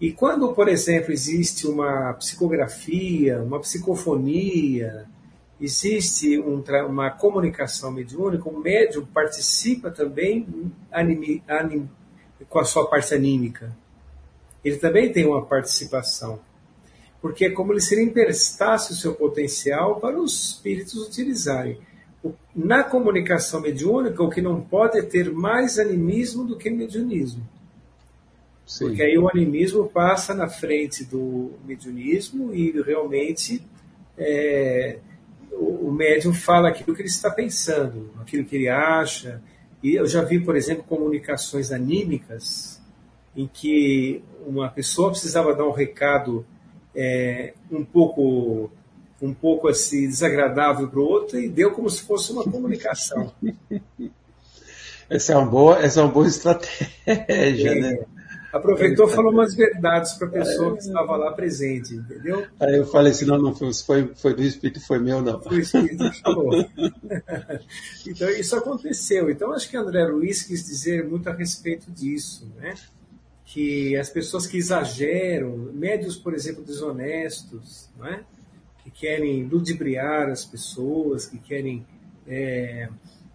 E 0.00 0.12
quando, 0.12 0.52
por 0.52 0.68
exemplo, 0.68 1.12
existe 1.12 1.66
uma 1.66 2.12
psicografia, 2.14 3.40
uma 3.42 3.60
psicofonia, 3.60 5.06
existe 5.60 6.38
um, 6.38 6.62
uma 6.86 7.10
comunicação 7.10 7.90
mediúnica, 7.90 8.48
o 8.48 8.60
médium 8.60 9.06
participa 9.06 9.90
também 9.90 10.46
anime, 10.90 11.42
anim, 11.46 11.88
com 12.48 12.58
a 12.58 12.64
sua 12.64 12.88
parte 12.88 13.14
anímica. 13.14 13.74
Ele 14.64 14.76
também 14.76 15.12
tem 15.12 15.26
uma 15.26 15.44
participação. 15.44 16.40
Porque 17.22 17.46
é 17.46 17.50
como 17.50 17.72
ele 17.72 17.80
se 17.80 18.02
emprestasse 18.02 18.92
o 18.92 18.96
seu 18.96 19.14
potencial 19.14 20.00
para 20.00 20.18
os 20.18 20.50
espíritos 20.50 20.94
utilizarem. 20.94 21.78
Na 22.54 22.82
comunicação 22.84 23.60
mediúnica, 23.60 24.22
o 24.22 24.30
que 24.30 24.40
não 24.40 24.60
pode 24.60 24.98
é 24.98 25.02
ter 25.02 25.30
mais 25.32 25.78
animismo 25.78 26.44
do 26.44 26.56
que 26.56 26.70
mediunismo. 26.70 27.46
Sim. 28.66 28.86
Porque 28.86 29.02
aí 29.02 29.18
o 29.18 29.28
animismo 29.28 29.88
passa 29.88 30.34
na 30.34 30.48
frente 30.48 31.04
do 31.04 31.52
mediunismo 31.66 32.54
e 32.54 32.70
realmente 32.80 33.62
é, 34.16 34.98
o, 35.52 35.90
médium 35.90 36.32
fala 36.32 36.68
aquilo 36.68 36.94
que 36.94 37.02
ele 37.02 37.08
está 37.08 37.30
pensando, 37.30 38.10
aquilo 38.20 38.44
que 38.44 38.56
ele 38.56 38.68
acha. 38.68 39.42
E 39.82 39.94
eu 39.94 40.06
já 40.06 40.22
vi, 40.22 40.40
por 40.40 40.56
exemplo, 40.56 40.84
comunicações 40.84 41.70
anímicas 41.70 42.80
em 43.36 43.46
que 43.46 44.22
uma 44.46 44.70
pessoa 44.70 45.10
precisava 45.10 45.54
dar 45.54 45.66
um 45.66 45.72
recado 45.72 46.46
é, 46.94 47.52
um 47.70 47.84
pouco 47.84 48.70
um 49.20 49.32
pouco 49.32 49.68
assim 49.68 50.08
desagradável 50.08 50.88
para 50.88 51.00
o 51.00 51.04
outro 51.04 51.38
e 51.38 51.48
deu 51.48 51.72
como 51.72 51.88
se 51.88 52.02
fosse 52.02 52.32
uma 52.32 52.44
comunicação. 52.44 53.32
Essa 55.08 55.34
é 55.34 55.36
uma 55.36 55.46
boa, 55.46 55.78
essa 55.78 56.00
é 56.00 56.02
uma 56.02 56.10
boa 56.10 56.26
estratégia, 56.26 56.92
é, 57.06 57.74
né? 57.74 58.04
aproveitou 58.54 59.08
e 59.08 59.12
falou 59.12 59.32
umas 59.32 59.54
verdades 59.54 60.12
para 60.14 60.28
a 60.28 60.30
pessoa 60.30 60.76
que 60.76 60.84
estava 60.84 61.16
lá 61.16 61.32
presente, 61.32 61.94
entendeu? 61.94 62.46
Aí 62.60 62.76
eu 62.76 62.86
falei 62.86 63.10
assim, 63.10 63.24
não, 63.24 63.36
não 63.36 63.52
foi, 63.52 64.14
foi 64.14 64.34
do 64.34 64.42
Espírito, 64.42 64.80
foi 64.80 65.00
meu, 65.00 65.20
não. 65.20 65.42
Foi 65.42 65.58
o 65.58 65.60
Espírito 65.60 66.08
que 66.10 66.20
falou. 66.20 66.64
então 68.06 68.30
isso 68.30 68.56
aconteceu. 68.56 69.28
Então 69.28 69.52
acho 69.52 69.68
que 69.68 69.76
André 69.76 70.06
Luiz 70.06 70.42
quis 70.42 70.64
dizer 70.64 71.04
muito 71.04 71.28
a 71.28 71.32
respeito 71.32 71.90
disso, 71.90 72.48
né? 72.56 72.74
Que 73.44 73.96
as 73.96 74.08
pessoas 74.08 74.46
que 74.46 74.56
exageram, 74.56 75.56
médios, 75.72 76.16
por 76.16 76.32
exemplo, 76.32 76.62
desonestos, 76.62 77.90
não 77.98 78.06
é? 78.06 78.22
Que 78.84 78.90
querem 78.90 79.44
ludibriar 79.44 80.28
as 80.28 80.44
pessoas, 80.44 81.26
que 81.26 81.38
querem 81.38 81.86
é, 82.26 82.88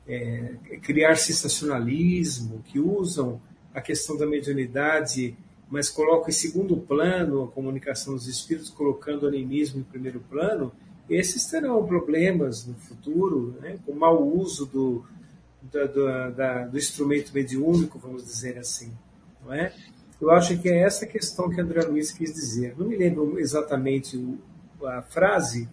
é, 0.08 0.54
criar 0.82 1.16
sensacionalismo, 1.16 2.64
que 2.66 2.80
usam 2.80 3.42
a 3.74 3.82
questão 3.82 4.16
da 4.16 4.28
mediunidade, 4.28 5.36
mas 5.70 5.90
coloca 5.90 6.30
em 6.30 6.34
segundo 6.34 6.78
plano 6.78 7.44
a 7.44 7.48
comunicação 7.48 8.14
dos 8.14 8.28
espíritos, 8.28 8.70
colocando 8.70 9.24
o 9.24 9.28
animismo 9.28 9.80
em 9.80 9.84
primeiro 9.84 10.20
plano, 10.20 10.72
esses 11.10 11.46
terão 11.46 11.86
problemas 11.86 12.66
no 12.66 12.76
futuro, 12.76 13.56
né, 13.60 13.80
com 13.86 13.94
mau 13.94 14.24
uso 14.24 14.68
do, 14.68 15.04
da, 15.72 15.86
da, 15.86 16.30
da, 16.30 16.68
do 16.68 16.78
instrumento 16.78 17.34
mediúnico, 17.34 17.98
vamos 17.98 18.24
dizer 18.24 18.58
assim. 18.60 18.92
Não 19.44 19.54
é? 19.54 19.74
Eu 20.22 20.30
acho 20.32 20.60
que 20.60 20.70
é 20.70 20.84
essa 20.84 21.06
questão 21.06 21.50
que 21.50 21.60
André 21.60 21.82
Luiz 21.84 22.12
quis 22.12 22.34
dizer. 22.34 22.76
Não 22.78 22.88
me 22.88 22.96
lembro 22.96 23.40
exatamente 23.40 24.18
o, 24.18 24.38
a 24.88 25.02
frase, 25.02 25.70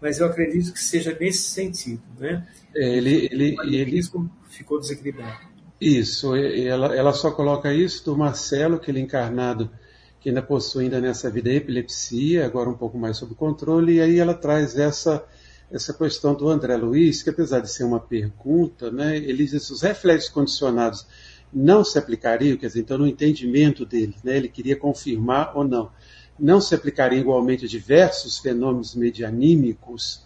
mas 0.00 0.18
eu 0.18 0.26
acredito 0.26 0.72
que 0.72 0.80
seja 0.80 1.16
nesse 1.18 1.50
sentido. 1.50 2.02
Né? 2.18 2.46
É, 2.74 2.96
ele, 2.96 3.28
ele, 3.30 3.56
ele 3.62 4.00
ficou 4.48 4.78
desequilibrado. 4.78 5.56
Isso, 5.80 6.34
ela, 6.34 6.94
ela 6.96 7.12
só 7.12 7.30
coloca 7.30 7.72
isso 7.72 8.04
do 8.04 8.16
Marcelo, 8.16 8.78
que 8.78 8.90
ele 8.90 9.00
encarnado, 9.00 9.70
que 10.18 10.30
ainda 10.30 10.42
possui 10.42 10.84
ainda 10.84 11.00
nessa 11.00 11.30
vida 11.30 11.50
epilepsia, 11.50 12.46
agora 12.46 12.70
um 12.70 12.76
pouco 12.76 12.98
mais 12.98 13.18
sob 13.18 13.34
controle, 13.34 13.96
e 13.96 14.00
aí 14.00 14.18
ela 14.18 14.32
traz 14.32 14.78
essa, 14.78 15.22
essa 15.70 15.92
questão 15.92 16.34
do 16.34 16.48
André 16.48 16.76
Luiz, 16.76 17.22
que 17.22 17.28
apesar 17.28 17.60
de 17.60 17.70
ser 17.70 17.84
uma 17.84 18.00
pergunta, 18.00 18.90
né, 18.90 19.18
ele 19.18 19.44
diz 19.44 19.68
os 19.68 19.82
reflexos 19.82 20.30
condicionados 20.30 21.06
não 21.52 21.84
se 21.84 21.98
aplicariam, 21.98 22.56
quer 22.56 22.68
dizer, 22.68 22.80
então 22.80 22.98
no 22.98 23.06
entendimento 23.06 23.84
dele, 23.84 24.16
né, 24.24 24.36
ele 24.36 24.48
queria 24.48 24.76
confirmar 24.76 25.56
ou 25.56 25.62
não, 25.62 25.90
não 26.38 26.60
se 26.60 26.74
aplicariam 26.74 27.20
igualmente 27.20 27.64
a 27.64 27.68
diversos 27.68 28.38
fenômenos 28.38 28.94
medianímicos, 28.94 30.24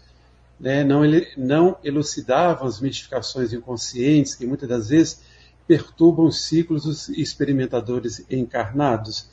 né, 0.58 0.84
não, 0.84 1.02
não 1.36 1.76
elucidavam 1.82 2.66
as 2.66 2.80
mistificações 2.80 3.52
inconscientes, 3.52 4.34
que 4.34 4.46
muitas 4.46 4.68
das 4.68 4.88
vezes 4.90 5.20
perturbam 5.66 6.26
os 6.26 6.42
ciclos 6.42 6.82
dos 6.82 7.08
experimentadores 7.10 8.24
encarnados. 8.28 9.28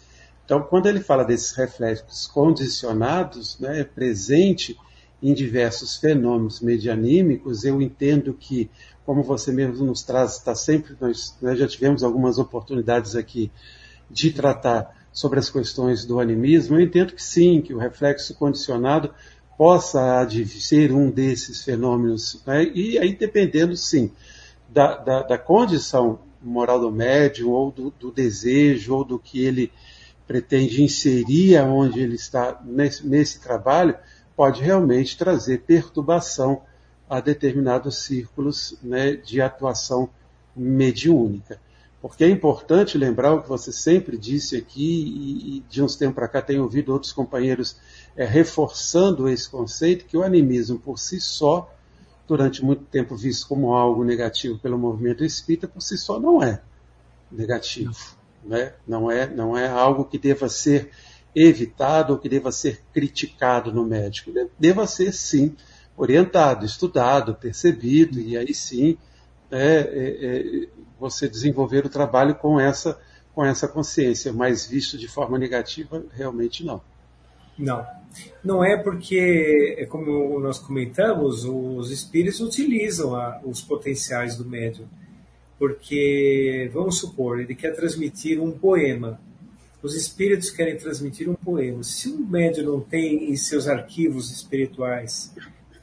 Então, 0.46 0.62
quando 0.62 0.88
ele 0.88 1.02
fala 1.02 1.26
desses 1.26 1.52
reflexos 1.52 2.28
condicionados, 2.28 3.60
né, 3.60 3.84
presente 3.84 4.78
em 5.22 5.34
diversos 5.34 5.98
fenômenos 5.98 6.62
medianímicos, 6.62 7.66
eu 7.66 7.82
entendo 7.82 8.34
que, 8.34 8.70
como 9.06 9.24
você 9.24 9.52
mesmo 9.52 9.86
nos 9.86 10.04
traz, 10.04 10.38
está 10.38 10.54
sempre, 10.54 10.96
nós, 11.02 11.36
nós 11.42 11.58
já 11.60 11.68
tivemos 11.68 12.04
algumas 12.04 12.38
oportunidades 12.38 13.16
aqui 13.16 13.52
de 14.10 14.32
tratar 14.32 14.96
sobre 15.18 15.40
as 15.40 15.50
questões 15.50 16.06
do 16.06 16.20
animismo, 16.20 16.76
eu 16.76 16.82
entendo 16.82 17.12
que 17.12 17.24
sim, 17.24 17.60
que 17.60 17.74
o 17.74 17.80
reflexo 17.80 18.36
condicionado 18.36 19.12
possa 19.58 20.30
ser 20.46 20.92
um 20.92 21.10
desses 21.10 21.64
fenômenos, 21.64 22.40
né? 22.46 22.66
e 22.66 23.00
aí 23.00 23.16
dependendo, 23.16 23.76
sim, 23.76 24.12
da, 24.70 24.96
da, 24.96 25.24
da 25.24 25.36
condição 25.36 26.20
moral 26.40 26.80
do 26.80 26.92
médium, 26.92 27.50
ou 27.50 27.72
do, 27.72 27.90
do, 27.90 28.12
desejo, 28.12 28.94
ou 28.94 29.04
do 29.04 29.18
que 29.18 29.44
ele 29.44 29.72
pretende 30.28 30.84
inserir 30.84 31.58
aonde 31.58 32.00
ele 32.00 32.14
está 32.14 32.62
nesse, 32.64 33.08
nesse 33.08 33.42
trabalho, 33.42 33.98
pode 34.36 34.62
realmente 34.62 35.18
trazer 35.18 35.64
perturbação 35.64 36.62
a 37.10 37.20
determinados 37.20 38.04
círculos 38.04 38.78
né, 38.84 39.14
de 39.14 39.42
atuação 39.42 40.12
mediúnica. 40.56 41.60
Porque 42.02 42.24
é 42.24 42.30
importante 42.30 42.98
lembrar 42.98 43.34
o 43.34 43.42
que 43.42 43.50
você 43.50 43.72
sempre 43.72 44.18
disse 44.18 44.56
aqui, 44.56 45.64
e, 45.64 45.64
de 45.70 45.82
uns 45.82 45.96
tempos 45.96 46.16
para 46.16 46.28
cá 46.28 46.42
tenho 46.42 46.64
ouvido 46.64 46.94
outros 46.94 47.12
companheiros 47.12 47.78
é, 48.16 48.24
reforçando 48.24 49.28
esse 49.28 49.50
conceito, 49.50 50.06
que 50.06 50.16
o 50.16 50.24
animismo 50.24 50.78
por 50.78 51.00
si 51.00 51.20
só, 51.20 51.74
durante 52.28 52.64
muito 52.64 52.84
tempo 52.84 53.16
visto 53.16 53.48
como 53.48 53.74
algo 53.74 54.04
negativo 54.04 54.60
pelo 54.60 54.78
movimento 54.78 55.24
espírita, 55.24 55.68
por 55.68 55.82
si 55.82 55.98
só 55.98 56.20
não 56.20 56.44
é 56.44 56.62
negativo. 57.32 57.96
Né? 58.44 58.74
Não, 58.88 59.10
é, 59.10 59.28
não 59.28 59.58
é 59.58 59.68
algo 59.68 60.06
que 60.06 60.20
deva 60.20 60.48
ser 60.50 60.92
evitado 61.36 62.14
ou 62.14 62.20
que 62.20 62.30
deva 62.30 62.52
ser 62.52 62.82
criticado 62.94 63.72
no 63.72 63.86
médico. 63.86 64.32
Deva 64.58 64.86
ser, 64.86 65.12
sim, 65.14 65.56
orientado, 65.96 66.66
estudado, 66.66 67.34
percebido, 67.36 68.20
e 68.20 68.38
aí 68.38 68.54
sim 68.54 68.98
é, 69.52 69.80
é, 69.80 70.64
é, 70.64 70.68
você 71.00 71.28
desenvolver 71.28 71.86
o 71.86 71.90
trabalho 71.90 72.36
com 72.36 72.60
essa, 72.60 73.00
com 73.34 73.44
essa 73.46 73.68
consciência, 73.68 74.34
mas 74.34 74.66
visto 74.66 74.98
de 74.98 75.08
forma 75.08 75.38
negativa, 75.38 76.04
realmente 76.12 76.66
não. 76.66 76.82
Não. 77.58 77.86
Não 78.44 78.64
é 78.64 78.78
porque, 78.78 79.76
é 79.78 79.86
como 79.86 80.40
nós 80.40 80.60
comentamos, 80.60 81.44
os 81.46 81.92
espíritos 81.92 82.40
utilizam 82.40 83.16
a, 83.16 83.42
os 83.44 83.62
potenciais 83.62 84.36
do 84.36 84.46
médium. 84.46 84.88
Porque, 85.58 86.70
vamos 86.72 87.00
supor, 87.00 87.40
ele 87.40 87.56
quer 87.56 87.76
transmitir 87.76 88.40
um 88.40 88.52
poema. 88.52 89.20
Os 89.82 89.96
espíritos 89.96 90.52
querem 90.52 90.78
transmitir 90.78 91.30
um 91.30 91.34
poema. 91.34 91.84
Se 91.84 92.10
um 92.10 92.26
médium 92.28 92.72
não 92.72 92.80
tem 92.80 93.32
em 93.32 93.36
seus 93.36 93.68
arquivos 93.68 94.32
espirituais 94.32 95.34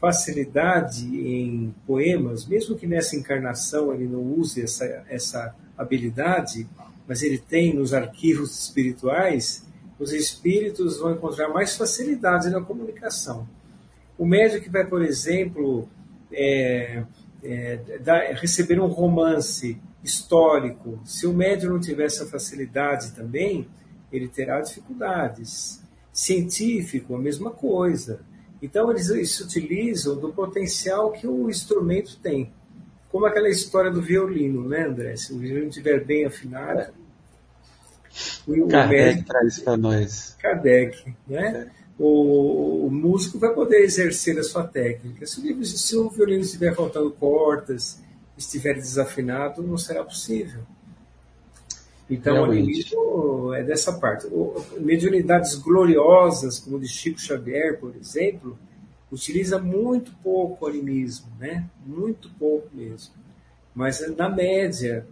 facilidade 0.04 1.06
em 1.06 1.74
poemas, 1.86 2.46
mesmo 2.46 2.76
que 2.76 2.86
nessa 2.86 3.16
encarnação 3.16 3.90
ele 3.94 4.06
não 4.06 4.20
use 4.20 4.60
essa, 4.60 4.84
essa 5.08 5.56
habilidade, 5.78 6.68
mas 7.08 7.22
ele 7.22 7.38
tem 7.38 7.72
nos 7.74 7.94
arquivos 7.94 8.64
espirituais, 8.64 9.66
os 9.98 10.12
espíritos 10.12 10.98
vão 10.98 11.12
encontrar 11.12 11.48
mais 11.48 11.74
facilidade 11.74 12.50
na 12.50 12.60
comunicação. 12.60 13.48
O 14.18 14.26
médico 14.26 14.64
que 14.64 14.70
vai, 14.70 14.84
por 14.84 15.02
exemplo, 15.02 15.88
é, 16.30 17.02
é, 17.42 17.80
receber 18.34 18.78
um 18.78 18.88
romance 18.88 19.80
histórico, 20.02 21.00
se 21.02 21.26
o 21.26 21.32
médium 21.32 21.72
não 21.72 21.80
tiver 21.80 22.04
essa 22.04 22.26
facilidade 22.26 23.12
também, 23.12 23.66
ele 24.12 24.28
terá 24.28 24.60
dificuldades. 24.60 25.82
Científico, 26.12 27.16
a 27.16 27.18
mesma 27.18 27.50
coisa. 27.50 28.20
Então, 28.64 28.90
eles, 28.90 29.30
se 29.30 29.42
utilizam 29.42 30.16
do 30.16 30.32
potencial 30.32 31.12
que 31.12 31.26
o 31.26 31.50
instrumento 31.50 32.18
tem. 32.18 32.50
Como 33.10 33.26
aquela 33.26 33.50
história 33.50 33.90
do 33.90 34.00
violino, 34.00 34.66
né, 34.66 34.86
André? 34.86 35.14
Se 35.16 35.34
o 35.34 35.38
violino 35.38 35.68
estiver 35.68 36.02
bem 36.02 36.24
afinado. 36.24 36.94
O, 38.46 38.66
Kardec 38.66 39.20
o 39.20 39.24
traz 39.26 39.58
para 39.58 39.76
nós. 39.76 40.34
Kardec, 40.40 41.14
né? 41.28 41.68
É. 41.70 41.84
O, 41.98 42.86
o, 42.86 42.90
músico 42.90 43.38
vai 43.38 43.52
poder 43.52 43.82
exercer 43.82 44.38
a 44.38 44.42
sua 44.42 44.64
técnica. 44.64 45.26
Se 45.26 45.40
o, 45.40 45.64
se 45.64 45.96
o 45.96 46.08
violino 46.08 46.40
estiver 46.40 46.74
faltando 46.74 47.10
cordas, 47.10 48.02
estiver 48.36 48.74
desafinado, 48.74 49.62
não 49.62 49.76
será 49.76 50.02
possível. 50.02 50.62
Então, 52.08 52.34
Realmente. 52.34 52.60
o 52.60 52.64
animismo 52.64 53.54
é 53.54 53.62
dessa 53.62 53.92
parte. 53.94 54.26
Mediunidades 54.78 55.54
gloriosas, 55.56 56.58
como 56.58 56.78
de 56.78 56.88
Chico 56.88 57.18
Xavier, 57.18 57.78
por 57.78 57.94
exemplo, 57.96 58.58
utiliza 59.10 59.58
muito 59.58 60.12
pouco 60.22 60.64
o 60.64 60.68
animismo, 60.68 61.28
né? 61.38 61.68
Muito 61.86 62.28
pouco 62.38 62.68
mesmo. 62.74 63.14
Mas, 63.74 64.00
na 64.16 64.28
média, 64.28 65.06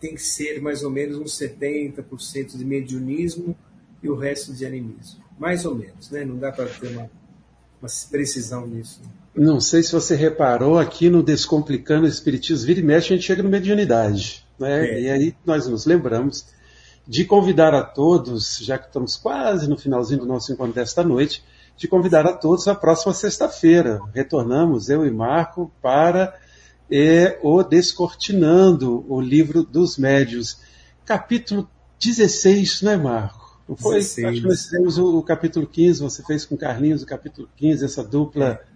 tem 0.00 0.14
que 0.14 0.22
ser 0.22 0.60
mais 0.60 0.82
ou 0.82 0.90
menos 0.90 1.18
uns 1.18 1.38
70% 1.38 2.56
de 2.56 2.64
mediunismo 2.64 3.56
e 4.02 4.08
o 4.08 4.16
resto 4.16 4.52
de 4.52 4.64
animismo. 4.64 5.22
Mais 5.38 5.64
ou 5.64 5.74
menos, 5.74 6.10
né? 6.10 6.24
Não 6.24 6.36
dá 6.36 6.50
para 6.50 6.66
ter 6.66 6.88
uma, 6.88 7.10
uma 7.80 7.88
precisão 8.10 8.66
nisso. 8.66 9.00
Não 9.34 9.60
sei 9.60 9.82
se 9.82 9.92
você 9.92 10.14
reparou 10.14 10.78
aqui 10.78 11.10
no 11.10 11.22
Descomplicando 11.22 12.04
o 12.04 12.08
Espiritismo, 12.08 12.66
vira 12.66 12.80
e 12.80 12.82
mexe, 12.82 13.12
a 13.12 13.16
gente 13.16 13.26
chega 13.26 13.42
no 13.42 13.48
mediunidade. 13.48 14.43
Né? 14.58 14.86
É. 14.86 15.00
E 15.00 15.10
aí 15.10 15.36
nós 15.44 15.66
nos 15.66 15.86
lembramos 15.86 16.46
de 17.06 17.24
convidar 17.24 17.74
a 17.74 17.82
todos, 17.82 18.58
já 18.58 18.78
que 18.78 18.86
estamos 18.86 19.16
quase 19.16 19.68
no 19.68 19.76
finalzinho 19.76 20.20
do 20.20 20.26
nosso 20.26 20.52
encontro 20.52 20.74
desta 20.74 21.02
noite, 21.02 21.44
de 21.76 21.88
convidar 21.88 22.26
a 22.26 22.32
todos 22.32 22.66
a 22.68 22.74
próxima 22.74 23.12
sexta-feira. 23.12 24.00
Retornamos, 24.14 24.88
eu 24.88 25.04
e 25.04 25.10
Marco, 25.10 25.70
para 25.82 26.34
é, 26.90 27.38
o 27.42 27.62
Descortinando, 27.62 29.04
o 29.08 29.20
livro 29.20 29.62
dos 29.62 29.98
médios. 29.98 30.58
Capítulo 31.04 31.68
16, 32.00 32.82
não 32.82 32.92
é, 32.92 32.96
Marco? 32.96 33.60
Não 33.68 33.76
foi? 33.76 33.96
16. 33.96 34.26
Acho 34.26 34.40
que 34.40 34.48
nós 34.48 34.62
fizemos 34.62 34.98
o, 34.98 35.18
o, 35.18 35.22
capítulo 35.22 35.66
15, 35.66 36.00
você 36.00 36.22
fez 36.22 36.44
com 36.44 36.56
Carlinhos 36.56 37.02
o 37.02 37.06
capítulo 37.06 37.48
15, 37.56 37.84
essa 37.84 38.04
dupla 38.04 38.56
que 38.56 38.73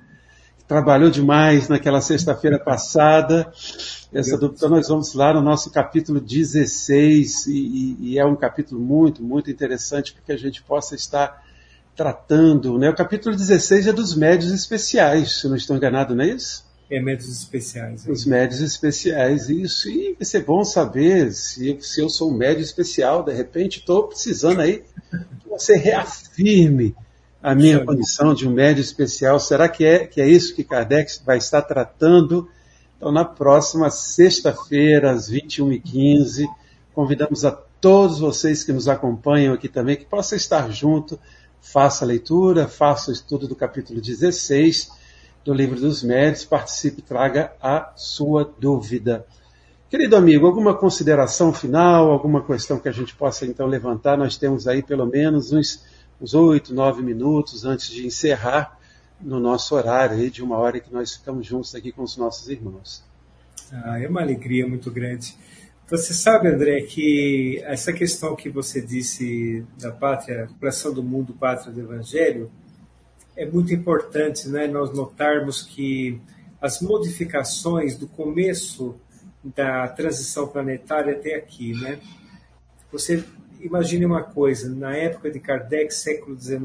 trabalhou 0.69 1.09
demais 1.09 1.67
naquela 1.67 2.01
sexta-feira 2.03 2.59
passada. 2.59 3.51
Essa 4.13 4.37
dupla, 4.39 4.57
então 4.57 4.69
nós 4.69 4.89
vamos 4.89 5.15
lá 5.15 5.33
no 5.35 5.43
nosso 5.43 5.71
capítulo 5.71 6.21
16, 6.21 7.47
e, 7.47 7.97
e, 8.01 8.19
é 8.19 8.25
um 8.25 8.37
capítulo 8.37 8.81
muito, 8.81 9.23
muito 9.23 9.51
interessante, 9.51 10.15
porque 10.15 10.33
a 10.33 10.37
gente 10.37 10.63
possa 10.63 10.95
estar 10.95 11.45
tratando. 11.97 12.79
Né? 12.79 12.89
O 12.89 12.95
capítulo 12.95 13.37
16 13.37 13.89
é 13.89 13.93
dos 13.93 14.15
médios 14.15 14.53
especiais, 14.53 15.41
se 15.41 15.49
não 15.49 15.57
estou 15.57 15.77
enganado, 15.77 16.15
não 16.15 16.25
é 16.25 16.29
isso? 16.29 16.65
É, 16.91 17.01
médios 17.01 17.31
especiais. 17.31 18.07
É. 18.07 18.11
Os 18.11 18.25
médios 18.25 18.61
especiais, 18.61 19.51
isso. 19.51 19.91
E 19.91 20.15
vai 20.15 20.25
ser 20.25 20.43
bom 20.43 20.65
saber 20.65 21.33
se, 21.33 21.77
se 21.83 22.01
eu 22.01 22.09
sou 22.09 22.31
um 22.31 22.35
médio 22.35 22.63
especial, 22.63 23.23
de 23.23 23.33
repente 23.33 23.81
estou 23.81 24.05
precisando 24.05 24.61
aí 24.61 24.83
que 25.41 25.49
você 25.49 25.77
reafirme 25.77 26.95
a 27.43 27.55
minha 27.55 27.85
condição 27.85 28.35
de 28.35 28.47
um 28.47 28.53
médio 28.53 28.81
especial. 28.81 29.39
Será 29.39 29.69
que 29.69 29.85
é, 29.85 30.07
que 30.07 30.21
é 30.21 30.29
isso 30.29 30.55
que 30.55 30.65
Kardec 30.65 31.21
vai 31.25 31.39
estar 31.39 31.63
tratando? 31.63 32.49
Então, 32.97 33.13
na 33.13 33.25
próxima 33.25 33.91
sexta-feira, 33.91 35.13
às 35.13 35.31
21h15, 35.31 36.47
convidamos 36.93 37.45
a 37.45 37.53
todos 37.53 38.19
vocês 38.19 38.65
que 38.65 38.73
nos 38.73 38.89
acompanham 38.89 39.55
aqui 39.55 39.69
também, 39.69 39.97
que 39.97 40.05
possam 40.05 40.37
estar 40.37 40.69
junto, 40.73 41.19
faça 41.61 42.05
a 42.05 42.09
leitura, 42.09 42.67
faça 42.67 43.11
o 43.11 43.15
estudo 43.15 43.47
do 43.47 43.55
capítulo 43.55 44.01
16 44.01 44.91
do 45.45 45.55
Livro 45.55 45.81
dos 45.81 46.03
Médios, 46.03 46.45
participe 46.45 46.99
e 46.99 47.03
traga 47.03 47.53
a 47.63 47.93
sua 47.95 48.53
dúvida. 48.59 49.25
Querido 49.89 50.17
amigo, 50.17 50.47
alguma 50.47 50.75
consideração 50.75 51.53
final, 51.53 52.11
alguma 52.11 52.45
questão 52.45 52.79
que 52.79 52.89
a 52.89 52.93
gente 52.93 53.15
possa 53.15 53.47
então 53.47 53.67
levantar? 53.67 54.19
Nós 54.19 54.37
temos 54.37 54.67
aí 54.67 54.83
pelo 54.83 55.07
menos 55.07 55.53
uns 55.53 55.83
oito, 56.35 56.75
nove 56.75 57.03
minutos 57.03 57.65
antes 57.65 57.91
de 57.91 58.07
encerrar 58.07 58.79
no 59.21 59.39
nosso 59.39 59.75
horário 59.75 60.31
de 60.31 60.43
uma 60.43 60.57
hora 60.57 60.81
que 60.81 60.93
nós 60.93 61.15
ficamos 61.15 61.47
juntos 61.47 61.75
aqui 61.75 61.93
com 61.93 62.03
os 62.03 62.17
nossos 62.17 62.49
irmãos. 62.49 63.05
Ah, 63.73 64.01
é 64.01 64.09
uma 64.09 64.21
alegria 64.21 64.67
muito 64.67 64.91
grande. 64.91 65.37
Você 65.89 66.13
sabe, 66.13 66.49
André, 66.49 66.83
que 66.83 67.63
essa 67.65 67.93
questão 67.93 68.37
que 68.37 68.51
você 68.51 68.81
disse 68.81 69.65
da 69.79 69.91
pátria, 69.91 70.49
coração 70.61 70.93
do 70.93 71.03
mundo, 71.03 71.33
pátria 71.33 71.73
do 71.73 71.81
Evangelho, 71.81 72.51
é 73.37 73.47
muito 73.47 73.73
importante, 73.73 74.49
né? 74.49 74.67
Nós 74.67 74.93
notarmos 74.93 75.63
que 75.63 76.21
as 76.61 76.81
modificações 76.81 77.97
do 77.97 78.07
começo 78.07 78.97
da 79.43 79.87
transição 79.89 80.49
planetária 80.49 81.15
até 81.15 81.37
aqui, 81.37 81.73
né? 81.75 82.01
Você 82.93 83.25
imagine 83.61 84.05
uma 84.07 84.23
coisa, 84.23 84.69
na 84.75 84.97
época 84.97 85.31
de 85.31 85.41
Kardec, 85.41 85.93
século 85.93 86.39
XIX, 86.39 86.61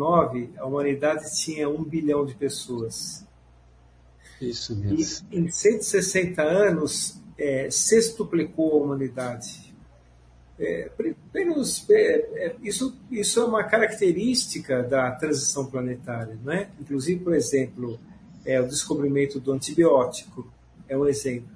a 0.58 0.66
humanidade 0.66 1.24
tinha 1.40 1.70
um 1.70 1.84
bilhão 1.84 2.26
de 2.26 2.36
pessoas. 2.36 3.26
Isso 4.42 4.76
mesmo. 4.76 5.28
E 5.32 5.40
em 5.40 5.50
160 5.50 6.42
anos, 6.42 7.22
é, 7.38 7.70
sextuplicou 7.70 8.74
a 8.74 8.84
humanidade. 8.84 9.74
É, 10.60 10.90
pelos, 11.32 11.90
é, 11.90 12.46
é, 12.46 12.56
isso, 12.62 12.96
isso 13.10 13.40
é 13.40 13.46
uma 13.46 13.64
característica 13.64 14.84
da 14.84 15.12
transição 15.12 15.66
planetária. 15.66 16.38
Né? 16.44 16.70
Inclusive, 16.80 17.24
por 17.24 17.34
exemplo, 17.34 18.00
é, 18.46 18.62
o 18.62 18.68
descobrimento 18.68 19.40
do 19.40 19.52
antibiótico 19.52 20.48
é 20.88 20.98
um 20.98 21.08
exemplo. 21.08 21.53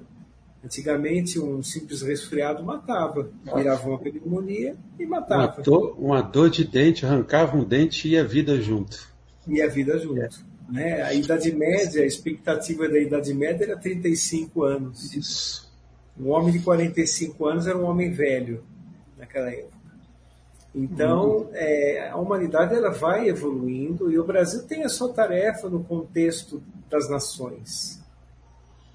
Antigamente, 0.63 1.39
um 1.39 1.61
simples 1.61 2.01
resfriado 2.01 2.63
matava, 2.63 3.29
virava 3.55 3.87
uma 3.87 3.99
pneumonia 3.99 4.75
e 4.99 5.05
matava. 5.05 5.53
Uma 5.55 5.63
dor, 5.63 5.95
uma 5.99 6.21
dor 6.21 6.49
de 6.49 6.65
dente, 6.65 7.05
arrancava 7.05 7.55
um 7.55 7.63
dente 7.63 8.07
e 8.07 8.17
a 8.17 8.23
vida 8.23 8.59
junto. 8.59 9.07
E 9.47 9.61
a 9.61 9.67
vida 9.67 9.97
junto. 9.99 10.19
É. 10.19 10.29
Né? 10.69 11.01
A 11.01 11.13
Idade 11.13 11.55
Média, 11.55 12.03
a 12.03 12.05
expectativa 12.05 12.89
da 12.89 12.99
Idade 12.99 13.33
Média 13.33 13.63
era 13.63 13.77
35 13.77 14.63
anos. 14.63 15.13
Isso. 15.13 15.71
Um 16.19 16.29
homem 16.29 16.51
de 16.51 16.59
45 16.59 17.45
anos 17.45 17.67
era 17.67 17.77
um 17.77 17.85
homem 17.85 18.11
velho 18.11 18.63
naquela 19.17 19.49
época. 19.49 19.77
Então, 20.73 21.37
uhum. 21.37 21.49
é, 21.53 22.09
a 22.09 22.17
humanidade 22.17 22.75
ela 22.75 22.91
vai 22.91 23.29
evoluindo 23.29 24.11
e 24.11 24.19
o 24.19 24.23
Brasil 24.23 24.63
tem 24.63 24.83
a 24.83 24.89
sua 24.89 25.11
tarefa 25.13 25.69
no 25.69 25.83
contexto 25.83 26.61
das 26.89 27.09
nações. 27.09 27.96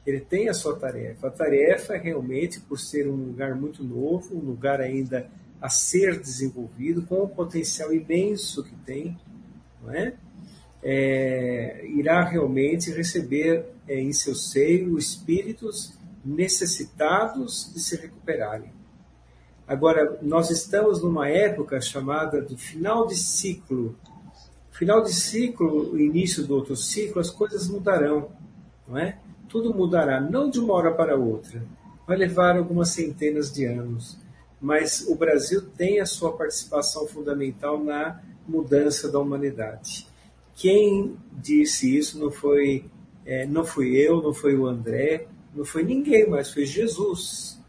Ele 0.07 0.20
tem 0.20 0.48
a 0.48 0.55
sua 0.55 0.76
tarefa. 0.76 1.28
A 1.28 1.30
tarefa, 1.30 1.96
realmente, 1.96 2.61
por 2.61 2.78
ser 2.78 3.09
um 3.09 3.14
lugar 3.14 3.55
muito 3.55 3.84
novo, 3.84 4.36
um 4.36 4.40
lugar 4.40 4.80
ainda 4.80 5.30
a 5.61 5.68
ser 5.68 6.18
desenvolvido, 6.18 7.03
com 7.03 7.22
o 7.22 7.28
potencial 7.28 7.92
imenso 7.92 8.64
que 8.64 8.74
tem, 8.84 9.16
não 9.80 9.92
é? 9.92 10.14
É, 10.84 11.86
irá 11.86 12.24
realmente 12.24 12.90
receber 12.90 13.66
é, 13.86 14.00
em 14.00 14.12
seu 14.12 14.34
seio 14.34 14.98
espíritos 14.98 15.96
necessitados 16.24 17.70
de 17.72 17.80
se 17.80 17.94
recuperarem. 17.96 18.72
Agora, 19.66 20.18
nós 20.20 20.50
estamos 20.50 21.00
numa 21.00 21.28
época 21.28 21.80
chamada 21.80 22.42
de 22.42 22.57
final 22.57 23.07
de 23.07 23.14
ciclo. 23.14 23.96
Final 24.72 25.03
de 25.03 25.12
ciclo, 25.12 25.96
início 25.98 26.44
do 26.44 26.57
outro 26.57 26.74
ciclo, 26.74 27.20
as 27.20 27.30
coisas 27.30 27.68
mudarão, 27.68 28.32
não 28.88 28.98
é? 28.98 29.18
Tudo 29.53 29.74
mudará, 29.74 30.18
não 30.18 30.48
de 30.48 30.59
uma 30.59 30.72
hora 30.72 30.94
para 30.94 31.14
outra. 31.14 31.62
Vai 32.07 32.16
levar 32.16 32.57
algumas 32.57 32.88
centenas 32.88 33.53
de 33.53 33.66
anos. 33.66 34.16
Mas 34.59 35.07
o 35.07 35.14
Brasil 35.14 35.61
tem 35.76 36.00
a 36.00 36.07
sua 36.07 36.32
participação 36.32 37.07
fundamental 37.07 37.84
na 37.84 38.18
mudança 38.48 39.12
da 39.12 39.18
humanidade. 39.18 40.09
Quem 40.55 41.18
disse 41.32 41.94
isso 41.98 42.18
não 42.18 42.30
foi, 42.30 42.86
é, 43.26 43.44
não 43.44 43.62
fui 43.62 43.94
eu, 43.94 44.22
não 44.22 44.32
foi 44.32 44.57
o 44.57 44.66
André, 44.66 45.26
não 45.55 45.66
foi 45.66 45.82
ninguém, 45.82 46.26
mas 46.26 46.50
foi 46.50 46.64
Jesus. 46.64 47.61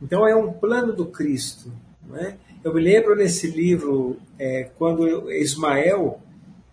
Então 0.00 0.24
é 0.24 0.36
um 0.36 0.52
plano 0.52 0.92
do 0.92 1.06
Cristo. 1.06 1.72
É? 2.14 2.36
Eu 2.62 2.72
me 2.72 2.80
lembro 2.80 3.16
nesse 3.16 3.50
livro, 3.50 4.18
é, 4.38 4.70
quando 4.78 5.32
Ismael 5.32 6.20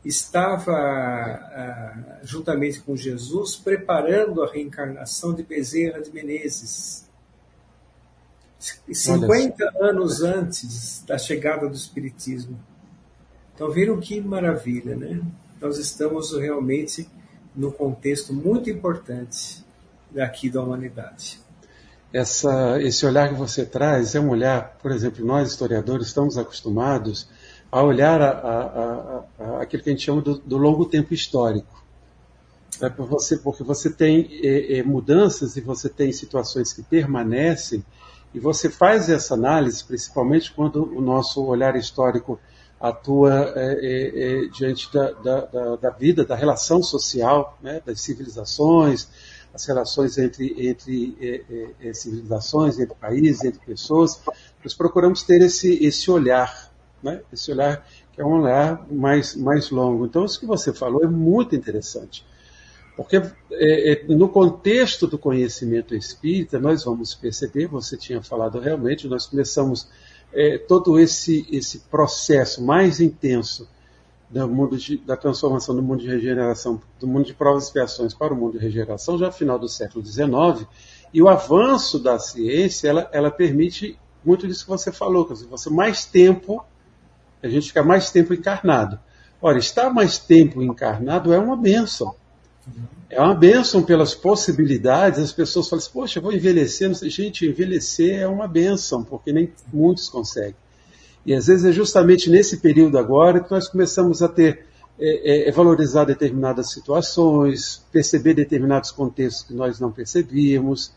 estava 0.06 0.72
ah, 0.72 2.20
juntamente 2.24 2.80
com 2.82 2.96
Jesus 2.96 3.56
preparando 3.56 4.44
a 4.44 4.52
reencarnação 4.52 5.34
de 5.34 5.44
Bezerra 5.44 6.02
de 6.02 6.12
Menezes. 6.12 7.06
50 8.92 9.74
anos 9.80 10.22
antes 10.22 11.04
da 11.06 11.18
chegada 11.18 11.68
do 11.68 11.76
Espiritismo. 11.76 12.60
Então 13.54 13.70
viram 13.70 14.00
que 14.00 14.20
maravilha, 14.22 14.96
né? 14.96 15.22
Nós 15.60 15.78
estamos 15.78 16.34
realmente 16.38 17.10
num 17.56 17.72
contexto 17.72 18.34
muito 18.34 18.70
importante 18.70 19.64
daqui 20.12 20.50
da 20.50 20.62
humanidade 20.62 21.46
essa, 22.16 22.82
esse 22.82 23.06
olhar 23.06 23.28
que 23.28 23.36
você 23.36 23.66
traz 23.66 24.16
é 24.16 24.20
um 24.22 24.30
olhar, 24.30 24.78
por 24.82 24.92
exemplo, 24.92 25.26
nós 25.26 25.50
historiadores 25.50 26.08
estamos 26.08 26.38
acostumados 26.38 27.28
a 27.76 27.84
olhar 27.84 28.22
a, 28.22 28.30
a, 28.30 29.24
a, 29.38 29.62
aquilo 29.62 29.84
que 29.84 29.90
a 29.90 29.92
gente 29.92 30.06
chama 30.06 30.22
do, 30.22 30.38
do 30.38 30.56
longo 30.56 30.86
tempo 30.86 31.14
histórico. 31.14 31.84
É 32.82 32.90
você, 32.90 33.36
porque 33.36 33.66
você 33.66 33.90
tem 33.90 34.30
é, 34.42 34.78
é, 34.78 34.84
mudanças 34.84 35.58
e 35.58 35.62
você 35.62 35.90
tem 35.90 36.10
situações 36.14 36.72
que 36.72 36.82
permanecem, 36.82 37.84
e 38.34 38.40
você 38.40 38.70
faz 38.70 39.10
essa 39.10 39.34
análise, 39.34 39.84
principalmente 39.84 40.54
quando 40.54 40.86
o 40.86 41.02
nosso 41.02 41.44
olhar 41.44 41.76
histórico 41.76 42.40
atua 42.80 43.52
é, 43.58 43.74
é, 43.82 44.46
é 44.46 44.48
diante 44.48 44.90
da, 44.94 45.12
da, 45.12 45.76
da, 45.76 45.90
vida, 45.90 46.24
da 46.24 46.36
relação 46.36 46.82
social, 46.82 47.58
né, 47.62 47.82
das 47.86 48.00
civilizações, 48.00 49.10
as 49.54 49.66
relações 49.66 50.18
entre, 50.18 50.70
entre 50.70 51.18
é, 51.82 51.94
civilizações, 51.94 52.80
entre 52.80 52.96
países, 52.96 53.44
entre 53.44 53.60
pessoas, 53.66 54.22
nós 54.64 54.74
procuramos 54.74 55.24
ter 55.24 55.42
esse, 55.42 55.84
esse 55.86 56.10
olhar, 56.10 56.74
né? 57.06 57.22
esse 57.32 57.52
olhar 57.52 57.88
que 58.12 58.20
é 58.20 58.26
um 58.26 58.42
olhar 58.42 58.86
mais, 58.92 59.36
mais 59.36 59.70
longo. 59.70 60.06
Então, 60.06 60.26
isso 60.26 60.40
que 60.40 60.46
você 60.46 60.74
falou 60.74 61.04
é 61.04 61.08
muito 61.08 61.56
interessante. 61.56 62.26
Porque 62.98 63.22
é, 63.52 64.06
no 64.08 64.30
contexto 64.30 65.06
do 65.06 65.18
conhecimento 65.18 65.94
espírita, 65.94 66.60
nós 66.60 66.84
vamos 66.84 67.14
perceber, 67.14 67.68
você 67.68 67.98
tinha 67.98 68.22
falado 68.22 68.60
realmente, 68.60 69.08
nós 69.08 69.26
começamos 69.26 69.88
todo 70.68 71.00
esse, 71.00 71.48
esse 71.50 71.80
processo 71.80 72.62
mais 72.62 73.00
intenso 73.00 73.70
do 74.30 74.48
mundo 74.48 74.78
de, 74.78 74.98
da 74.98 75.16
transformação 75.16 75.76
do 75.76 75.82
mundo 75.82 76.02
de 76.02 76.08
regeneração, 76.08 76.82
do 77.00 77.08
mundo 77.08 77.26
de 77.26 77.34
provas 77.34 77.64
e 77.64 77.68
expiações 77.68 78.14
para 78.14 78.34
o 78.34 78.38
mundo 78.38 78.54
de 78.54 78.66
regeneração, 78.66 79.18
já 79.18 79.28
no 79.28 79.32
final 79.32 79.58
do 79.58 79.70
século 79.70 80.06
XIX, 80.06 80.68
e 81.14 81.22
o 81.22 81.30
avanço 81.30 82.00
da 82.00 82.20
ciência, 82.20 82.90
ela, 82.90 83.10
ela 83.14 83.32
permite 83.32 83.98
muito 84.24 84.48
disso 84.48 84.66
que 84.66 84.72
você 84.72 84.92
falou, 84.92 85.26
dizer, 85.32 85.48
você 85.48 85.70
mais 85.70 86.06
tempo, 86.06 86.66
a 87.46 87.50
gente 87.50 87.68
fica 87.68 87.84
mais 87.84 88.12
tempo 88.12 88.34
encarnado. 88.34 89.00
Ora, 89.42 89.58
estar 89.58 89.90
mais 89.90 90.18
tempo 90.18 90.62
encarnado 90.62 91.34
é 91.34 91.40
uma 91.40 91.56
benção. 91.56 92.16
É 93.10 93.22
uma 93.22 93.36
benção 93.36 93.84
pelas 93.84 94.16
possibilidades. 94.16 95.20
As 95.20 95.32
pessoas 95.32 95.70
falam 95.70 95.84
assim, 95.84 95.92
poxa, 95.94 96.20
eu 96.20 96.24
vou 96.24 96.34
envelhecer. 96.34 96.92
Gente, 97.10 97.48
envelhecer 97.48 98.20
é 98.20 98.28
uma 98.28 98.48
benção, 98.48 99.04
porque 99.04 99.32
nem 99.32 99.52
muitos 99.72 100.10
conseguem. 100.10 100.56
E 101.26 101.34
às 101.34 101.48
vezes 101.48 101.66
é 101.66 101.72
justamente 101.72 102.30
nesse 102.30 102.58
período 102.58 102.98
agora 102.98 103.40
que 103.40 103.52
nós 103.52 103.68
começamos 103.68 104.22
a 104.22 104.28
ter 104.28 104.66
é, 104.98 105.48
é, 105.48 105.50
é, 105.50 105.52
valorizar 105.52 106.06
determinadas 106.06 106.72
situações, 106.72 107.86
perceber 107.92 108.34
determinados 108.34 108.92
contextos 108.92 109.44
que 109.44 109.54
nós 109.54 109.80
não 109.80 109.92
percebíamos. 109.92 110.94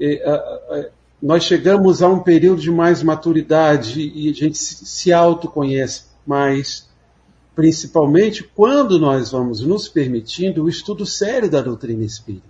É, 0.00 0.90
nós 1.20 1.44
chegamos 1.44 2.02
a 2.02 2.08
um 2.08 2.20
período 2.20 2.60
de 2.60 2.70
mais 2.70 3.02
maturidade 3.02 4.00
e 4.00 4.30
a 4.30 4.32
gente 4.32 4.56
se, 4.56 5.12
autoconhece 5.12 6.04
mais, 6.24 6.88
principalmente 7.54 8.44
quando 8.44 8.98
nós 8.98 9.32
vamos 9.32 9.60
nos 9.60 9.88
permitindo 9.88 10.64
o 10.64 10.68
estudo 10.68 11.04
sério 11.04 11.50
da 11.50 11.60
doutrina 11.60 12.04
espírita. 12.04 12.46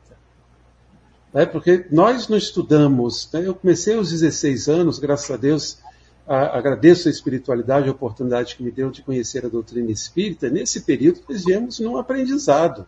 É, 1.32 1.46
porque 1.46 1.86
nós 1.90 2.28
não 2.28 2.36
estudamos, 2.36 3.28
né? 3.32 3.46
eu 3.46 3.54
comecei 3.54 3.94
aos 3.94 4.10
16 4.10 4.68
anos, 4.68 4.98
graças 4.98 5.30
a 5.30 5.36
Deus, 5.36 5.78
agradeço 6.26 7.08
a 7.08 7.10
espiritualidade, 7.10 7.88
a 7.88 7.92
oportunidade 7.92 8.54
que 8.54 8.62
me 8.62 8.70
deu 8.70 8.90
de 8.90 9.02
conhecer 9.02 9.46
a 9.46 9.48
doutrina 9.48 9.90
espírita. 9.90 10.50
Nesse 10.50 10.82
período, 10.82 11.20
nós 11.26 11.44
viemos 11.44 11.80
num 11.80 11.96
aprendizado, 11.96 12.86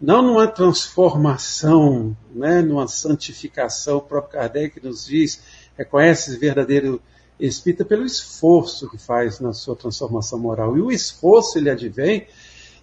não 0.00 0.22
numa 0.22 0.46
transformação, 0.46 2.16
né, 2.34 2.62
numa 2.62 2.88
santificação. 2.88 3.98
O 3.98 4.02
próprio 4.02 4.40
Kardec 4.40 4.82
nos 4.82 5.04
diz, 5.04 5.42
reconhece 5.76 6.34
o 6.36 6.40
verdadeiro 6.40 7.02
espírita 7.38 7.84
pelo 7.84 8.04
esforço 8.04 8.88
que 8.88 8.98
faz 8.98 9.40
na 9.40 9.52
sua 9.52 9.76
transformação 9.76 10.38
moral. 10.38 10.76
E 10.76 10.80
o 10.80 10.90
esforço, 10.90 11.58
ele 11.58 11.70
advém 11.70 12.26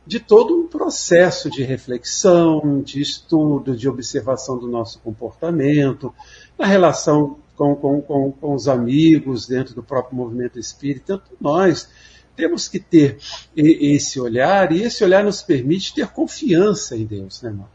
de 0.05 0.19
todo 0.19 0.55
um 0.55 0.67
processo 0.67 1.49
de 1.49 1.63
reflexão, 1.63 2.81
de 2.81 3.01
estudo, 3.01 3.75
de 3.75 3.89
observação 3.89 4.57
do 4.57 4.67
nosso 4.67 4.99
comportamento, 4.99 6.13
na 6.57 6.65
relação 6.65 7.37
com, 7.57 7.75
com, 7.75 8.01
com, 8.01 8.31
com 8.31 8.53
os 8.53 8.67
amigos 8.67 9.47
dentro 9.47 9.75
do 9.75 9.83
próprio 9.83 10.15
movimento 10.15 10.57
espírita, 10.57 11.17
tanto 11.17 11.35
nós 11.41 11.89
temos 12.37 12.67
que 12.67 12.79
ter 12.79 13.17
esse 13.55 14.19
olhar, 14.19 14.71
e 14.71 14.83
esse 14.83 15.03
olhar 15.03 15.23
nos 15.23 15.41
permite 15.41 15.93
ter 15.93 16.07
confiança 16.07 16.95
em 16.95 17.03
Deus, 17.03 17.41
né, 17.41 17.49
irmão? 17.49 17.67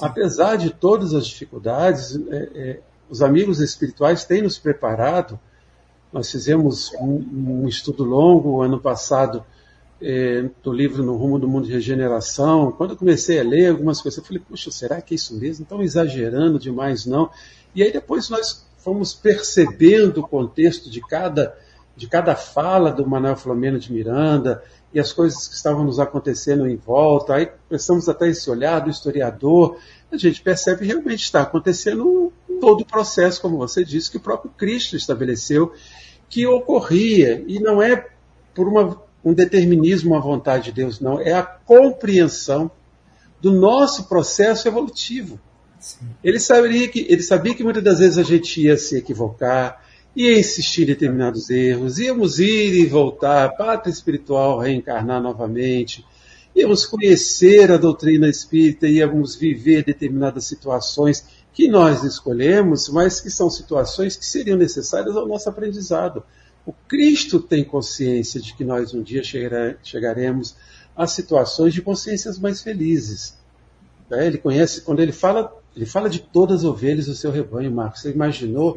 Apesar 0.00 0.56
de 0.56 0.70
todas 0.70 1.14
as 1.14 1.26
dificuldades, 1.26 2.16
é, 2.28 2.36
é, 2.54 2.80
os 3.08 3.22
amigos 3.22 3.60
espirituais 3.60 4.24
têm 4.24 4.42
nos 4.42 4.58
preparado. 4.58 5.38
Nós 6.12 6.30
fizemos 6.30 6.92
um, 7.00 7.62
um 7.62 7.68
estudo 7.68 8.04
longo 8.04 8.60
ano 8.60 8.80
passado 8.80 9.44
é, 10.02 10.44
do 10.62 10.72
livro 10.72 11.02
No 11.02 11.16
Rumo 11.16 11.38
do 11.38 11.48
Mundo 11.48 11.66
de 11.66 11.72
Regeneração. 11.72 12.72
Quando 12.72 12.90
eu 12.90 12.96
comecei 12.96 13.40
a 13.40 13.44
ler 13.44 13.70
algumas 13.70 14.00
coisas, 14.00 14.18
eu 14.18 14.24
falei, 14.24 14.42
puxa, 14.46 14.70
será 14.70 15.00
que 15.00 15.14
é 15.14 15.16
isso 15.16 15.34
mesmo? 15.36 15.62
Estão 15.62 15.82
exagerando 15.82 16.58
demais, 16.58 17.06
não? 17.06 17.30
E 17.74 17.82
aí 17.82 17.92
depois 17.92 18.28
nós 18.28 18.66
fomos 18.78 19.14
percebendo 19.14 20.20
o 20.20 20.28
contexto 20.28 20.90
de 20.90 21.00
cada, 21.00 21.56
de 21.96 22.06
cada 22.06 22.36
fala 22.36 22.92
do 22.92 23.06
Manuel 23.06 23.36
Flamengo 23.36 23.78
de 23.78 23.90
Miranda 23.92 24.62
e 24.92 25.00
as 25.00 25.12
coisas 25.12 25.48
que 25.48 25.54
estavam 25.54 25.82
nos 25.82 25.98
acontecendo 25.98 26.68
em 26.68 26.76
volta. 26.76 27.34
Aí 27.34 27.48
pensamos 27.68 28.08
até 28.08 28.28
esse 28.28 28.50
olhar 28.50 28.80
do 28.80 28.90
historiador. 28.90 29.78
A 30.12 30.16
gente 30.16 30.42
percebe 30.42 30.86
realmente 30.86 31.24
está 31.24 31.42
acontecendo 31.42 32.32
todo 32.60 32.82
o 32.82 32.86
processo, 32.86 33.40
como 33.40 33.56
você 33.56 33.82
disse, 33.84 34.10
que 34.10 34.18
o 34.18 34.20
próprio 34.20 34.50
Cristo 34.56 34.94
estabeleceu 34.94 35.72
que 36.28 36.46
ocorria. 36.46 37.42
E 37.46 37.58
não 37.60 37.80
é 37.80 38.08
por 38.54 38.68
uma, 38.68 39.00
um 39.24 39.32
determinismo 39.32 40.14
à 40.14 40.20
vontade 40.20 40.66
de 40.66 40.72
Deus, 40.72 41.00
não. 41.00 41.20
É 41.20 41.32
a 41.32 41.42
compreensão 41.42 42.70
do 43.40 43.52
nosso 43.52 44.08
processo 44.08 44.68
evolutivo. 44.68 45.40
Ele 46.22 46.40
sabia, 46.40 46.88
que, 46.88 47.06
ele 47.08 47.22
sabia 47.22 47.54
que 47.54 47.62
muitas 47.62 47.82
das 47.82 47.98
vezes 48.00 48.18
a 48.18 48.22
gente 48.22 48.62
ia 48.62 48.76
se 48.76 48.96
equivocar, 48.96 49.84
ia 50.16 50.38
insistir 50.38 50.84
em 50.84 50.86
determinados 50.86 51.50
erros, 51.50 51.98
íamos 51.98 52.38
ir 52.38 52.72
e 52.74 52.86
voltar, 52.86 53.54
pátria 53.54 53.92
espiritual 53.92 54.58
reencarnar 54.58 55.22
novamente, 55.22 56.02
íamos 56.54 56.86
conhecer 56.86 57.70
a 57.70 57.76
doutrina 57.76 58.26
espírita, 58.26 58.88
íamos 58.88 59.36
viver 59.36 59.84
determinadas 59.84 60.46
situações 60.46 61.26
que 61.52 61.68
nós 61.68 62.02
escolhemos, 62.02 62.88
mas 62.88 63.20
que 63.20 63.28
são 63.28 63.50
situações 63.50 64.16
que 64.16 64.24
seriam 64.24 64.56
necessárias 64.56 65.14
ao 65.14 65.28
nosso 65.28 65.50
aprendizado. 65.50 66.22
O 66.64 66.72
Cristo 66.72 67.38
tem 67.38 67.62
consciência 67.62 68.40
de 68.40 68.54
que 68.54 68.64
nós 68.64 68.94
um 68.94 69.02
dia 69.02 69.22
chegaremos 69.22 70.56
a 70.96 71.06
situações 71.06 71.74
de 71.74 71.82
consciências 71.82 72.38
mais 72.38 72.62
felizes. 72.62 73.36
Né? 74.08 74.26
Ele 74.26 74.38
conhece, 74.38 74.80
quando 74.80 75.00
ele 75.00 75.12
fala, 75.12 75.54
ele 75.76 75.86
fala 75.86 76.08
de 76.08 76.20
todas 76.20 76.60
as 76.60 76.64
ovelhas 76.64 77.04
do 77.04 77.14
seu 77.14 77.30
rebanho, 77.30 77.70
Marcos. 77.70 78.00
Você 78.00 78.10
imaginou. 78.10 78.74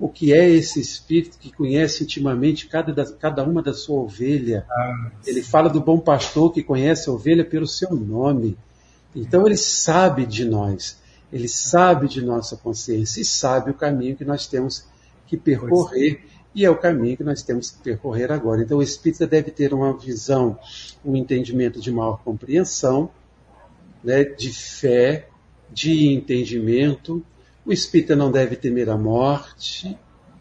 O 0.00 0.08
que 0.08 0.32
é 0.32 0.48
esse 0.48 0.80
Espírito 0.80 1.38
que 1.38 1.52
conhece 1.52 2.04
intimamente 2.04 2.66
cada, 2.66 2.92
da, 2.92 3.04
cada 3.12 3.44
uma 3.44 3.62
da 3.62 3.74
sua 3.74 4.00
ovelha? 4.00 4.64
Ah, 4.70 5.10
ele 5.26 5.42
fala 5.42 5.68
do 5.68 5.80
bom 5.80 5.98
pastor 5.98 6.52
que 6.52 6.62
conhece 6.62 7.10
a 7.10 7.12
ovelha 7.12 7.44
pelo 7.44 7.66
seu 7.66 7.94
nome. 7.94 8.56
Então 9.14 9.46
ele 9.46 9.58
sabe 9.58 10.24
de 10.24 10.44
nós, 10.44 10.98
ele 11.30 11.48
sabe 11.48 12.08
de 12.08 12.22
nossa 12.22 12.56
consciência 12.56 13.20
e 13.20 13.24
sabe 13.24 13.72
o 13.72 13.74
caminho 13.74 14.16
que 14.16 14.24
nós 14.24 14.46
temos 14.46 14.86
que 15.26 15.36
percorrer 15.36 16.24
e 16.54 16.64
é 16.64 16.70
o 16.70 16.76
caminho 16.76 17.16
que 17.16 17.24
nós 17.24 17.42
temos 17.42 17.70
que 17.70 17.82
percorrer 17.82 18.32
agora. 18.32 18.62
Então 18.62 18.78
o 18.78 18.82
espírita 18.82 19.26
deve 19.26 19.50
ter 19.50 19.74
uma 19.74 19.96
visão, 19.96 20.58
um 21.04 21.14
entendimento 21.14 21.80
de 21.80 21.92
maior 21.92 22.22
compreensão, 22.24 23.10
né, 24.02 24.24
de 24.24 24.50
fé, 24.52 25.28
de 25.70 26.08
entendimento. 26.08 27.22
O 27.64 27.72
espírita 27.72 28.16
não 28.16 28.30
deve 28.30 28.56
temer 28.56 28.88
a 28.88 28.96
morte, 28.96 29.96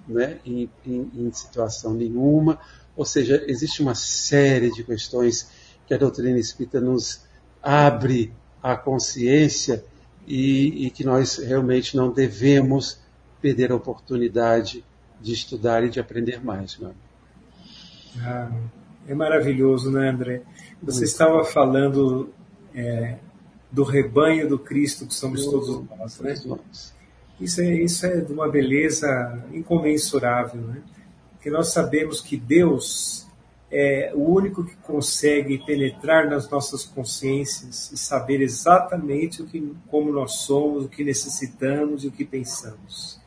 né, 0.07 0.39
em, 0.45 0.69
em, 0.85 1.11
em 1.13 1.31
situação 1.31 1.93
nenhuma. 1.93 2.59
Ou 2.95 3.05
seja, 3.05 3.43
existe 3.47 3.81
uma 3.81 3.95
série 3.95 4.71
de 4.71 4.83
questões 4.83 5.49
que 5.85 5.93
a 5.93 5.97
doutrina 5.97 6.37
espírita 6.37 6.81
nos 6.81 7.21
abre 7.61 8.33
a 8.61 8.75
consciência 8.75 9.83
e, 10.27 10.85
e 10.85 10.89
que 10.91 11.03
nós 11.03 11.37
realmente 11.37 11.95
não 11.95 12.11
devemos 12.11 12.99
perder 13.41 13.71
a 13.71 13.75
oportunidade 13.75 14.83
de 15.21 15.33
estudar 15.33 15.83
e 15.83 15.89
de 15.89 15.99
aprender 15.99 16.43
mais. 16.43 16.77
Né? 16.77 16.91
Ah, 18.19 18.51
é 19.07 19.15
maravilhoso, 19.15 19.91
né, 19.91 20.09
André? 20.09 20.43
Você 20.81 20.99
Muito. 20.99 21.03
estava 21.03 21.43
falando 21.43 22.29
é, 22.73 23.17
do 23.71 23.83
rebanho 23.83 24.47
do 24.47 24.59
Cristo 24.59 25.05
que 25.07 25.13
somos 25.13 25.45
todos 25.45 25.83
nós, 25.89 26.19
né? 26.19 26.35
Isso 27.39 27.61
é, 27.61 27.73
isso 27.73 28.05
é 28.05 28.17
de 28.21 28.33
uma 28.33 28.49
beleza 28.49 29.43
incomensurável, 29.53 30.61
né? 30.61 30.81
Porque 31.33 31.49
nós 31.49 31.71
sabemos 31.71 32.19
que 32.19 32.35
Deus 32.35 33.27
é 33.71 34.11
o 34.15 34.33
único 34.33 34.63
que 34.63 34.75
consegue 34.77 35.59
penetrar 35.59 36.27
nas 36.27 36.49
nossas 36.49 36.83
consciências 36.83 37.91
e 37.91 37.97
saber 37.97 38.41
exatamente 38.41 39.41
o 39.41 39.45
que, 39.45 39.73
como 39.87 40.11
nós 40.11 40.39
somos, 40.39 40.85
o 40.85 40.89
que 40.89 41.03
necessitamos 41.03 42.03
e 42.03 42.07
o 42.07 42.11
que 42.11 42.25
pensamos. 42.25 43.19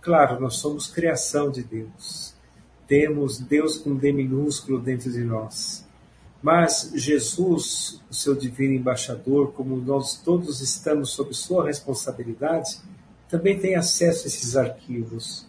Claro, 0.00 0.40
nós 0.40 0.56
somos 0.56 0.86
criação 0.86 1.50
de 1.50 1.62
Deus. 1.62 2.34
Temos 2.86 3.38
Deus 3.38 3.78
com 3.78 3.96
D 3.96 4.12
minúsculo 4.12 4.78
dentro 4.78 5.10
de 5.10 5.24
nós. 5.24 5.84
Mas 6.42 6.92
Jesus, 6.94 8.00
o 8.10 8.14
seu 8.14 8.34
divino 8.34 8.74
embaixador, 8.74 9.52
como 9.52 9.76
nós 9.76 10.18
todos 10.18 10.60
estamos 10.60 11.10
sob 11.10 11.34
sua 11.34 11.64
responsabilidade, 11.66 12.78
também 13.28 13.58
tem 13.58 13.74
acesso 13.74 14.24
a 14.24 14.26
esses 14.26 14.56
arquivos 14.56 15.46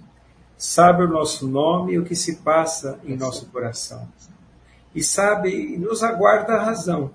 sabe 0.57 1.03
o 1.03 1.07
nosso 1.07 1.47
nome 1.47 1.93
e 1.93 1.99
o 1.99 2.03
que 2.03 2.15
se 2.15 2.37
passa 2.37 2.99
em 3.03 3.15
nosso 3.15 3.47
coração. 3.47 4.07
E 4.93 5.03
sabe, 5.03 5.49
e 5.49 5.77
nos 5.77 6.03
aguarda 6.03 6.53
a 6.53 6.63
razão. 6.63 7.11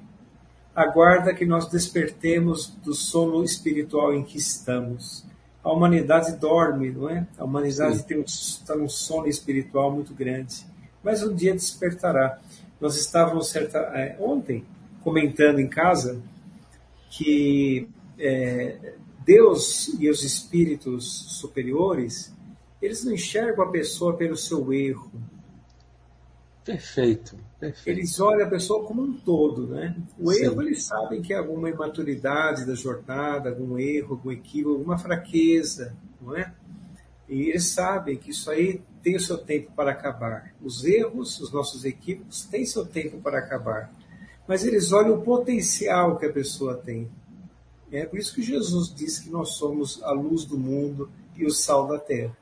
Aguarda 0.74 1.34
que 1.34 1.46
nós 1.46 1.68
despertemos 1.68 2.68
do 2.84 2.94
sono 2.94 3.42
espiritual 3.42 4.12
em 4.14 4.22
que 4.22 4.38
estamos. 4.38 5.24
A 5.64 5.72
humanidade 5.72 6.36
dorme, 6.36 6.90
não 6.90 7.08
é? 7.08 7.26
A 7.38 7.44
humanidade 7.44 8.04
tem 8.04 8.18
um, 8.18 8.24
está 8.24 8.76
num 8.76 8.88
sono 8.88 9.26
espiritual 9.26 9.90
muito 9.90 10.14
grande. 10.14 10.66
Mas 11.02 11.22
um 11.22 11.34
dia 11.34 11.54
despertará. 11.54 12.38
Nós 12.80 12.96
estávamos 12.96 13.48
certa, 13.48 13.78
é, 13.94 14.16
ontem 14.20 14.64
comentando 15.02 15.58
em 15.58 15.68
casa 15.68 16.20
que 17.11 17.88
é, 18.18 18.94
Deus 19.30 19.88
e 20.00 20.10
os 20.10 20.24
espíritos 20.24 21.04
superiores 21.38 22.34
eles 22.82 23.04
não 23.04 23.12
enxergam 23.12 23.64
a 23.64 23.70
pessoa 23.70 24.16
pelo 24.16 24.36
seu 24.36 24.72
erro. 24.72 25.12
Perfeito, 26.64 27.36
perfeito. 27.58 27.88
Eles 27.88 28.18
olham 28.18 28.46
a 28.46 28.50
pessoa 28.50 28.84
como 28.84 29.02
um 29.02 29.12
todo, 29.12 29.68
né? 29.68 29.96
O 30.18 30.32
Sim. 30.32 30.44
erro, 30.44 30.62
eles 30.62 30.84
sabem 30.84 31.22
que 31.22 31.32
é 31.32 31.36
alguma 31.36 31.68
imaturidade 31.68 32.66
da 32.66 32.74
jornada, 32.74 33.50
algum 33.50 33.78
erro, 33.78 34.14
algum 34.14 34.32
equívoco, 34.32 34.76
alguma 34.76 34.98
fraqueza, 34.98 35.94
não 36.20 36.36
é? 36.36 36.52
E 37.28 37.50
eles 37.50 37.66
sabem 37.66 38.16
que 38.16 38.30
isso 38.30 38.50
aí 38.50 38.82
tem 39.02 39.14
o 39.14 39.20
seu 39.20 39.38
tempo 39.38 39.70
para 39.76 39.92
acabar. 39.92 40.54
Os 40.60 40.84
erros, 40.84 41.38
os 41.40 41.52
nossos 41.52 41.84
equívocos, 41.84 42.44
têm 42.44 42.66
seu 42.66 42.84
tempo 42.84 43.18
para 43.18 43.38
acabar. 43.38 43.92
Mas 44.48 44.64
eles 44.64 44.90
olham 44.90 45.14
o 45.14 45.22
potencial 45.22 46.18
que 46.18 46.26
a 46.26 46.32
pessoa 46.32 46.76
tem. 46.76 47.08
É 47.93 48.07
por 48.07 48.18
isso 48.18 48.34
que 48.34 48.43
Jesus 48.43 48.95
diz 48.95 49.18
que 49.18 49.30
nós 49.30 49.51
somos 49.51 50.03
a 50.03 50.12
luz 50.12 50.45
do 50.45 50.57
mundo 50.57 51.11
e 51.36 51.45
o 51.45 51.51
sal 51.51 51.88
da 51.88 51.99
terra. 51.99 52.36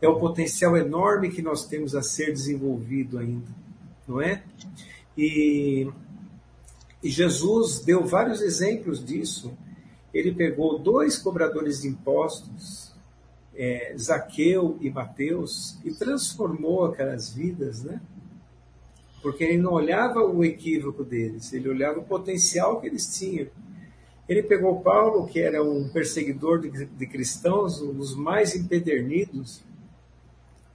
É 0.00 0.08
o 0.08 0.20
potencial 0.20 0.76
enorme 0.76 1.30
que 1.30 1.42
nós 1.42 1.66
temos 1.66 1.94
a 1.94 2.02
ser 2.02 2.32
desenvolvido 2.32 3.18
ainda, 3.18 3.48
não 4.06 4.20
é? 4.20 4.44
E, 5.18 5.90
e 7.02 7.10
Jesus 7.10 7.80
deu 7.80 8.06
vários 8.06 8.40
exemplos 8.40 9.04
disso. 9.04 9.56
Ele 10.14 10.32
pegou 10.32 10.78
dois 10.78 11.18
cobradores 11.18 11.82
de 11.82 11.88
impostos, 11.88 12.94
é, 13.56 13.94
Zaqueu 13.98 14.78
e 14.80 14.88
Mateus, 14.88 15.78
e 15.84 15.90
transformou 15.90 16.84
aquelas 16.84 17.30
vidas, 17.30 17.82
né? 17.82 18.00
Porque 19.20 19.42
ele 19.42 19.58
não 19.58 19.72
olhava 19.72 20.20
o 20.20 20.44
equívoco 20.44 21.02
deles, 21.02 21.52
ele 21.52 21.68
olhava 21.68 21.98
o 21.98 22.04
potencial 22.04 22.80
que 22.80 22.86
eles 22.86 23.18
tinham. 23.18 23.48
Ele 24.28 24.42
pegou 24.42 24.80
Paulo, 24.80 25.26
que 25.26 25.40
era 25.40 25.62
um 25.62 25.88
perseguidor 25.88 26.60
de, 26.60 26.84
de 26.84 27.06
cristãos, 27.06 27.80
um 27.80 27.92
dos 27.92 28.16
mais 28.16 28.56
empedernidos, 28.56 29.62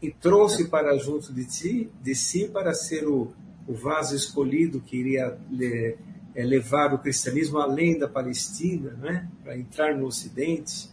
e 0.01 0.09
trouxe 0.09 0.67
para 0.67 0.97
junto 0.97 1.33
de 1.33 1.43
si, 1.43 1.89
de 2.01 2.15
si 2.15 2.47
para 2.47 2.73
ser 2.73 3.07
o, 3.07 3.31
o 3.67 3.73
vaso 3.73 4.15
escolhido 4.15 4.81
que 4.81 4.97
iria 4.97 5.37
le, 5.49 5.97
é, 6.33 6.43
levar 6.43 6.93
o 6.93 6.99
cristianismo 6.99 7.59
além 7.59 7.99
da 7.99 8.07
Palestina, 8.07 8.91
né? 8.93 9.29
para 9.43 9.57
entrar 9.57 9.95
no 9.95 10.07
Ocidente. 10.07 10.89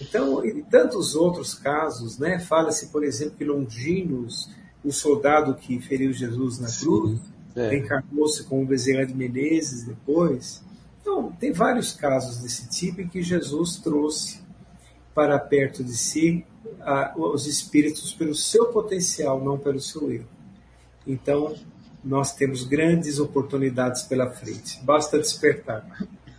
Então, 0.00 0.44
e 0.44 0.62
tantos 0.62 1.14
outros 1.14 1.54
casos, 1.54 2.18
né? 2.18 2.40
fala-se, 2.40 2.88
por 2.88 3.04
exemplo, 3.04 3.36
que 3.36 3.44
Longinos, 3.44 4.50
o 4.82 4.90
soldado 4.90 5.54
que 5.54 5.80
feriu 5.80 6.12
Jesus 6.12 6.58
na 6.58 6.68
cruz, 6.68 7.20
é. 7.54 7.76
encarnou-se 7.76 8.42
com 8.44 8.62
o 8.62 8.66
Bezerra 8.66 9.06
de 9.06 9.14
Menezes 9.14 9.84
depois. 9.84 10.64
Então, 11.04 11.30
tem 11.32 11.52
vários 11.52 11.92
casos 11.92 12.38
desse 12.38 12.66
tipo 12.70 13.02
em 13.02 13.06
que 13.06 13.22
Jesus 13.22 13.76
trouxe 13.76 14.40
para 15.14 15.38
perto 15.38 15.84
de 15.84 15.94
si 15.94 16.46
a, 16.80 17.12
os 17.14 17.46
espíritos 17.46 18.14
pelo 18.14 18.34
seu 18.34 18.68
potencial, 18.68 19.38
não 19.44 19.58
pelo 19.58 19.78
seu 19.78 20.10
erro. 20.10 20.26
Então, 21.06 21.54
nós 22.02 22.34
temos 22.34 22.64
grandes 22.64 23.18
oportunidades 23.18 24.04
pela 24.04 24.30
frente. 24.30 24.82
Basta 24.82 25.18
despertar. 25.18 25.86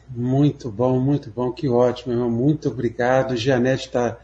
Muito 0.09 0.71
bom, 0.71 0.99
muito 0.99 1.29
bom, 1.29 1.51
que 1.51 1.69
ótimo, 1.69 2.13
irmão. 2.13 2.31
Muito 2.31 2.69
obrigado. 2.69 3.37
Gianete 3.37 3.85
está. 3.85 4.17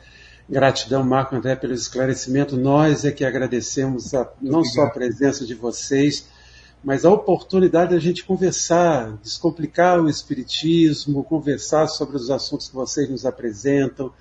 Gratidão, 0.50 1.04
Marco 1.04 1.36
André, 1.36 1.56
pelo 1.56 1.74
esclarecimento. 1.74 2.58
Nós 2.58 3.06
é 3.06 3.12
que 3.12 3.24
agradecemos 3.24 4.16
a, 4.16 4.28
não 4.42 4.66
só 4.66 4.86
a 4.86 4.90
presença 4.90 5.46
de 5.46 5.54
vocês, 5.54 6.28
mas 6.84 7.06
a 7.06 7.12
oportunidade 7.12 7.92
de 7.92 7.98
a 7.98 8.00
gente 8.00 8.24
conversar, 8.24 9.18
descomplicar 9.22 10.02
o 10.02 10.10
Espiritismo, 10.10 11.24
conversar 11.24 11.88
sobre 11.88 12.16
os 12.16 12.32
assuntos 12.32 12.70
que 12.70 12.76
vocês 12.76 13.10
nos 13.10 13.26
apresentam. 13.26 14.12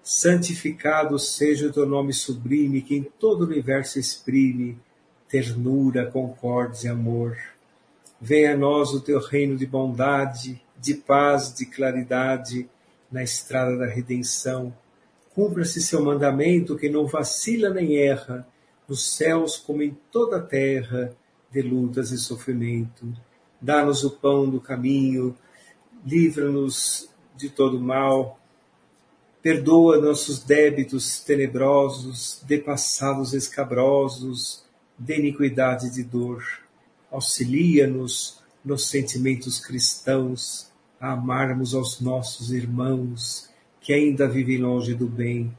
santificado 0.03 1.17
seja 1.17 1.67
o 1.67 1.71
teu 1.71 1.85
nome 1.85 2.11
sublime, 2.11 2.81
que 2.81 2.97
em 2.97 3.03
todo 3.03 3.43
o 3.43 3.47
universo 3.47 3.97
exprime 3.97 4.77
ternura, 5.29 6.11
concórdia 6.11 6.89
e 6.89 6.91
amor 6.91 7.37
Venha 8.19 8.53
a 8.53 8.57
nós 8.57 8.93
o 8.93 9.01
teu 9.01 9.19
reino 9.19 9.55
de 9.55 9.65
bondade, 9.67 10.59
de 10.79 10.95
paz, 10.95 11.53
de 11.53 11.67
claridade 11.67 12.67
na 13.11 13.21
estrada 13.23 13.77
da 13.77 13.85
redenção. 13.85 14.73
Cumpra-se 15.35 15.79
seu 15.81 16.03
mandamento 16.03 16.75
que 16.75 16.89
não 16.89 17.05
vacila 17.05 17.69
nem 17.69 17.97
erra, 17.97 18.47
nos 18.87 19.15
céus 19.15 19.57
como 19.57 19.83
em 19.83 19.95
toda 20.11 20.37
a 20.37 20.41
terra, 20.41 21.15
de 21.51 21.61
lutas 21.61 22.11
e 22.11 22.17
sofrimento. 22.17 23.13
Dá-nos 23.61 24.03
o 24.03 24.11
pão 24.11 24.49
do 24.49 24.59
caminho, 24.59 25.35
livra-nos 26.05 27.09
de 27.35 27.49
todo 27.49 27.79
mal, 27.79 28.39
perdoa 29.43 30.01
nossos 30.01 30.43
débitos 30.43 31.19
tenebrosos, 31.19 32.41
de 32.47 32.57
passados 32.57 33.33
escabrosos, 33.33 34.65
de 34.97 35.19
iniquidade 35.19 35.87
e 35.87 35.91
de 35.91 36.03
dor 36.03 36.66
auxilia-nos 37.11 38.39
nos 38.63 38.89
sentimentos 38.89 39.59
cristãos 39.59 40.71
a 40.99 41.13
amarmos 41.13 41.73
aos 41.73 42.01
nossos 42.01 42.51
irmãos 42.51 43.49
que 43.81 43.93
ainda 43.93 44.27
vivem 44.27 44.57
longe 44.57 44.93
do 44.93 45.07
bem. 45.07 45.55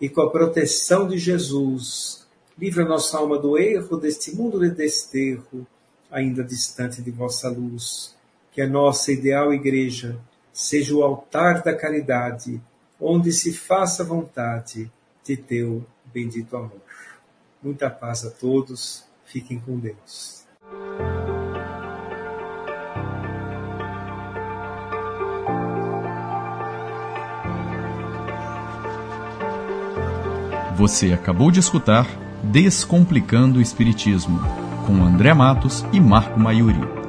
E 0.00 0.08
com 0.08 0.20
a 0.20 0.30
proteção 0.30 1.08
de 1.08 1.16
Jesus, 1.16 2.26
livra 2.58 2.84
nossa 2.84 3.16
alma 3.16 3.38
do 3.38 3.56
erro 3.56 3.96
deste 3.96 4.34
mundo 4.34 4.60
de 4.60 4.70
desterro, 4.70 5.66
ainda 6.10 6.44
distante 6.44 7.00
de 7.00 7.10
vossa 7.10 7.48
luz. 7.48 8.14
Que 8.52 8.60
a 8.60 8.68
nossa 8.68 9.12
ideal 9.12 9.54
igreja 9.54 10.20
seja 10.52 10.94
o 10.94 11.02
altar 11.02 11.62
da 11.62 11.74
caridade, 11.74 12.60
onde 13.00 13.32
se 13.32 13.52
faça 13.52 14.04
vontade 14.04 14.90
de 15.24 15.36
teu 15.36 15.86
bendito 16.12 16.56
amor. 16.56 16.82
Muita 17.62 17.88
paz 17.88 18.24
a 18.26 18.30
todos, 18.30 19.04
fiquem 19.24 19.58
com 19.58 19.78
Deus. 19.78 20.39
Você 30.76 31.12
acabou 31.12 31.50
de 31.50 31.60
escutar 31.60 32.06
Descomplicando 32.42 33.58
o 33.58 33.62
Espiritismo, 33.62 34.40
com 34.86 35.04
André 35.04 35.34
Matos 35.34 35.84
e 35.92 36.00
Marco 36.00 36.40
Maiuri. 36.40 36.99